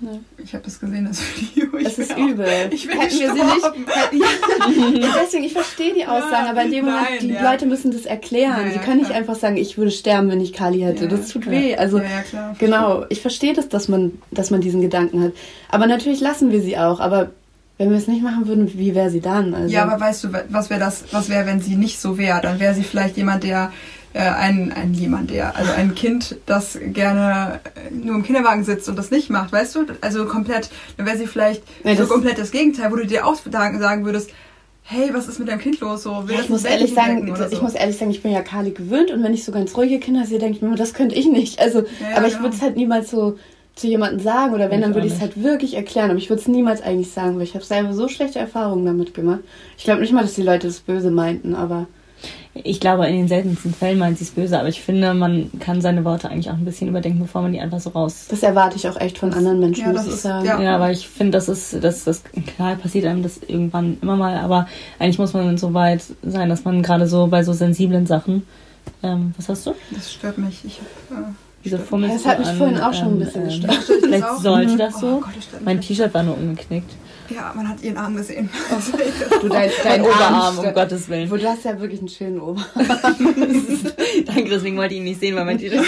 Ja. 0.00 0.18
Ich 0.42 0.52
habe 0.52 0.64
das 0.64 0.80
gesehen, 0.80 1.04
das 1.04 1.20
Video. 1.36 1.78
Ich 1.78 1.84
Das 1.84 1.98
ist 1.98 2.16
bin 2.16 2.24
auch- 2.24 2.28
übel. 2.30 2.48
Ich 2.72 2.88
will 2.88 2.98
Hätten 2.98 3.20
wir 3.20 3.32
sie 3.34 3.44
nicht. 3.44 5.00
Ja, 5.02 5.14
deswegen, 5.22 5.44
ich 5.44 5.52
verstehe 5.52 5.94
die 5.94 6.06
Aussagen, 6.06 6.48
aber 6.48 6.62
in 6.62 6.72
dem 6.72 6.84
Moment, 6.86 7.06
nein, 7.08 7.18
die 7.20 7.28
ja. 7.34 7.50
Leute 7.50 7.66
müssen 7.66 7.92
das 7.92 8.04
erklären. 8.06 8.64
Ja, 8.66 8.70
sie 8.72 8.76
ja, 8.78 8.82
können 8.82 8.98
nicht 9.00 9.12
einfach 9.12 9.36
sagen, 9.36 9.56
ich 9.56 9.78
würde 9.78 9.90
sterben, 9.92 10.28
wenn 10.30 10.40
ich 10.40 10.52
Kali 10.52 10.80
hätte. 10.80 11.04
Ja, 11.04 11.10
das 11.10 11.28
tut 11.28 11.46
ja. 11.46 11.52
weh. 11.52 11.76
Also 11.76 11.98
ja, 11.98 12.04
ja, 12.04 12.22
klar. 12.22 12.56
genau, 12.58 13.04
ich 13.10 13.20
verstehe 13.20 13.52
das, 13.52 13.68
dass 13.68 13.88
man, 13.88 14.18
dass 14.32 14.50
man 14.50 14.60
diesen 14.60 14.80
Gedanken 14.80 15.22
hat. 15.22 15.32
Aber 15.70 15.86
natürlich 15.86 16.20
lassen 16.20 16.50
wir 16.50 16.62
sie 16.62 16.76
auch. 16.78 16.98
Aber 16.98 17.30
wenn 17.78 17.90
wir 17.90 17.96
es 17.96 18.06
nicht 18.06 18.22
machen 18.22 18.46
würden, 18.46 18.72
wie 18.74 18.94
wäre 18.94 19.10
sie 19.10 19.20
dann? 19.20 19.54
Also, 19.54 19.72
Ja, 19.74 19.82
aber 19.84 20.00
weißt 20.00 20.24
du, 20.24 20.28
was 20.50 20.70
wäre 20.70 20.80
das, 20.80 21.04
was 21.12 21.28
wäre, 21.28 21.46
wenn 21.46 21.60
sie 21.60 21.76
nicht 21.76 22.00
so 22.00 22.18
wäre? 22.18 22.40
Dann 22.40 22.60
wäre 22.60 22.74
sie 22.74 22.82
vielleicht 22.84 23.16
jemand, 23.16 23.44
der 23.44 23.72
äh, 24.14 24.20
ein, 24.20 24.72
ein 24.72 24.92
jemand, 24.94 25.30
der, 25.30 25.56
also 25.56 25.72
ein 25.72 25.94
Kind, 25.94 26.36
das 26.46 26.78
gerne 26.92 27.60
äh, 27.74 27.94
nur 27.94 28.14
im 28.16 28.22
Kinderwagen 28.22 28.62
sitzt 28.62 28.88
und 28.88 28.96
das 28.96 29.10
nicht 29.10 29.30
macht, 29.30 29.52
weißt 29.52 29.74
du? 29.74 29.86
Also 30.02 30.26
komplett, 30.26 30.70
dann 30.96 31.06
wäre 31.06 31.16
sie 31.16 31.26
vielleicht 31.26 31.62
Nee, 31.84 31.96
so 31.96 32.06
komplett 32.06 32.38
das 32.38 32.50
Gegenteil, 32.50 32.92
wo 32.92 32.96
du 32.96 33.06
dir 33.06 33.26
auch 33.26 33.36
sagen 33.36 34.04
würdest, 34.04 34.30
hey, 34.84 35.10
was 35.12 35.28
ist 35.28 35.38
mit 35.38 35.48
deinem 35.48 35.60
Kind 35.60 35.80
los? 35.80 36.02
So, 36.02 36.24
Ja, 36.28 36.40
ich 36.40 36.48
muss 36.50 36.64
ehrlich 36.64 36.92
sagen, 36.92 37.30
oder 37.30 37.46
ich 37.50 37.56
so? 37.56 37.62
muss 37.62 37.74
ehrlich 37.74 37.96
sagen, 37.96 38.10
ich 38.10 38.22
bin 38.22 38.32
ja 38.32 38.42
Kali 38.42 38.72
gewöhnt 38.72 39.10
und 39.10 39.22
wenn 39.22 39.32
ich 39.32 39.44
so 39.44 39.52
ganz 39.52 39.74
ruhige 39.76 39.98
Kinder 39.98 40.26
sehe, 40.26 40.38
denke 40.38 40.56
ich 40.56 40.62
mir, 40.62 40.74
das 40.74 40.92
könnte 40.92 41.14
ich 41.14 41.26
nicht. 41.26 41.60
Also, 41.60 41.80
ja, 41.80 42.16
aber 42.16 42.26
ich 42.26 42.38
würde 42.40 42.54
es 42.54 42.60
halt 42.60 42.76
niemals 42.76 43.10
so 43.10 43.38
zu 43.74 43.86
jemandem 43.88 44.20
sagen 44.20 44.52
oder 44.54 44.70
wenn, 44.70 44.80
Ich 44.80 44.84
dann 44.84 44.94
würde 44.94 45.06
ich 45.06 45.14
es 45.14 45.20
halt 45.20 45.42
wirklich 45.42 45.74
erklären. 45.74 46.10
Aber 46.10 46.18
ich 46.18 46.28
würde 46.28 46.42
es 46.42 46.48
niemals 46.48 46.82
eigentlich 46.82 47.10
sagen, 47.10 47.36
weil 47.36 47.44
ich 47.44 47.54
habe 47.54 47.64
selber 47.64 47.92
so 47.94 48.08
schlechte 48.08 48.38
Erfahrungen 48.38 48.84
damit 48.84 49.14
gemacht. 49.14 49.40
Ich 49.78 49.84
glaube 49.84 50.00
nicht 50.02 50.12
mal, 50.12 50.22
dass 50.22 50.34
die 50.34 50.42
Leute 50.42 50.66
das 50.66 50.80
böse 50.80 51.10
meinten, 51.10 51.54
aber 51.54 51.86
Ich 52.54 52.80
glaube, 52.80 53.06
in 53.06 53.16
den 53.16 53.28
seltensten 53.28 53.72
Fällen 53.72 53.98
meint 53.98 54.18
sie 54.18 54.24
es 54.24 54.30
böse, 54.30 54.58
aber 54.58 54.68
ich 54.68 54.82
finde, 54.82 55.14
man 55.14 55.50
kann 55.58 55.80
seine 55.80 56.04
Worte 56.04 56.28
eigentlich 56.28 56.50
auch 56.50 56.54
ein 56.58 56.66
bisschen 56.66 56.88
überdenken, 56.88 57.20
bevor 57.20 57.40
man 57.40 57.52
die 57.52 57.60
einfach 57.60 57.80
so 57.80 57.88
raus. 57.90 58.26
das 58.28 58.42
erwarte 58.42 58.76
ich 58.76 58.86
auch 58.86 59.00
echt 59.00 59.16
von 59.18 59.32
anderen 59.32 59.58
Menschen, 59.58 59.86
ja, 59.86 59.92
muss 59.92 60.06
ich 60.06 60.12
ist- 60.12 60.22
sagen. 60.22 60.44
ja. 60.44 60.60
Ja, 60.60 60.74
aber 60.76 60.90
ich 60.90 61.08
finde, 61.08 61.30
das 61.32 61.48
ist, 61.48 61.82
das, 61.82 62.04
das, 62.04 62.22
klar 62.54 62.76
passiert 62.76 63.06
einem 63.06 63.22
das 63.22 63.38
irgendwann 63.46 63.96
immer 64.02 64.16
mal, 64.16 64.36
aber 64.36 64.68
eigentlich 64.98 65.18
muss 65.18 65.32
man 65.32 65.56
so 65.56 65.72
weit 65.72 66.02
sein, 66.22 66.50
dass 66.50 66.64
man 66.64 66.82
gerade 66.82 67.06
so 67.06 67.26
bei 67.26 67.42
so 67.42 67.54
sensiblen 67.54 68.06
Sachen, 68.06 68.46
ähm, 69.02 69.32
was 69.38 69.48
hast 69.48 69.66
du? 69.66 69.74
Das 69.92 70.12
stört 70.12 70.36
mich. 70.36 70.62
Ich, 70.66 70.78
äh, 71.10 71.14
Diese 71.64 71.78
Fummel. 71.78 72.10
Das 72.10 72.26
hat 72.26 72.38
mich 72.40 72.48
vorhin 72.48 72.78
auch 72.80 72.92
schon 72.92 73.14
ein 73.14 73.18
bisschen 73.18 73.44
gestört. 73.44 73.74
stört 73.84 74.02
dich 74.02 74.10
das 74.10 74.20
Vielleicht 74.20 74.42
sollte 74.42 74.76
das 74.76 74.94
Oh 74.96 75.00
so. 75.00 75.20
Gott, 75.20 75.36
das 75.36 75.44
stört 75.44 75.64
Mein. 75.64 75.80
T-Shirt 75.80 76.14
war 76.14 76.22
nur 76.22 76.36
umgeknickt. 76.36 76.90
Ja, 77.30 77.52
man 77.54 77.68
hat 77.68 77.82
ihren 77.82 77.96
Arm 77.96 78.16
gesehen. 78.16 78.50
Du, 79.40 79.48
dein, 79.48 79.70
dein 79.84 80.02
Oberarm, 80.02 80.34
Arm 80.34 80.58
um 80.58 80.74
Gottes 80.74 81.08
Willen. 81.08 81.28
Du 81.28 81.48
hast 81.48 81.64
ja 81.64 81.80
wirklich 81.80 82.00
einen 82.00 82.08
schönen 82.08 82.40
Oberarm. 82.40 82.66
Danke, 84.26 84.50
deswegen 84.50 84.76
wollte 84.76 84.94
ich 84.94 85.00
ihn 85.00 85.04
nicht 85.04 85.20
sehen, 85.20 85.36
weil 85.36 85.44
mein 85.44 85.58
T-Shirt. 85.58 85.84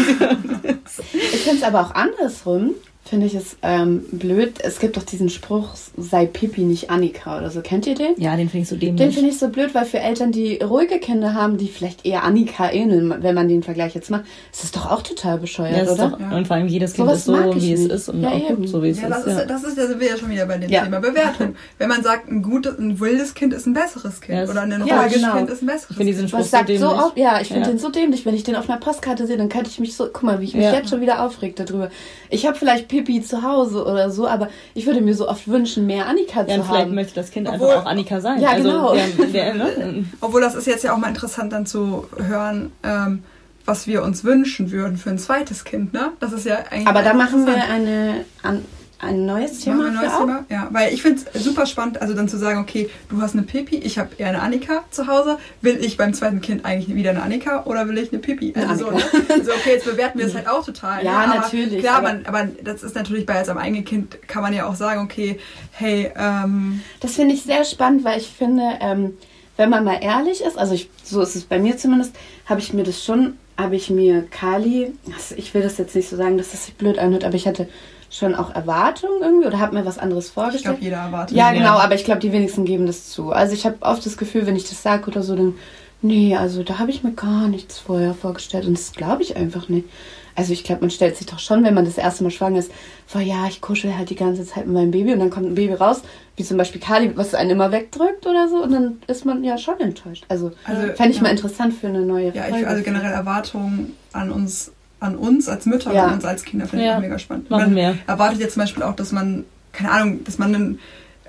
Ich 1.13 1.41
finde 1.41 1.59
es 1.59 1.63
aber 1.63 1.83
auch 1.83 1.95
andersrum, 1.95 2.75
finde 3.07 3.27
ich 3.27 3.35
es 3.35 3.57
ähm, 3.63 4.05
blöd. 4.13 4.55
Es 4.61 4.79
gibt 4.79 4.97
doch 4.97 5.03
diesen 5.03 5.29
Spruch, 5.29 5.69
sei 5.99 6.25
Pipi, 6.27 6.63
nicht 6.63 6.89
Annika 6.91 7.37
oder 7.39 7.51
so. 7.51 7.61
Kennt 7.61 7.87
ihr 7.87 7.95
den? 7.95 8.15
ja, 8.17 8.35
den 8.37 8.49
finde 8.49 8.63
ich 8.63 8.69
so 8.71 8.77
Den 8.77 8.97
dämlich. 8.97 9.15
finde 9.15 9.31
ich 9.31 9.39
so 9.39 9.49
blöd, 9.49 9.75
weil 9.75 9.85
für 9.85 10.01
Eltern, 10.01 10.33
die 10.33 10.57
ruhige 10.57 10.99
Kinder 10.99 11.35
haben, 11.35 11.59
die 11.59 11.69
vielleicht 11.69 12.07
eher 12.07 12.25
Annika 12.25 12.71
ähneln, 12.73 13.15
wenn 13.23 13.35
man 13.35 13.47
den 13.49 13.63
Vergleich 13.63 13.95
jetzt 13.95 14.11
macht, 14.11 14.25
ist 14.53 14.65
das 14.65 14.73
doch 14.73 14.91
auch 14.91 15.03
total 15.03 15.39
bescheuert, 15.39 15.77
Ja, 15.77 15.83
ist 15.83 15.91
oder? 15.93 16.09
doch, 16.11 16.21
Ja. 16.21 16.35
Und 16.37 16.47
vor 16.47 16.57
allem 16.57 16.67
jedes 16.69 16.95
Kind 16.95 17.07
Sowas 17.07 17.19
ist 17.19 17.25
so, 17.27 17.35
wie 17.57 17.73
es 17.75 17.81
nicht. 17.81 17.93
ist 17.93 18.09
und 18.09 18.23
Ja, 18.23 18.31
auch 18.31 18.37
eben. 18.37 18.57
gut, 18.57 18.69
so 18.69 18.83
wie 18.83 18.89
es 18.89 19.01
Ja, 19.03 19.09
das 19.11 19.19
ist. 19.21 19.27
ist, 19.27 19.39
Ja. 19.39 19.45
das 19.45 19.65
ist, 19.65 19.79
da 19.79 19.87
sind 19.87 20.01
wir 20.01 20.09
ja 20.09 20.17
schon 20.17 20.31
wieder 20.31 20.47
bei 20.47 20.57
dem 20.59 20.71
Ja. 20.71 20.85
Thema 20.85 21.01
Bewertung. 21.01 21.55
Wenn 21.79 21.89
man 21.89 22.03
sagt, 22.03 22.31
ein 22.31 22.43
gutes, 22.43 22.79
ein 22.79 22.99
wildes 23.01 23.35
Kind 23.35 23.53
ist 23.53 23.67
ein 23.67 23.75
besseres 23.75 24.21
Kind 24.23 24.39
Ja, 24.39 24.51
oder 24.51 24.63
ein 24.63 24.87
Ja, 24.87 25.01
ruhiges 25.03 25.15
genau. 25.21 25.37
Kind 25.37 25.51
ist 25.51 25.63
ein 25.63 25.67
besseres 25.67 25.91
Ich 25.91 25.97
finde 25.97 26.13
diesen 26.13 26.21
Kind. 26.23 26.31
Spruch 26.31 26.39
Was 26.41 26.51
so 26.51 26.57
sagt 26.57 26.69
dämlich. 26.71 26.81
so 26.89 27.13
ja, 27.17 27.41
ich 27.41 27.49
finde 27.49 27.63
Ja. 27.65 27.69
den 27.69 27.79
so 27.79 27.91
dämlich. 27.91 28.25
Wenn 28.25 28.35
ich 28.35 28.45
den 28.45 28.57
auf 28.57 28.69
einer 28.71 28.81
Postkarte 28.81 29.27
sehe, 29.27 29.37
dann 29.37 29.51
könnte 29.51 29.69
ich 29.69 29.79
mich 29.79 29.95
so, 29.95 30.05
guck 30.11 30.23
mal, 30.23 30.41
wie 30.41 30.45
ich 30.45 30.55
mich 30.55 30.65
Ja. 30.65 30.73
jetzt 30.73 30.89
schon 30.89 31.01
wieder 31.03 31.23
aufreg 31.23 31.55
darüber. 31.57 31.91
Ich 32.31 32.47
habe 32.47 32.57
vielleicht 32.57 32.89
Pipi 33.03 33.23
zu 33.23 33.43
Hause 33.43 33.85
oder 33.85 34.11
so, 34.11 34.29
aber 34.29 34.49
ich 34.75 34.87
würde 34.87 35.01
mir 35.01 35.15
so 35.15 35.29
oft 35.29 35.49
wünschen, 35.49 35.87
mehr 35.87 36.07
Annika 36.07 36.41
Ja, 36.43 36.47
zu 36.47 36.55
und 36.55 36.65
vielleicht 36.67 36.87
haben. 36.87 36.95
möchte 36.95 37.15
das 37.15 37.31
Kind 37.31 37.49
Obwohl- 37.49 37.69
einfach 37.71 37.83
auch 37.83 37.91
Annika 37.91 38.21
sein. 38.21 38.41
Ja, 38.41 38.51
also, 38.51 38.69
genau. 38.69 38.95
Der, 38.95 39.27
der, 39.27 39.55
ne? 39.55 40.05
Obwohl 40.21 40.41
das 40.41 40.55
ist 40.55 40.67
jetzt 40.67 40.85
ja 40.85 40.93
auch 40.95 40.99
mal 40.99 41.09
interessant 41.09 41.53
dann 41.53 41.67
zu 41.67 42.07
hören, 42.17 42.71
ähm, 42.83 43.23
was 43.67 43.87
wir 43.87 44.03
uns 44.03 44.25
wünschen 44.25 44.71
würden 44.71 44.97
für 44.97 45.11
ein 45.11 45.19
zweites 45.19 45.65
Kind, 45.65 45.93
ne? 45.93 46.13
Das 46.21 46.33
ist 46.33 46.45
ja 46.47 46.59
eigentlich. 46.71 46.87
aber 46.87 47.03
da 47.03 47.15
machen 47.15 47.47
wir 47.47 47.55
eine, 47.65 48.25
an, 48.43 48.65
ein 49.05 49.27
neues 49.27 49.61
Thema 49.61 49.87
ein 49.89 49.95
neues. 49.95 50.17
Thema? 50.19 50.45
Ja, 50.51 50.69
weil 50.71 50.93
ich 50.93 51.03
finde 51.03 51.23
es 51.33 51.45
super 51.45 51.67
spannend, 51.67 52.01
also 52.03 52.15
dann 52.15 52.29
zu 52.29 52.37
sagen, 52.39 52.61
okay, 52.61 52.91
du 53.09 53.21
hast 53.21 53.35
eine 53.35 53.43
Pipi, 53.43 53.77
ich 53.77 53.99
habe 53.99 54.11
eher 54.19 54.29
eine 54.29 54.43
Annika 54.43 54.85
zu 54.91 55.07
Hause. 55.07 55.39
Will 55.61 55.79
ich 55.85 55.97
beim 55.97 56.15
zweiten 56.15 56.41
Kind 56.41 56.65
eigentlich 56.65 56.95
wieder 56.95 57.11
eine 57.11 57.23
Annika 57.23 57.65
oder 57.65 57.89
will 57.89 57.99
ich 57.99 58.13
eine 58.13 58.21
Pipi? 58.21 58.53
Eine 58.57 58.69
Also, 58.69 58.87
so, 58.87 58.91
ne? 58.93 59.03
also 59.29 59.53
okay, 59.53 59.71
jetzt 59.75 59.85
bewerten 59.85 60.19
wir 60.19 60.27
es 60.27 60.35
halt 60.35 60.49
auch 60.51 60.65
total. 60.65 61.05
Ja, 61.05 61.27
ne? 61.27 61.35
natürlich, 61.37 61.81
Klar, 61.81 61.99
aber- 61.99 62.09
man, 62.09 62.27
aber 62.27 62.49
das 62.63 62.83
ist 62.83 62.95
natürlich 62.95 63.27
bei 63.27 63.37
jetzt 63.37 63.51
am 63.51 63.59
eigenen 63.59 63.85
Kind 63.85 64.27
kann 64.29 64.43
man 64.43 64.53
ja 64.53 64.67
auch 64.67 64.75
sagen, 64.75 65.01
okay, 65.03 65.39
hey, 65.73 66.11
ähm, 66.17 66.81
Das 67.01 67.15
finde 67.15 67.35
ich 67.35 67.43
sehr 67.43 67.65
spannend, 67.65 68.05
weil 68.05 68.19
ich 68.21 68.29
finde, 68.29 68.63
ähm, 68.81 69.15
wenn 69.57 69.71
man 69.71 69.85
mal 69.85 69.99
ehrlich 70.03 70.41
ist, 70.43 70.59
also 70.59 70.75
ich, 70.75 70.91
so 71.03 71.21
ist 71.21 71.37
es 71.37 71.45
bei 71.45 71.59
mir 71.59 71.77
zumindest, 71.77 72.15
habe 72.47 72.61
ich 72.61 72.73
mir 72.73 72.83
das 72.83 73.05
schon, 73.05 73.35
habe 73.57 73.77
ich 73.77 73.89
mir 73.89 74.23
Kali, 74.29 74.93
also 75.15 75.37
ich 75.37 75.55
will 75.55 75.63
das 75.63 75.79
jetzt 75.79 75.95
nicht 75.95 76.09
so 76.09 76.17
sagen, 76.17 76.39
dass 76.39 76.51
das 76.51 76.65
sich 76.67 76.75
blöd 76.75 76.99
anhört, 76.99 77.23
aber 77.25 77.37
ich 77.37 77.47
hatte 77.47 77.69
schon 78.17 78.35
auch 78.35 78.55
Erwartungen 78.55 79.23
irgendwie 79.23 79.47
oder 79.47 79.59
habe 79.59 79.75
mir 79.77 79.85
was 79.85 79.99
anderes 79.99 80.27
ich 80.29 80.33
vorgestellt. 80.33 80.65
glaube, 80.65 80.81
jeder 80.85 80.97
erwartet. 80.99 81.37
Ja, 81.37 81.49
Ja. 81.53 81.59
genau, 81.59 81.79
aber 81.79 81.95
ich 81.95 82.05
glaube, 82.05 82.21
die 82.21 82.33
wenigsten 82.33 82.65
geben 82.65 82.87
das 82.87 83.09
zu. 83.11 83.31
Also 83.33 83.55
ich 83.55 83.67
habe 83.67 83.77
oft 83.81 84.05
das 84.07 84.17
Gefühl, 84.17 84.47
wenn 84.47 84.57
ich 84.57 84.69
das 84.69 84.83
sage 84.83 85.07
oder 85.11 85.23
so, 85.23 85.35
dann, 85.35 85.55
nee, 86.03 86.37
also 86.37 86.63
da 86.63 86.79
habe 86.79 86.91
ich 86.91 87.03
mir 87.03 87.13
gar 87.13 87.49
nichts 87.49 87.79
vorher 87.79 88.15
vorgestellt 88.15 88.67
und 88.67 88.79
das 88.79 88.93
glaube 88.93 89.23
ich 89.23 89.37
einfach 89.37 89.69
nicht. 89.69 89.89
Also 90.37 90.53
ich 90.53 90.65
glaube, 90.65 90.81
man 90.81 90.91
stellt 90.91 91.17
sich 91.17 91.27
doch 91.29 91.39
schon, 91.39 91.63
wenn 91.63 91.75
man 91.75 91.85
das 91.85 91.97
erste 91.97 92.25
Mal 92.25 92.31
schwanger 92.31 92.59
ist, 92.59 92.71
vor, 93.07 93.21
ja, 93.21 93.47
ich 93.49 93.61
kuschel 93.61 93.97
halt 93.97 94.11
die 94.11 94.17
ganze 94.17 94.45
Zeit 94.45 94.67
mit 94.67 94.75
meinem 94.75 94.91
Baby 94.91 95.13
und 95.13 95.21
dann 95.21 95.31
kommt 95.31 95.47
ein 95.47 95.55
Baby 95.55 95.75
raus, 95.75 96.03
wie 96.37 96.43
zum 96.43 96.57
Beispiel 96.57 96.81
Kali, 96.81 97.17
was 97.17 97.35
einen 97.37 97.51
immer 97.51 97.71
wegdrückt 97.71 98.27
oder 98.27 98.49
so 98.49 98.57
und 98.63 98.73
dann 98.73 98.99
ist 99.07 99.25
man 99.25 99.45
ja 99.45 99.59
schon 99.59 99.79
enttäuscht. 99.81 100.25
Also, 100.29 100.51
Also, 100.65 100.83
fände 100.95 101.11
ich 101.11 101.17
ja. 101.19 101.23
mal 101.23 101.29
interessant 101.31 101.75
für 101.75 101.87
eine 101.87 102.01
neue 102.01 102.33
Ja, 102.35 102.43
Folge. 102.45 102.61
ich, 102.61 102.67
also 102.67 102.83
generell 102.83 103.13
Erwartungen 103.13 103.97
an 104.13 104.33
uns, 104.33 104.73
an 105.05 105.17
uns 105.17 105.49
als 105.49 105.67
Mütter 105.67 105.91
und 105.91 105.97
Ja. 105.97 106.07
an 106.07 106.15
uns 106.15 106.25
als 106.25 106.43
Kinder 106.45 106.67
finde 106.67 106.85
ich 106.87 106.91
auch 106.91 106.99
mega 107.01 107.19
spannend. 107.19 107.51
Man 107.51 107.77
erwartet 108.07 108.41
jetzt 108.41 108.55
zum 108.55 108.63
Beispiel 108.63 108.83
auch, 108.83 108.97
dass 108.97 109.13
man, 109.13 109.45
keine 109.73 109.91
Ahnung, 109.91 110.25
dass 110.25 110.39
man 110.39 110.55
einen, 110.55 110.79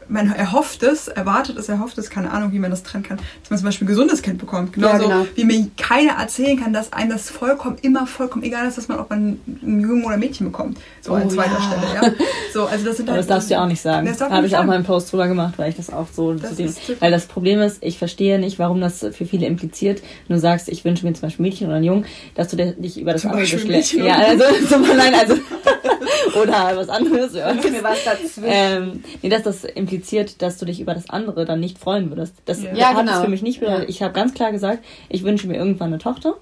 man 0.08 0.32
erhofft 0.32 0.84
es, 0.84 1.08
erwartet 1.08 1.58
es, 1.58 1.68
erhofft 1.70 1.98
es, 1.98 2.10
keine 2.10 2.32
Ahnung, 2.32 2.52
wie 2.52 2.60
man 2.60 2.72
das 2.72 2.84
trennen 2.84 3.04
kann, 3.04 3.18
dass 3.42 3.50
man 3.50 3.60
zum 3.60 3.66
Beispiel 3.68 3.86
ein 3.86 3.90
gesundes 3.90 4.22
Kind 4.22 4.38
bekommt. 4.38 4.74
Genauso 4.74 5.04
Ja, 5.10 5.18
genau. 5.20 5.28
wie 5.36 5.44
mir 5.46 5.68
keiner 5.78 6.14
erzählen 6.20 6.60
kann, 6.62 6.74
dass 6.74 6.94
einem 6.94 7.10
das 7.12 7.30
vollkommen, 7.30 7.78
immer 7.82 8.06
vollkommen 8.08 8.44
egal 8.44 8.68
ist, 8.68 8.78
dass 8.78 8.88
man, 8.88 9.00
ob 9.00 9.10
man 9.10 9.40
einen 9.64 9.80
Jungen 9.82 10.04
oder 10.04 10.14
ein 10.16 10.20
Mädchen 10.20 10.46
bekommt. 10.48 10.78
So 11.02 11.14
an 11.14 11.24
Oh, 11.26 11.28
zweiter 11.30 11.54
ja. 11.54 11.62
Stelle, 11.62 11.94
ja. 12.20 12.26
So, 12.54 12.66
also 12.66 12.86
das 12.86 12.98
sind 12.98 13.10
halt- 13.10 13.20
das 13.20 13.28
darfst 13.28 13.50
du 13.50 13.54
ja 13.56 13.64
auch 13.64 13.68
nicht 13.68 13.82
sagen. 13.82 14.08
Das 14.08 14.22
habe 14.22 14.46
ich 14.48 14.56
auch 14.58 14.64
mal 14.64 14.76
einen 14.76 14.86
Post 14.86 15.12
drüber 15.12 15.28
gemacht, 15.28 15.54
weil 15.58 15.70
ich 15.70 15.76
das 15.76 15.90
auch 15.92 16.08
so 16.14 16.34
Das 16.34 16.52
zu 16.52 16.56
dem. 16.56 16.74
Weil 17.00 17.12
das 17.12 17.26
Problem 17.26 17.60
ist, 17.62 17.78
ich 17.82 17.98
verstehe 17.98 18.40
nicht, 18.40 18.60
warum 18.60 18.82
das 18.82 19.00
für 19.00 19.26
viele 19.26 19.46
impliziert. 19.46 20.02
Wenn 20.28 20.36
du 20.38 20.42
sagst, 20.42 20.70
ich 20.70 20.86
wünsche 20.86 21.06
mir 21.06 21.14
zum 21.14 21.24
Beispiel 21.24 21.46
ein 21.46 21.50
Mädchen 21.50 21.68
oder 21.68 21.76
einen 21.78 21.86
Jungen, 21.86 22.06
dass 22.36 22.50
du 22.50 22.56
dich 22.58 23.00
über 23.00 23.14
das 23.14 23.22
Zum 23.24 23.32
andere 23.32 23.48
Geschlecht. 23.48 23.94
Ja, 23.94 24.16
also 24.18 24.44
zum, 24.70 24.82
nein, 24.98 25.14
also 25.14 25.36
oder 26.42 26.72
was 26.76 26.90
anderes. 26.90 27.34
Ja. 27.34 27.54
mir 27.54 27.84
was 27.84 28.04
dazwischen. 28.04 28.44
Ähm, 28.46 29.04
nee, 29.22 29.30
dass 29.30 29.44
das 29.44 29.64
impliziert, 29.64 30.42
dass 30.42 30.58
du 30.58 30.66
dich 30.66 30.80
über 30.80 30.94
das 30.94 31.10
andere 31.10 31.46
dann 31.46 31.60
nicht 31.60 31.78
freuen 31.78 32.10
würdest. 32.10 32.36
Das 32.46 32.62
Ja. 32.64 32.74
Ja, 32.74 32.88
hat 32.94 33.06
es 33.06 33.12
genau. 33.12 33.24
für 33.24 33.30
mich 33.30 33.42
nicht 33.42 33.60
bedeutet. 33.60 33.84
Ja. 33.84 33.90
Ich 33.90 34.02
habe 34.02 34.14
ganz 34.14 34.34
klar 34.34 34.52
gesagt, 34.52 34.84
ich 35.10 35.24
wünsche 35.24 35.48
mir 35.48 35.56
irgendwann 35.58 35.88
eine 35.88 35.98
Tochter. 36.00 36.36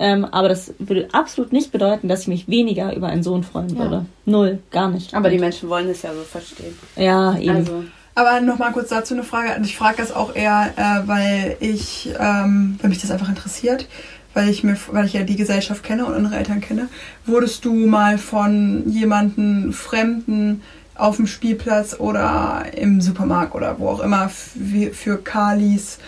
Ähm, 0.00 0.24
aber 0.24 0.48
das 0.48 0.74
würde 0.78 1.08
absolut 1.12 1.52
nicht 1.52 1.72
bedeuten, 1.72 2.06
dass 2.08 2.22
ich 2.22 2.28
mich 2.28 2.48
weniger 2.48 2.94
über 2.94 3.08
einen 3.08 3.22
Sohn 3.24 3.42
freuen 3.42 3.70
Ja. 3.70 3.78
würde. 3.80 4.06
Null, 4.26 4.60
gar 4.70 4.88
nicht. 4.90 5.12
aber 5.12 5.28
die 5.28 5.38
Menschen 5.38 5.68
wollen 5.68 5.88
es 5.88 6.02
ja 6.02 6.14
so 6.14 6.20
verstehen. 6.22 6.78
Ja, 6.96 7.36
eben. 7.36 7.56
Also, 7.56 7.84
Aber 8.14 8.40
nochmal 8.40 8.72
kurz 8.72 8.88
dazu 8.90 9.14
eine 9.14 9.24
Frage. 9.24 9.56
Und 9.56 9.64
ich 9.64 9.76
frage 9.76 9.96
das 9.98 10.12
auch 10.12 10.34
eher, 10.36 10.72
äh, 10.76 11.08
weil 11.08 11.56
ich, 11.60 12.10
ähm, 12.18 12.78
weil 12.80 12.90
mich 12.90 13.00
das 13.00 13.10
einfach 13.10 13.28
interessiert, 13.28 13.86
weil 14.34 14.48
ich 14.48 14.62
mir, 14.64 14.76
weil 14.92 15.06
ich 15.06 15.12
ja 15.14 15.22
die 15.22 15.36
Gesellschaft 15.36 15.82
kenne 15.82 16.04
und 16.06 16.14
unsere 16.14 16.36
Eltern 16.36 16.60
kenne. 16.60 16.88
Wurdest 17.26 17.64
du 17.64 17.72
mal 17.86 18.18
von 18.18 18.82
jemandem 18.88 19.72
Fremden 19.72 20.62
auf 20.94 21.16
dem 21.16 21.26
Spielplatz 21.26 21.96
oder 21.98 22.64
im 22.76 23.00
Supermarkt 23.00 23.54
oder 23.54 23.78
wo 23.78 23.88
auch 23.88 24.00
immer 24.00 24.28
für, 24.28 24.92
Kalis 25.18 25.98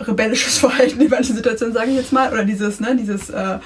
rebellisches 0.00 0.58
Verhalten 0.60 1.00
in 1.00 1.08
manchen 1.08 1.34
Situationen, 1.36 1.74
sage 1.74 1.90
ich 1.90 1.96
jetzt 1.96 2.12
mal, 2.12 2.30
oder 2.32 2.44
dieses, 2.44 2.80
ne, 2.80 2.94
dieses 2.96 3.30
äh, 3.30 3.58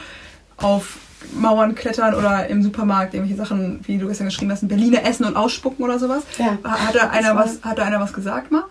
auf 0.56 0.98
Mauern 1.34 1.74
klettern 1.74 2.14
oder 2.14 2.46
im 2.46 2.62
Supermarkt 2.62 3.12
irgendwelche 3.14 3.36
Sachen, 3.40 3.80
wie 3.86 3.98
du 3.98 4.06
gestern 4.08 4.26
geschrieben 4.28 4.50
hast, 4.52 4.62
in 4.62 4.68
Berliner 4.68 5.04
essen 5.04 5.24
und 5.26 5.36
ausspucken 5.36 5.84
oder 5.84 5.98
sowas. 5.98 6.22
ja. 6.38 6.56
Ha- 6.64 6.86
Hat 6.86 6.94
da 6.94 7.08
einer 7.10 7.36
was, 7.36 7.58
hat 7.62 7.78
da 7.78 7.82
einer 7.84 8.00
was 8.00 8.12
gesagt 8.12 8.50
mal? 8.50 8.64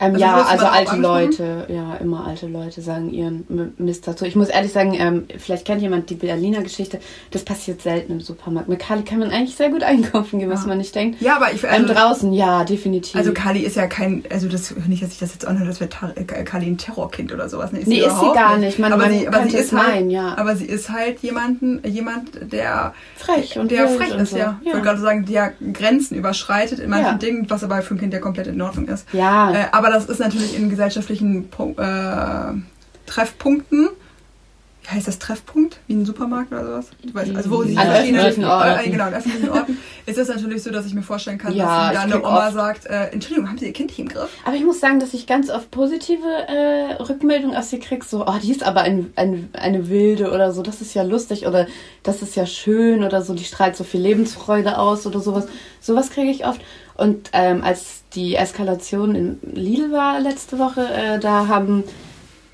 Ähm, 0.00 0.14
Also 0.14 0.18
ja, 0.24 0.42
also 0.44 0.66
alte? 0.66 0.96
Leute, 0.96 1.66
ja, 1.68 1.94
immer 1.96 2.26
alte 2.26 2.46
Leute 2.46 2.80
sagen 2.80 3.10
ihren 3.10 3.44
Mist 3.76 4.08
dazu. 4.08 4.24
Ich 4.24 4.34
muss 4.34 4.48
ehrlich 4.48 4.72
sagen, 4.72 4.94
ähm, 4.98 5.26
vielleicht 5.38 5.66
kennt 5.66 5.82
jemand 5.82 6.08
die 6.08 6.14
Berliner 6.14 6.62
Geschichte, 6.62 7.00
das 7.32 7.44
passiert 7.44 7.82
selten 7.82 8.12
im 8.12 8.20
Supermarkt. 8.20 8.68
Mit 8.68 8.78
Kali 8.78 9.02
kann 9.02 9.18
man 9.18 9.30
eigentlich 9.30 9.54
sehr 9.56 9.68
gut 9.68 9.82
einkaufen 9.82 10.38
gehen, 10.38 10.48
was 10.50 10.64
man 10.66 10.78
nicht 10.78 10.94
denkt. 10.94 11.20
Ja, 11.20 11.36
aber 11.36 11.52
ich 11.52 11.62
Ähm, 11.64 11.70
also, 11.70 11.92
draußen, 11.94 12.32
ja, 12.32 12.64
definitiv. 12.64 13.14
also 13.14 13.32
Kali 13.32 13.60
ist 13.60 13.76
ja 13.76 13.86
kein, 13.88 14.24
also 14.30 14.48
das 14.48 14.74
nicht, 14.88 15.02
dass 15.02 15.12
ich 15.12 15.18
das 15.18 15.32
jetzt 15.34 15.46
anhöre, 15.46 15.68
das 15.68 15.80
wäre 15.80 15.90
Kali 15.90 16.66
ein 16.66 16.78
Terrorkind 16.78 17.32
oder 17.32 17.48
sowas. 17.50 17.70
Nee, 17.72 17.82
Nee, 17.84 17.98
ist 18.00 18.18
sie 18.20 18.32
gar 18.34 18.56
nicht. 18.56 18.78
Man- 18.78 18.92
aber 18.94 19.02
man 19.02 19.12
sie, 19.12 19.28
aber 19.28 19.42
sie 19.48 19.56
ist 19.56 19.72
halt, 19.72 19.86
meinen, 19.94 20.10
ja. 20.10 20.34
Aber 20.38 20.56
sie 20.56 20.64
ist 20.66 20.88
halt 20.90 21.18
jemanden, 21.20 21.80
jemand, 21.86 22.30
der 22.52 22.94
frech 23.16 23.58
und 23.58 23.70
der 23.70 23.86
frech 23.88 24.14
und 24.14 24.20
ist, 24.20 24.30
so. 24.30 24.38
ja. 24.38 24.58
Ich 24.64 24.72
wollte 24.72 24.86
gerade 24.86 25.00
sagen, 25.00 25.26
der 25.26 25.52
Grenzen 25.74 26.16
überschreitet 26.16 26.78
in 26.78 26.88
manchen 26.88 27.04
Ja. 27.06 27.18
Dingen, 27.18 27.46
was 27.50 27.62
aber 27.62 27.82
für 27.82 27.94
ein 27.94 27.98
Kind 27.98 28.14
ja 28.14 28.18
komplett 28.20 28.46
in 28.46 28.62
Ordnung 28.62 28.88
ist. 28.88 29.06
Ja, 29.12 29.52
Äh, 29.52 29.64
aber 29.72 29.89
das 29.90 30.06
ist 30.06 30.18
natürlich 30.20 30.56
in 30.56 30.70
gesellschaftlichen 30.70 31.48
äh, 31.76 32.52
Treffpunkten. 33.06 33.88
Wie 34.82 34.88
heißt 34.96 35.06
das 35.06 35.18
Treffpunkt? 35.18 35.78
Wie 35.88 35.92
ein 35.94 36.06
Supermarkt 36.06 36.52
oder 36.52 36.64
sowas? 36.64 36.86
Du 37.04 37.12
weißt, 37.14 37.36
also 37.36 37.50
wo 37.50 37.62
sie 37.64 37.76
An 37.76 37.86
verschiedene- 37.86 38.18
öffentlichen 38.22 38.44
Orten. 38.50 38.80
Äh, 38.86 38.90
genau, 38.90 39.04
an 39.04 39.14
öffentlichen 39.14 39.48
Orten. 39.50 39.78
Ist 40.06 40.18
es 40.18 40.28
natürlich 40.28 40.62
so, 40.62 40.70
dass 40.70 40.86
ich 40.86 40.94
mir 40.94 41.02
vorstellen 41.02 41.36
kann, 41.36 41.52
Ja, 41.54 41.92
dass 41.92 42.02
dann 42.02 42.12
eine 42.12 42.22
Oma 42.24 42.46
oft- 42.46 42.54
sagt, 42.54 42.86
äh, 42.86 43.08
Entschuldigung, 43.08 43.50
haben 43.50 43.58
Sie 43.58 43.66
Ihr 43.66 43.74
Kind 43.74 43.90
hier 43.90 44.06
im 44.06 44.08
Griff? 44.08 44.30
aber 44.44 44.56
ich 44.56 44.64
muss 44.64 44.80
sagen, 44.80 44.98
dass 44.98 45.12
ich 45.12 45.26
ganz 45.26 45.50
oft 45.50 45.70
positive 45.70 46.24
äh, 46.48 46.94
Rückmeldungen 47.02 47.54
aus 47.56 47.70
ihr 47.74 47.78
krieg, 47.80 48.04
so, 48.04 48.26
oh, 48.26 48.34
die 48.42 48.50
ist 48.50 48.62
aber 48.64 48.80
ein, 48.80 49.12
ein, 49.16 49.50
eine 49.52 49.90
Wilde 49.90 50.32
oder 50.32 50.50
so, 50.52 50.62
das 50.62 50.80
ist 50.80 50.94
ja 50.94 51.02
lustig 51.02 51.46
oder 51.46 51.66
das 52.02 52.22
ist 52.22 52.34
ja 52.34 52.46
schön 52.46 53.04
oder 53.04 53.20
so, 53.20 53.34
die 53.34 53.44
strahlt 53.44 53.76
so 53.76 53.84
viel 53.84 54.00
Lebensfreude 54.00 54.78
aus 54.78 55.06
oder 55.06 55.20
sowas. 55.20 55.46
Sowas 55.82 56.08
kriege 56.10 56.30
ich 56.30 56.46
oft. 56.46 56.62
Und 57.00 57.30
ähm, 57.32 57.64
als 57.64 58.02
die 58.12 58.34
Eskalation 58.34 59.14
in 59.14 59.38
Lidl 59.54 59.90
war 59.90 60.20
letzte 60.20 60.58
Woche, 60.58 60.86
äh, 60.86 61.18
da 61.18 61.48
haben 61.48 61.82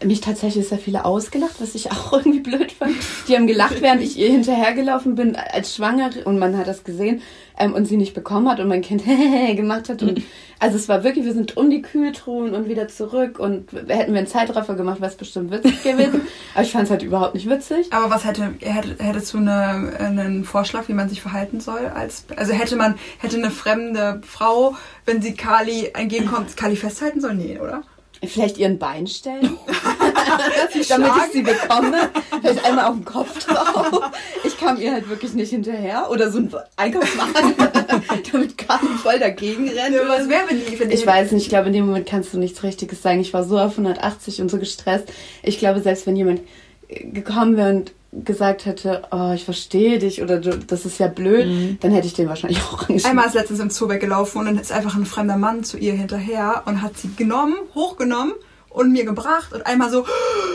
mich 0.04 0.20
tatsächlich 0.20 0.68
sehr 0.68 0.78
viele 0.78 1.04
ausgelacht, 1.04 1.60
was 1.60 1.74
ich 1.74 1.90
auch 1.92 2.12
irgendwie 2.12 2.40
blöd 2.40 2.72
fand. 2.72 2.94
Die 3.28 3.34
haben 3.34 3.46
gelacht, 3.46 3.80
während 3.80 4.02
ich 4.02 4.18
ihr 4.18 4.30
hinterhergelaufen 4.30 5.14
bin 5.14 5.36
als 5.36 5.74
Schwangere 5.74 6.24
und 6.24 6.38
man 6.38 6.56
hat 6.56 6.66
das 6.66 6.84
gesehen 6.84 7.22
ähm, 7.58 7.72
und 7.72 7.86
sie 7.86 7.96
nicht 7.96 8.14
bekommen 8.14 8.48
hat 8.48 8.60
und 8.60 8.68
mein 8.68 8.82
Kind 8.82 9.04
gemacht 9.56 9.88
hat. 9.88 10.02
Und, 10.02 10.22
also 10.58 10.76
es 10.76 10.88
war 10.88 11.04
wirklich, 11.04 11.24
wir 11.24 11.32
sind 11.32 11.56
um 11.56 11.70
die 11.70 11.82
Kühltruhen 11.82 12.54
und 12.54 12.68
wieder 12.68 12.88
zurück 12.88 13.38
und 13.38 13.72
hätten 13.72 14.12
wir 14.12 14.18
einen 14.18 14.26
Zeitraffer 14.26 14.74
gemacht, 14.74 15.00
wäre 15.00 15.10
es 15.10 15.16
bestimmt 15.16 15.50
witzig 15.50 15.82
gewesen. 15.82 16.22
Aber 16.54 16.62
ich 16.62 16.72
fand 16.72 16.84
es 16.84 16.90
halt 16.90 17.02
überhaupt 17.02 17.34
nicht 17.34 17.48
witzig. 17.48 17.92
Aber 17.92 18.10
was 18.10 18.24
hätte, 18.24 18.54
hätte 18.60 18.96
hättest 18.98 19.32
du 19.32 19.38
eine, 19.38 19.92
einen 19.98 20.44
Vorschlag, 20.44 20.88
wie 20.88 20.94
man 20.94 21.08
sich 21.08 21.22
verhalten 21.22 21.60
soll? 21.60 21.90
Als, 21.94 22.24
also 22.36 22.52
hätte 22.52 22.76
man, 22.76 22.96
hätte 23.18 23.36
eine 23.36 23.50
fremde 23.50 24.20
Frau, 24.26 24.74
wenn 25.06 25.22
sie 25.22 25.34
Kali 25.34 25.90
entgegenkommt, 25.94 26.56
Kali 26.56 26.76
festhalten 26.76 27.20
sollen? 27.20 27.38
Nee, 27.38 27.58
oder? 27.58 27.82
Vielleicht 28.26 28.58
ihren 28.58 28.78
Bein 28.78 29.06
stellen, 29.06 29.56
damit 30.88 31.12
ich 31.16 31.32
sie 31.32 31.42
bekomme. 31.42 32.10
Vielleicht 32.40 32.64
einmal 32.64 32.86
auf 32.86 32.94
den 32.94 33.04
Kopf 33.04 33.44
drauf. 33.44 34.10
Ich 34.44 34.58
kam 34.58 34.80
ihr 34.80 34.92
halt 34.92 35.08
wirklich 35.08 35.34
nicht 35.34 35.50
hinterher. 35.50 36.10
Oder 36.10 36.30
so 36.30 36.38
ein 36.38 36.52
Einkaufswagen, 36.76 37.54
damit 38.32 38.58
Kali 38.58 38.86
voll 39.02 39.18
dagegen 39.18 39.68
rennt. 39.68 39.94
Ja, 39.94 40.08
was 40.08 40.28
wäre, 40.28 40.44
wenn 40.48 40.64
die, 40.64 40.78
wenn 40.78 40.90
Ich 40.90 41.06
weiß 41.06 41.32
nicht, 41.32 41.44
ich 41.44 41.48
glaube, 41.48 41.68
in 41.68 41.72
dem 41.72 41.86
Moment 41.86 42.06
kannst 42.06 42.32
du 42.32 42.38
nichts 42.38 42.62
Richtiges 42.62 43.02
sagen. 43.02 43.20
Ich 43.20 43.32
war 43.32 43.44
so 43.44 43.58
auf 43.58 43.72
180 43.72 44.40
und 44.40 44.50
so 44.50 44.58
gestresst. 44.58 45.12
Ich 45.42 45.58
glaube, 45.58 45.80
selbst 45.80 46.06
wenn 46.06 46.16
jemand 46.16 46.40
gekommen 46.88 47.56
wäre 47.56 47.70
und 47.70 47.92
gesagt 48.24 48.64
hätte, 48.66 49.02
oh, 49.10 49.32
ich 49.34 49.44
verstehe 49.44 49.98
dich 49.98 50.22
oder 50.22 50.38
du, 50.40 50.56
das 50.58 50.84
ist 50.86 50.98
ja 50.98 51.08
blöd, 51.08 51.82
dann 51.82 51.90
hätte 51.92 52.06
ich 52.06 52.14
den 52.14 52.28
wahrscheinlich 52.28 52.60
auch 52.72 52.80
angeschrieben. 52.88 53.04
Einmal 53.10 53.26
ist 53.26 53.34
letztens 53.34 53.60
im 53.60 53.70
Zoo 53.70 53.88
weggelaufen 53.88 54.40
und 54.40 54.46
dann 54.46 54.58
ist 54.58 54.72
einfach 54.72 54.96
ein 54.96 55.06
fremder 55.06 55.36
Mann 55.36 55.64
zu 55.64 55.76
ihr 55.78 55.92
hinterher 55.94 56.62
und 56.66 56.82
hat 56.82 56.96
sie 56.96 57.10
genommen, 57.16 57.54
hochgenommen 57.74 58.32
und 58.70 58.92
mir 58.92 59.04
gebracht 59.04 59.52
und 59.52 59.66
einmal 59.66 59.90
so, 59.90 60.04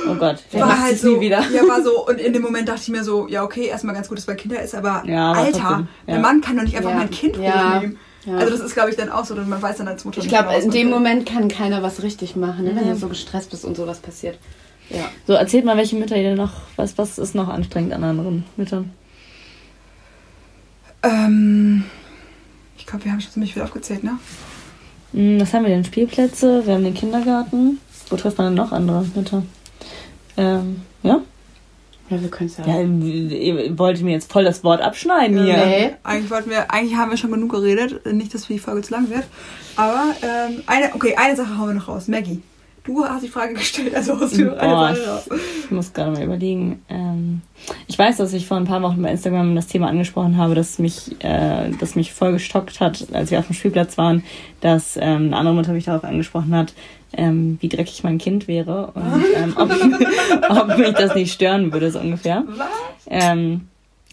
Oh 0.10 0.16
Gott. 0.16 0.38
Wer 0.52 0.66
macht 0.66 0.92
es 0.92 1.02
so, 1.02 1.16
nie 1.16 1.22
wieder? 1.22 1.44
Ja, 1.54 1.68
war 1.68 1.82
so, 1.84 2.06
und 2.08 2.20
in 2.20 2.34
dem 2.34 2.42
Moment 2.42 2.68
dachte 2.70 2.82
ich 2.84 2.90
mir 2.90 3.04
so, 3.04 3.28
ja, 3.28 3.44
okay, 3.44 3.66
erstmal 3.68 3.94
ganz 3.96 4.10
gut, 4.10 4.18
dass 4.18 4.26
bei 4.26 4.36
Kinder 4.36 4.62
ist, 4.62 4.74
aber, 4.76 5.04
Ja, 5.06 5.32
aber 5.32 5.40
Alter, 5.42 5.60
ja. 5.60 5.88
der 6.08 6.20
Mann 6.20 6.42
kann 6.42 6.56
doch 6.58 6.64
nicht 6.64 6.76
einfach 6.78 6.90
Ja, 6.92 6.98
mein 6.98 7.10
Kind 7.12 7.38
ja, 7.38 7.76
hochnehmen. 7.76 7.98
ja. 8.26 8.38
Also 8.38 8.52
das 8.52 8.60
ist, 8.62 8.74
glaube 8.74 8.90
ich, 8.92 8.96
dann 8.96 9.10
auch 9.10 9.26
so, 9.26 9.34
und 9.36 9.48
man 9.50 9.62
weiß 9.62 9.78
dann 9.78 9.88
als 9.88 10.06
Mutter 10.06 10.22
Ich 10.22 10.28
glaube, 10.30 10.54
in 10.54 10.70
dem. 10.72 10.90
Moment 10.90 11.28
kann 11.28 11.48
keiner 11.48 11.82
was 11.84 12.04
richtig 12.04 12.36
machen, 12.36 12.66
ne? 12.66 12.76
wenn 12.76 12.90
du 12.90 12.96
so 12.96 13.08
gestresst 13.08 13.50
bist 13.52 13.66
und 13.66 13.76
sowas 13.78 14.00
passiert. 14.00 14.38
Ja. 14.94 15.10
So, 15.26 15.34
erzählt 15.34 15.66
mal, 15.66 15.78
welche 15.78 15.96
Mütter 15.96 16.18
ihr 16.18 16.36
noch, 16.36 16.52
was, 16.76 16.98
was 16.98 17.18
ist 17.18 17.36
noch 17.36 17.48
anstrengend 17.48 17.94
an 17.94 18.04
anderen 18.04 18.44
Müttern? 18.58 18.92
Ähm, 21.04 21.86
ich 22.78 22.86
glaube, 22.86 23.06
wir 23.06 23.12
haben 23.12 23.22
schon 23.22 23.32
ziemlich 23.32 23.54
viel 23.54 23.64
aufgezählt, 23.64 24.04
ne? 24.04 24.20
Hm, 25.14 25.40
Was 25.40 25.54
haben 25.54 25.64
wir 25.64 25.70
denn? 25.70 25.84
Spielplätze, 25.84 26.66
wir 26.66 26.74
haben 26.74 26.84
den 26.84 26.94
Kindergarten. 26.94 27.80
Wo 28.10 28.18
trifft 28.18 28.38
man 28.38 28.48
denn 28.48 28.56
noch 28.56 28.72
andere 28.72 29.06
Mütter? 29.16 29.44
Ähm, 30.38 30.82
ja? 31.04 31.22
Ja, 32.10 32.22
wir 32.22 32.30
können 32.30 32.50
es 32.50 32.58
ja. 32.58 32.68
Ja, 32.68 32.82
ihr 32.82 33.80
wollt 33.80 34.02
mir 34.02 34.12
jetzt 34.12 34.32
voll 34.32 34.44
das 34.44 34.66
Wort 34.66 34.82
abschneiden 34.82 35.46
hier. 35.46 35.66
Nee. 35.66 35.92
Eigentlich 36.04 36.30
wollten 36.30 36.50
wir, 36.50 36.70
eigentlich 36.70 36.98
haben 36.98 37.10
wir 37.10 37.18
schon 37.18 37.32
genug 37.32 37.52
geredet. 37.52 38.06
Nicht, 38.06 38.34
dass 38.34 38.48
die 38.48 38.60
Folge 38.60 38.82
zu 38.82 38.92
lang 38.92 39.10
wird. 39.10 39.24
Aber 39.78 40.14
ähm, 40.22 40.62
eine, 40.68 40.94
okay, 40.94 41.16
eine 41.16 41.38
Sache 41.38 41.58
hauen 41.58 41.70
wir 41.70 41.76
noch 41.76 41.88
raus. 41.88 42.10
Maggie, 42.10 42.42
du 42.84 43.04
hast 43.04 43.24
die 43.24 43.28
Frage 43.28 43.54
gestellt, 43.54 43.96
also 43.96 44.20
hast 44.20 44.38
du 44.38 44.52
eine 44.58 44.74
Boah, 44.74 44.90
raus. 44.90 45.30
ich 45.64 45.72
muss 45.72 45.94
gerade 45.94 46.12
mal 46.12 46.24
überlegen. 46.24 46.84
Ähm, 46.90 47.42
ich 47.88 47.98
weiß, 47.98 48.18
dass 48.18 48.34
ich 48.34 48.48
vor 48.48 48.58
ein 48.58 48.66
paar 48.66 48.82
Wochen 48.82 49.02
bei 49.02 49.12
Instagram 49.12 49.56
das 49.56 49.68
Thema 49.68 49.88
angesprochen 49.88 50.38
habe, 50.38 50.56
das 50.56 50.80
mich, 50.80 51.16
äh, 51.24 51.72
das 51.80 51.96
mich 51.96 52.14
voll 52.14 52.34
gestockt 52.34 52.80
hat, 52.80 53.08
als 53.14 53.32
wir 53.32 53.40
auf 53.40 53.48
dem 53.48 53.56
Spielplatz 53.56 53.98
waren, 53.98 54.24
dass 54.62 54.98
ähm, 54.98 55.28
eine 55.28 55.38
andere 55.38 55.56
Mutter 55.56 55.74
mich 55.74 55.86
darauf 55.86 56.04
angesprochen 56.04 56.56
hat, 56.56 56.74
ähm, 57.14 57.58
wie 57.62 57.70
dreckig 57.70 58.04
mein 58.04 58.18
Kind 58.18 58.48
wäre 58.48 58.92
und 58.94 59.26
ähm, 59.36 59.54
ob, 59.58 59.72
ob 60.50 60.78
mich 60.78 60.94
das 60.94 61.16
nicht 61.16 61.34
stören 61.34 61.74
würde, 61.74 61.92
so 61.92 62.00
ungefähr. 62.00 62.44
Was? 62.48 62.68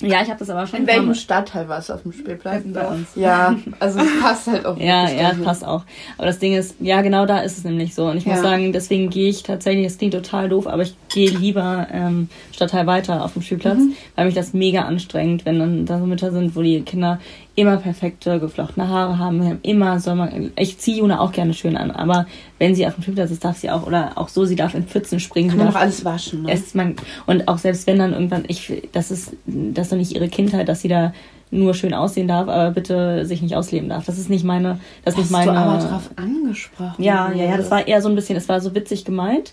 Ja, 0.00 0.22
ich 0.22 0.28
habe 0.28 0.38
das 0.38 0.48
aber 0.48 0.64
schon 0.66 0.80
In 0.80 0.86
welchem 0.86 1.12
Stadtteil 1.14 1.68
warst 1.68 1.88
du 1.88 1.94
auf 1.94 2.02
dem 2.02 2.12
Spielplatz? 2.12 2.62
Bei 2.66 2.86
uns. 2.86 3.08
Ja, 3.16 3.56
also 3.80 3.98
es 3.98 4.20
passt 4.20 4.46
halt 4.46 4.64
auch. 4.64 4.76
Ja, 4.78 5.08
ja, 5.10 5.30
dahin. 5.30 5.42
passt 5.42 5.64
auch. 5.66 5.82
Aber 6.16 6.26
das 6.28 6.38
Ding 6.38 6.54
ist, 6.54 6.76
ja, 6.78 7.02
genau 7.02 7.26
da 7.26 7.38
ist 7.40 7.58
es 7.58 7.64
nämlich 7.64 7.94
so. 7.96 8.06
Und 8.06 8.16
ich 8.18 8.24
muss 8.26 8.36
Ja. 8.36 8.42
sagen, 8.42 8.72
deswegen 8.72 9.10
gehe 9.10 9.28
ich 9.28 9.42
tatsächlich, 9.42 9.86
das 9.86 9.98
klingt 9.98 10.14
total 10.14 10.48
doof, 10.48 10.68
aber 10.68 10.82
ich 10.82 10.94
gehe 11.08 11.30
lieber 11.30 11.88
ähm, 11.92 12.28
Stadtteil 12.52 12.86
weiter 12.86 13.24
auf 13.24 13.32
dem 13.32 13.42
Spielplatz, 13.42 13.78
Mhm. 13.78 13.94
weil 14.14 14.26
mich 14.26 14.34
das 14.36 14.52
mega 14.54 14.82
anstrengt, 14.82 15.44
wenn 15.44 15.58
dann 15.58 15.84
da 15.86 15.98
so 15.98 16.06
Mütter 16.06 16.30
sind, 16.30 16.54
wo 16.54 16.62
die 16.62 16.82
Kinder 16.82 17.18
immer 17.58 17.76
perfekte, 17.78 18.38
geflochtene 18.38 18.88
Haare 18.88 19.18
haben, 19.18 19.58
immer 19.62 19.98
soll 19.98 20.14
man, 20.14 20.52
ich 20.54 20.78
ziehe 20.78 20.98
Juna 20.98 21.18
auch 21.18 21.32
gerne 21.32 21.54
schön 21.54 21.76
an, 21.76 21.90
aber 21.90 22.26
wenn 22.60 22.76
sie 22.76 22.86
auf 22.86 22.94
dem 22.94 23.02
Spielplatz 23.02 23.32
ist, 23.32 23.44
darf 23.44 23.58
sie 23.58 23.68
auch, 23.68 23.84
oder 23.84 24.12
auch 24.14 24.28
so, 24.28 24.44
sie 24.44 24.54
darf 24.54 24.76
in 24.76 24.84
Pfützen 24.84 25.18
springen, 25.18 25.48
Kann 25.48 25.58
man 25.58 25.66
noch 25.66 25.74
alles 25.74 26.04
waschen. 26.04 26.42
Ne? 26.42 26.52
es 26.52 26.74
man 26.74 26.94
und 27.26 27.48
auch 27.48 27.58
selbst 27.58 27.88
wenn 27.88 27.98
dann 27.98 28.12
irgendwann 28.12 28.44
ich 28.46 28.88
das 28.92 29.10
ist 29.10 29.32
das 29.46 29.86
ist 29.86 29.92
doch 29.92 29.96
nicht 29.96 30.14
ihre 30.14 30.28
Kindheit, 30.28 30.68
dass 30.68 30.82
sie 30.82 30.88
da 30.88 31.12
nur 31.50 31.74
schön 31.74 31.94
aussehen 31.94 32.28
darf, 32.28 32.46
aber 32.46 32.70
bitte 32.70 33.26
sich 33.26 33.42
nicht 33.42 33.56
ausleben 33.56 33.88
darf. 33.88 34.04
Das 34.06 34.18
ist 34.18 34.30
nicht 34.30 34.44
meine 34.44 34.78
das 35.04 35.14
ist 35.14 35.18
Hast 35.18 35.30
nicht 35.32 35.46
du 35.46 35.52
meine 35.52 35.58
aber 35.58 35.84
drauf 35.84 36.10
angesprochen. 36.14 37.02
Ja, 37.02 37.32
ja, 37.32 37.44
ja, 37.44 37.56
das 37.56 37.72
war 37.72 37.88
eher 37.88 38.00
so 38.02 38.08
ein 38.08 38.14
bisschen, 38.14 38.36
es 38.36 38.48
war 38.48 38.60
so 38.60 38.72
witzig 38.72 39.04
gemeint, 39.04 39.52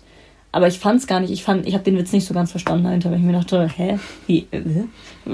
aber 0.56 0.68
ich 0.68 0.78
fand 0.78 1.00
es 1.00 1.06
gar 1.06 1.20
nicht, 1.20 1.30
ich 1.30 1.44
fand 1.44 1.66
ich 1.66 1.74
habe 1.74 1.84
den 1.84 1.98
Witz 1.98 2.12
nicht 2.12 2.26
so 2.26 2.32
ganz 2.32 2.50
verstanden 2.50 2.84
dahinter, 2.84 3.10
weil 3.10 3.18
ich 3.18 3.24
mir 3.24 3.32
dachte, 3.34 3.68
hä, 3.76 3.98
wie 4.26 4.46
äh, 4.50 4.62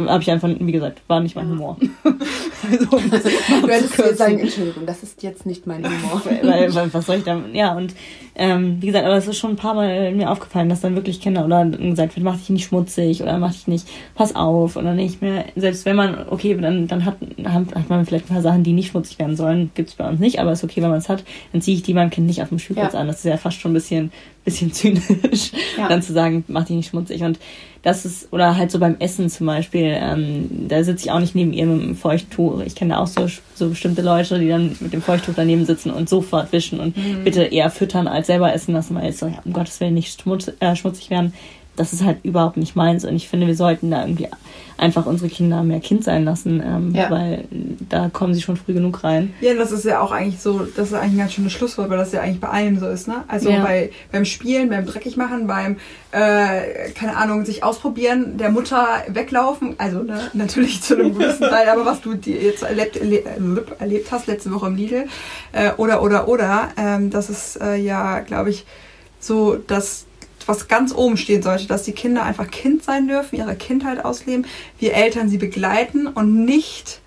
habe 0.09 0.23
ich 0.23 0.31
einfach 0.31 0.49
wie 0.59 0.73
gesagt, 0.73 1.03
war 1.07 1.21
nicht 1.21 1.37
mein 1.37 1.49
Humor. 1.49 1.77
also, 2.05 2.97
um 2.97 3.11
das 3.11 3.25
mal 3.49 3.61
Du 3.63 3.69
hättest 3.69 3.99
jetzt 3.99 4.19
sagen. 4.19 4.39
Entschuldigung, 4.39 4.85
das 4.87 5.03
ist 5.03 5.23
jetzt 5.23 5.47
nicht 5.47 5.67
mein 5.67 5.85
Humor. 5.85 6.23
weil, 6.43 6.75
weil, 6.75 6.93
was 6.95 7.07
soll 7.07 7.17
ich 7.17 7.25
da, 7.25 7.41
ja, 7.53 7.75
und 7.75 7.95
ähm, 8.35 8.79
wie 8.81 8.87
gesagt, 8.87 9.05
aber 9.05 9.17
es 9.17 9.29
ist 9.29 9.39
schon 9.39 9.51
ein 9.51 9.57
paar 9.57 9.75
Mal 9.75 10.13
mir 10.13 10.31
aufgefallen, 10.31 10.69
dass 10.69 10.81
dann 10.81 10.97
wirklich 10.97 11.21
Kinder 11.21 11.45
oder 11.45 11.65
gesagt 11.67 12.17
wird, 12.17 12.25
mach 12.25 12.37
dich 12.39 12.51
nicht 12.51 12.65
schmutzig 12.65 13.23
oder 13.23 13.39
mach 13.39 13.53
dich 13.53 13.69
nicht, 13.69 13.87
pass 14.15 14.35
auf 14.35 14.77
oder 14.77 14.95
nicht 14.95 15.23
mehr, 15.23 15.45
selbst 15.55 15.85
wenn 15.85 15.97
man, 15.97 16.27
okay, 16.31 16.57
dann, 16.61 16.89
dann 16.89 17.05
hat, 17.05 17.17
hat 17.45 17.75
hat 17.75 17.89
man 17.91 18.07
vielleicht 18.07 18.27
ein 18.27 18.35
paar 18.35 18.43
Sachen, 18.43 18.65
die 18.65 18.73
nicht 18.73 18.91
schmutzig 18.91 19.19
werden 19.19 19.37
sollen, 19.37 19.71
gibt's 19.75 19.95
bei 19.95 20.09
uns 20.09 20.19
nicht, 20.21 20.39
aber 20.41 20.53
ist 20.53 20.65
okay, 20.65 20.83
wenn 20.83 20.91
man 20.91 20.99
es 20.99 21.09
hat, 21.09 21.25
dann 21.53 21.61
ziehe 21.61 21.77
ich 21.77 21.83
die 21.83 21.95
meinem 21.95 22.11
Kind 22.11 22.27
nicht 22.27 22.43
auf 22.43 22.49
dem 22.49 22.59
Spielplatz 22.59 22.95
Ja. 22.95 23.01
an. 23.01 23.07
Das 23.07 23.17
ist 23.17 23.25
ja 23.25 23.37
fast 23.37 23.61
schon 23.61 23.73
ein 23.73 23.75
bisschen, 23.75 24.13
bisschen 24.45 24.73
zynisch, 24.73 25.53
Ja. 25.79 25.89
dann 25.89 26.03
zu 26.03 26.13
sagen, 26.13 26.45
mach 26.49 26.65
dich 26.65 26.77
nicht 26.77 26.89
schmutzig 26.91 27.23
und 27.23 27.39
das 27.83 28.05
ist, 28.05 28.33
oder 28.33 28.57
halt 28.57 28.71
so 28.71 28.79
beim 28.79 28.97
Essen 29.01 29.29
zum 29.29 29.47
Beispiel, 29.49 29.97
ähm, 30.01 30.69
da 30.69 30.85
sitze 30.85 31.07
ich 31.07 31.11
auch 31.11 31.19
nicht 31.19 31.35
neben 31.35 31.53
ihr 31.53 31.67
mit 31.67 31.83
dem 31.83 31.97
Feuchttuch. 31.97 32.61
Ich 32.65 32.77
kenne 32.77 33.01
auch 33.01 33.09
so, 33.09 33.27
so 33.57 33.69
bestimmte 33.71 34.03
Leute, 34.03 34.39
die 34.39 34.49
dann 34.49 34.77
mit 34.79 34.93
dem 34.93 35.03
Feuchttuch 35.03 35.33
daneben 35.35 35.65
sitzen 35.67 35.91
und 35.91 36.09
sofort 36.09 36.53
wischen 36.53 36.79
und 36.79 36.95
bitte 37.25 37.43
eher 37.43 37.71
füttern 37.71 38.07
als 38.07 38.29
selber 38.29 38.53
essen 38.55 38.73
lassen, 38.75 38.95
weil 38.95 39.07
jetzt 39.07 39.19
so, 39.19 39.27
ja, 39.27 39.41
um 39.45 39.53
Gottes 39.53 39.81
Willen 39.81 39.95
nicht 39.95 40.21
schmutz, 40.21 40.53
äh, 40.61 40.77
schmutzig 40.77 41.11
werden. 41.11 41.33
Das 41.77 41.93
ist 41.95 42.05
halt 42.05 42.19
überhaupt 42.25 42.57
nicht 42.59 42.77
meins. 42.77 43.05
Und 43.05 43.17
ich 43.17 43.29
finde, 43.29 43.47
wir 43.47 43.57
sollten 43.57 43.91
da 43.91 44.03
irgendwie 44.03 44.29
einfach 44.77 45.07
unsere 45.07 45.31
Kinder 45.31 45.63
mehr 45.63 45.81
Kind 45.81 46.03
sein 46.05 46.25
lassen, 46.25 46.63
ähm, 46.65 46.93
Ja. 46.95 47.09
weil 47.11 47.45
da 47.89 48.09
kommen 48.11 48.35
sie 48.35 48.43
schon 48.43 48.57
früh 48.57 48.73
genug 48.75 49.05
rein. 49.05 49.33
Ja, 49.41 49.55
das 49.55 49.71
ist 49.73 49.85
ja 49.85 50.01
auch 50.01 50.11
eigentlich 50.13 50.41
so, 50.41 50.67
das 50.77 50.89
ist 50.89 50.95
eigentlich 50.95 51.13
ein 51.13 51.19
ganz 51.19 51.33
schönes 51.35 51.53
Schlusswort, 51.53 51.89
weil 51.89 51.99
das 51.99 52.13
ja 52.13 52.21
eigentlich 52.21 52.41
bei 52.41 52.49
allem 52.49 52.79
so 52.79 52.89
ist, 52.89 53.07
ne? 53.09 53.25
Also 53.29 53.49
Ja. 53.51 53.63
bei, 53.63 53.91
beim 54.11 54.25
Spielen, 54.25 54.69
beim 54.71 54.85
Dreckigmachen, 54.87 55.47
beim, 55.47 55.77
äh, 56.11 56.91
keine 56.95 57.17
Ahnung, 57.17 57.45
sich 57.45 57.65
ausprobieren, 57.65 58.37
der 58.37 58.51
Mutter 58.51 58.87
weglaufen, 59.09 59.75
also 59.79 60.03
ne, 60.03 60.21
natürlich 60.35 60.83
zu 60.83 60.95
einem 60.99 61.15
gewissen 61.17 61.49
Teil, 61.49 61.69
aber 61.69 61.87
was 61.87 62.01
du 62.01 62.15
dir 62.15 62.37
jetzt 62.43 62.63
erlebt, 62.63 62.97
erle- 63.01 63.23
erlebt 63.79 64.11
hast 64.13 64.27
letzte 64.27 64.53
Woche 64.53 64.67
im 64.67 64.77
Lidl, 64.77 65.05
äh, 65.53 65.71
oder, 65.77 66.03
oder, 66.03 66.29
oder, 66.29 66.69
ähm, 66.77 67.11
das 67.11 67.31
ist 67.31 67.57
äh, 67.61 67.77
ja, 67.77 68.21
glaube 68.21 68.51
ich, 68.51 68.65
so, 69.21 69.57
dass 69.57 70.05
was 70.49 70.69
ganz 70.69 70.95
oben 70.95 71.17
stehen 71.17 71.43
sollte, 71.43 71.67
dass 71.67 71.83
die 71.85 71.93
Kinder 71.93 72.23
einfach 72.23 72.51
Kind 72.51 72.83
sein 72.83 73.09
dürfen, 73.09 73.37
ihre 73.37 73.55
Kindheit 73.57 74.05
ausleben, 74.05 74.47
wir 74.79 74.95
Eltern 74.95 75.29
sie 75.29 75.39
begleiten 75.39 76.07
und 76.07 76.45
nicht 76.45 77.01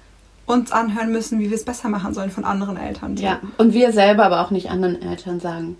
uns 0.46 0.72
anhören 0.72 1.12
müssen, 1.12 1.40
wie 1.40 1.50
wir 1.50 1.56
es 1.58 1.64
besser 1.66 1.90
machen 1.90 2.14
sollen 2.14 2.30
von 2.30 2.46
anderen 2.46 2.78
Eltern. 2.78 3.18
Ja, 3.18 3.40
und 3.58 3.74
wir 3.74 3.92
selber 3.92 4.26
aber 4.26 4.42
auch 4.42 4.52
nicht 4.52 4.70
anderen 4.70 5.02
Eltern 5.02 5.40
sagen, 5.40 5.76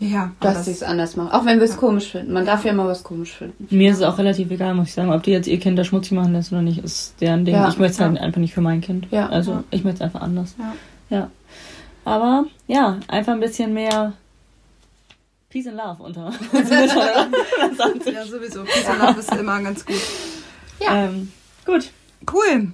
ja 0.00 0.32
dass 0.40 0.54
das- 0.54 0.64
sie 0.64 0.72
es 0.72 0.82
anders 0.82 1.14
machen. 1.14 1.30
Auch 1.30 1.44
wenn 1.44 1.58
wir 1.58 1.66
es 1.66 1.76
komisch 1.76 2.10
finden. 2.10 2.32
Man 2.32 2.44
darf 2.46 2.64
ja 2.64 2.72
immer 2.72 2.86
was 2.86 3.04
komisch 3.04 3.32
finden. 3.34 3.68
Mir 3.70 3.90
ist 3.92 3.98
es 3.98 4.02
auch 4.02 4.18
relativ 4.18 4.50
egal, 4.50 4.74
muss 4.74 4.88
ich 4.88 4.94
sagen, 4.94 5.12
ob 5.12 5.22
die 5.22 5.30
jetzt 5.30 5.46
ihr 5.46 5.60
Kind 5.60 5.78
da 5.78 5.84
schmutzig 5.84 6.12
machen 6.12 6.32
lässt 6.32 6.50
oder 6.50 6.62
nicht, 6.62 6.82
ist 6.82 7.14
deren 7.20 7.44
Ding. 7.44 7.54
Ja. 7.54 7.68
ich 7.68 7.78
möchte 7.78 7.92
es 7.94 8.00
halt 8.00 8.16
Ja. 8.16 8.22
einfach 8.22 8.40
nicht 8.40 8.54
für 8.54 8.62
mein 8.62 8.80
Kind. 8.80 9.06
Ja. 9.12 9.28
Also 9.28 9.52
Ja. 9.52 9.64
ich 9.70 9.84
möchte 9.84 9.96
es 9.98 10.02
einfach 10.02 10.22
anders. 10.22 10.56
Ja. 10.58 11.16
Ja. 11.18 11.30
Aber 12.04 12.46
ja, 12.66 12.98
einfach 13.08 13.34
ein 13.34 13.40
bisschen 13.40 13.74
mehr 13.74 14.14
Peace 15.50 15.66
and 15.66 15.76
Love 15.76 16.02
unter 16.02 16.26
uns. 16.26 16.38
Ja, 18.06 18.24
sowieso. 18.24 18.62
Peace 18.64 18.86
and 18.86 19.00
Love 19.02 19.20
ist 19.20 19.32
immer 19.34 19.60
ganz 19.62 19.84
gut. 19.84 19.96
Ja. 20.80 21.04
Ähm, 21.06 21.32
gut. 21.66 21.90
Cool. 22.32 22.68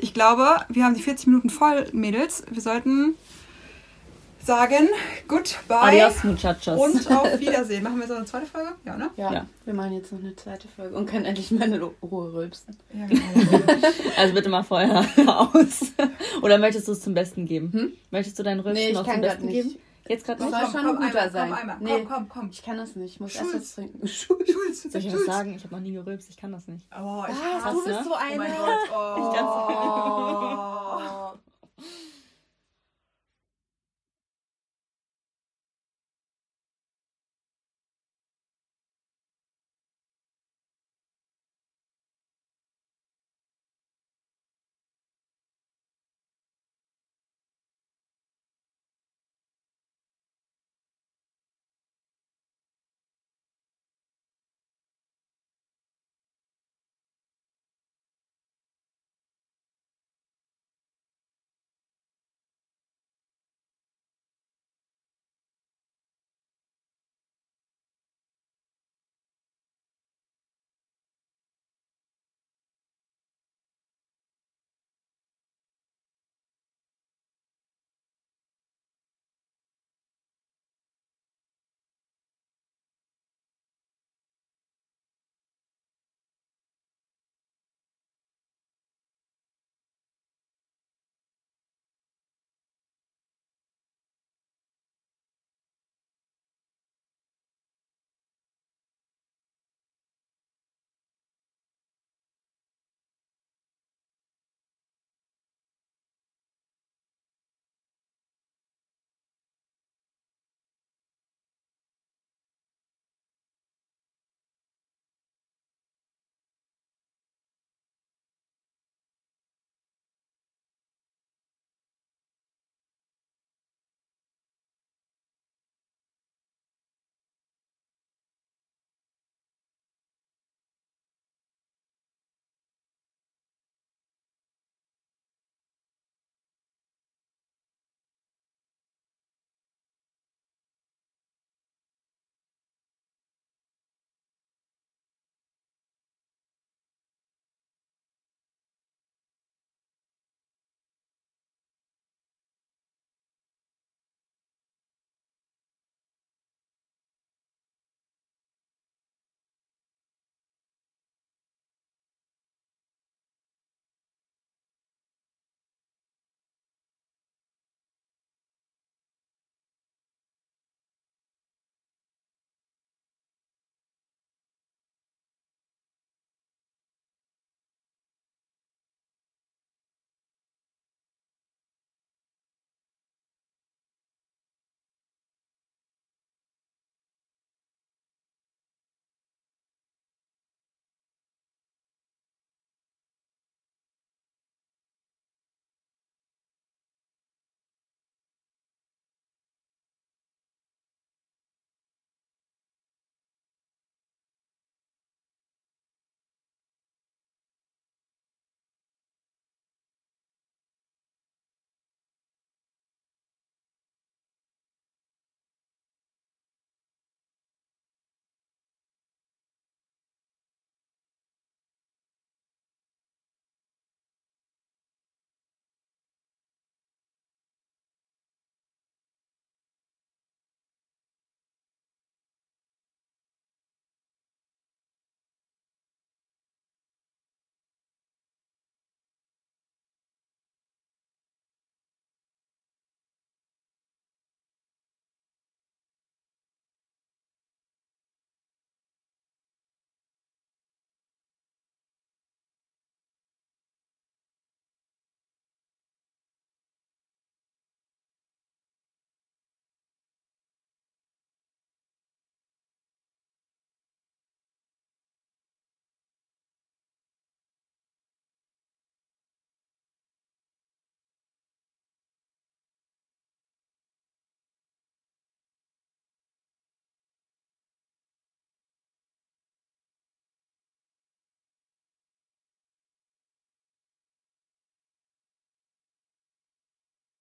Ich 0.00 0.14
glaube, 0.14 0.46
wir 0.68 0.84
haben 0.84 0.94
die 0.94 1.02
40 1.02 1.26
Minuten 1.28 1.50
voll, 1.50 1.86
Mädels. 1.92 2.44
Wir 2.50 2.60
sollten 2.62 3.14
sagen, 4.44 4.88
goodbye 5.26 5.74
Adios, 6.02 6.22
muchachos. 6.24 6.78
und 6.78 7.10
auf 7.10 7.38
Wiedersehen. 7.40 7.82
Machen 7.82 8.00
wir 8.00 8.06
so 8.06 8.14
eine 8.14 8.24
zweite 8.24 8.46
Folge? 8.46 8.70
Ja, 8.84 8.96
ne? 8.96 9.10
Ja, 9.16 9.32
Ja. 9.32 9.46
wir 9.64 9.74
machen 9.74 9.92
jetzt 9.94 10.12
noch 10.12 10.20
eine 10.20 10.34
zweite 10.36 10.68
Folge 10.68 10.94
und 10.96 11.06
können 11.06 11.24
endlich 11.24 11.50
mal 11.50 11.64
eine 11.64 11.80
Ruhe 11.80 12.32
rülpsen. 12.32 12.76
Ja, 12.94 13.06
genau. 13.06 13.22
Also 14.16 14.34
bitte 14.34 14.48
mal 14.48 14.62
vorher 14.62 15.04
aus. 15.26 15.92
Oder 16.42 16.58
möchtest 16.58 16.88
du 16.88 16.92
es 16.92 17.00
zum 17.00 17.14
Besten 17.14 17.46
geben? 17.46 17.72
Hm? 17.72 17.92
Möchtest 18.10 18.38
du 18.38 18.42
deinen 18.42 18.60
Rülpsen 18.60 18.84
Nee, 18.84 18.90
ich 18.90 18.94
noch 18.94 19.04
kann 19.04 19.14
zum 19.16 19.22
Besten 19.22 19.46
nicht. 19.46 19.54
geben? 19.68 19.76
Jetzt 20.08 20.24
gerade 20.26 20.38
Das 20.40 20.50
nicht? 20.50 20.60
soll 20.72 20.80
schon 20.80 20.88
ein 20.90 20.96
guter 20.96 21.06
einmal, 21.08 21.30
sein. 21.30 21.50
Komm, 21.50 21.58
einmal. 21.58 21.76
Nee. 21.80 22.04
komm, 22.04 22.08
komm, 22.08 22.28
komm. 22.28 22.50
Ich 22.50 22.62
kann 22.62 22.76
das 22.78 22.96
nicht. 22.96 23.14
Ich 23.14 23.20
muss 23.20 23.32
Schulz. 23.32 23.52
erst 23.52 23.62
was 23.62 23.74
trinken. 23.74 24.06
Schulz, 24.08 24.82
Soll 24.82 24.96
ich 25.00 25.06
was 25.06 25.12
Schulz. 25.12 25.26
sagen? 25.26 25.54
Ich 25.54 25.64
habe 25.64 25.74
noch 25.74 25.82
nie 25.82 25.92
gerülpst, 25.92 26.30
ich 26.30 26.36
kann 26.36 26.52
das 26.52 26.66
nicht. 26.68 26.86
Oh, 26.92 27.24
ich 27.28 27.34
Was? 27.34 27.64
hasse- 27.64 27.74
du 27.76 27.84
bist 27.84 28.04
so 28.04 28.10
Oh 28.12 28.36
mein 28.36 28.50
Gott. 28.56 28.78
Oh. 28.94 29.16
Ich 29.30 29.36
kann's 29.36 29.50
Oh. 31.38 31.82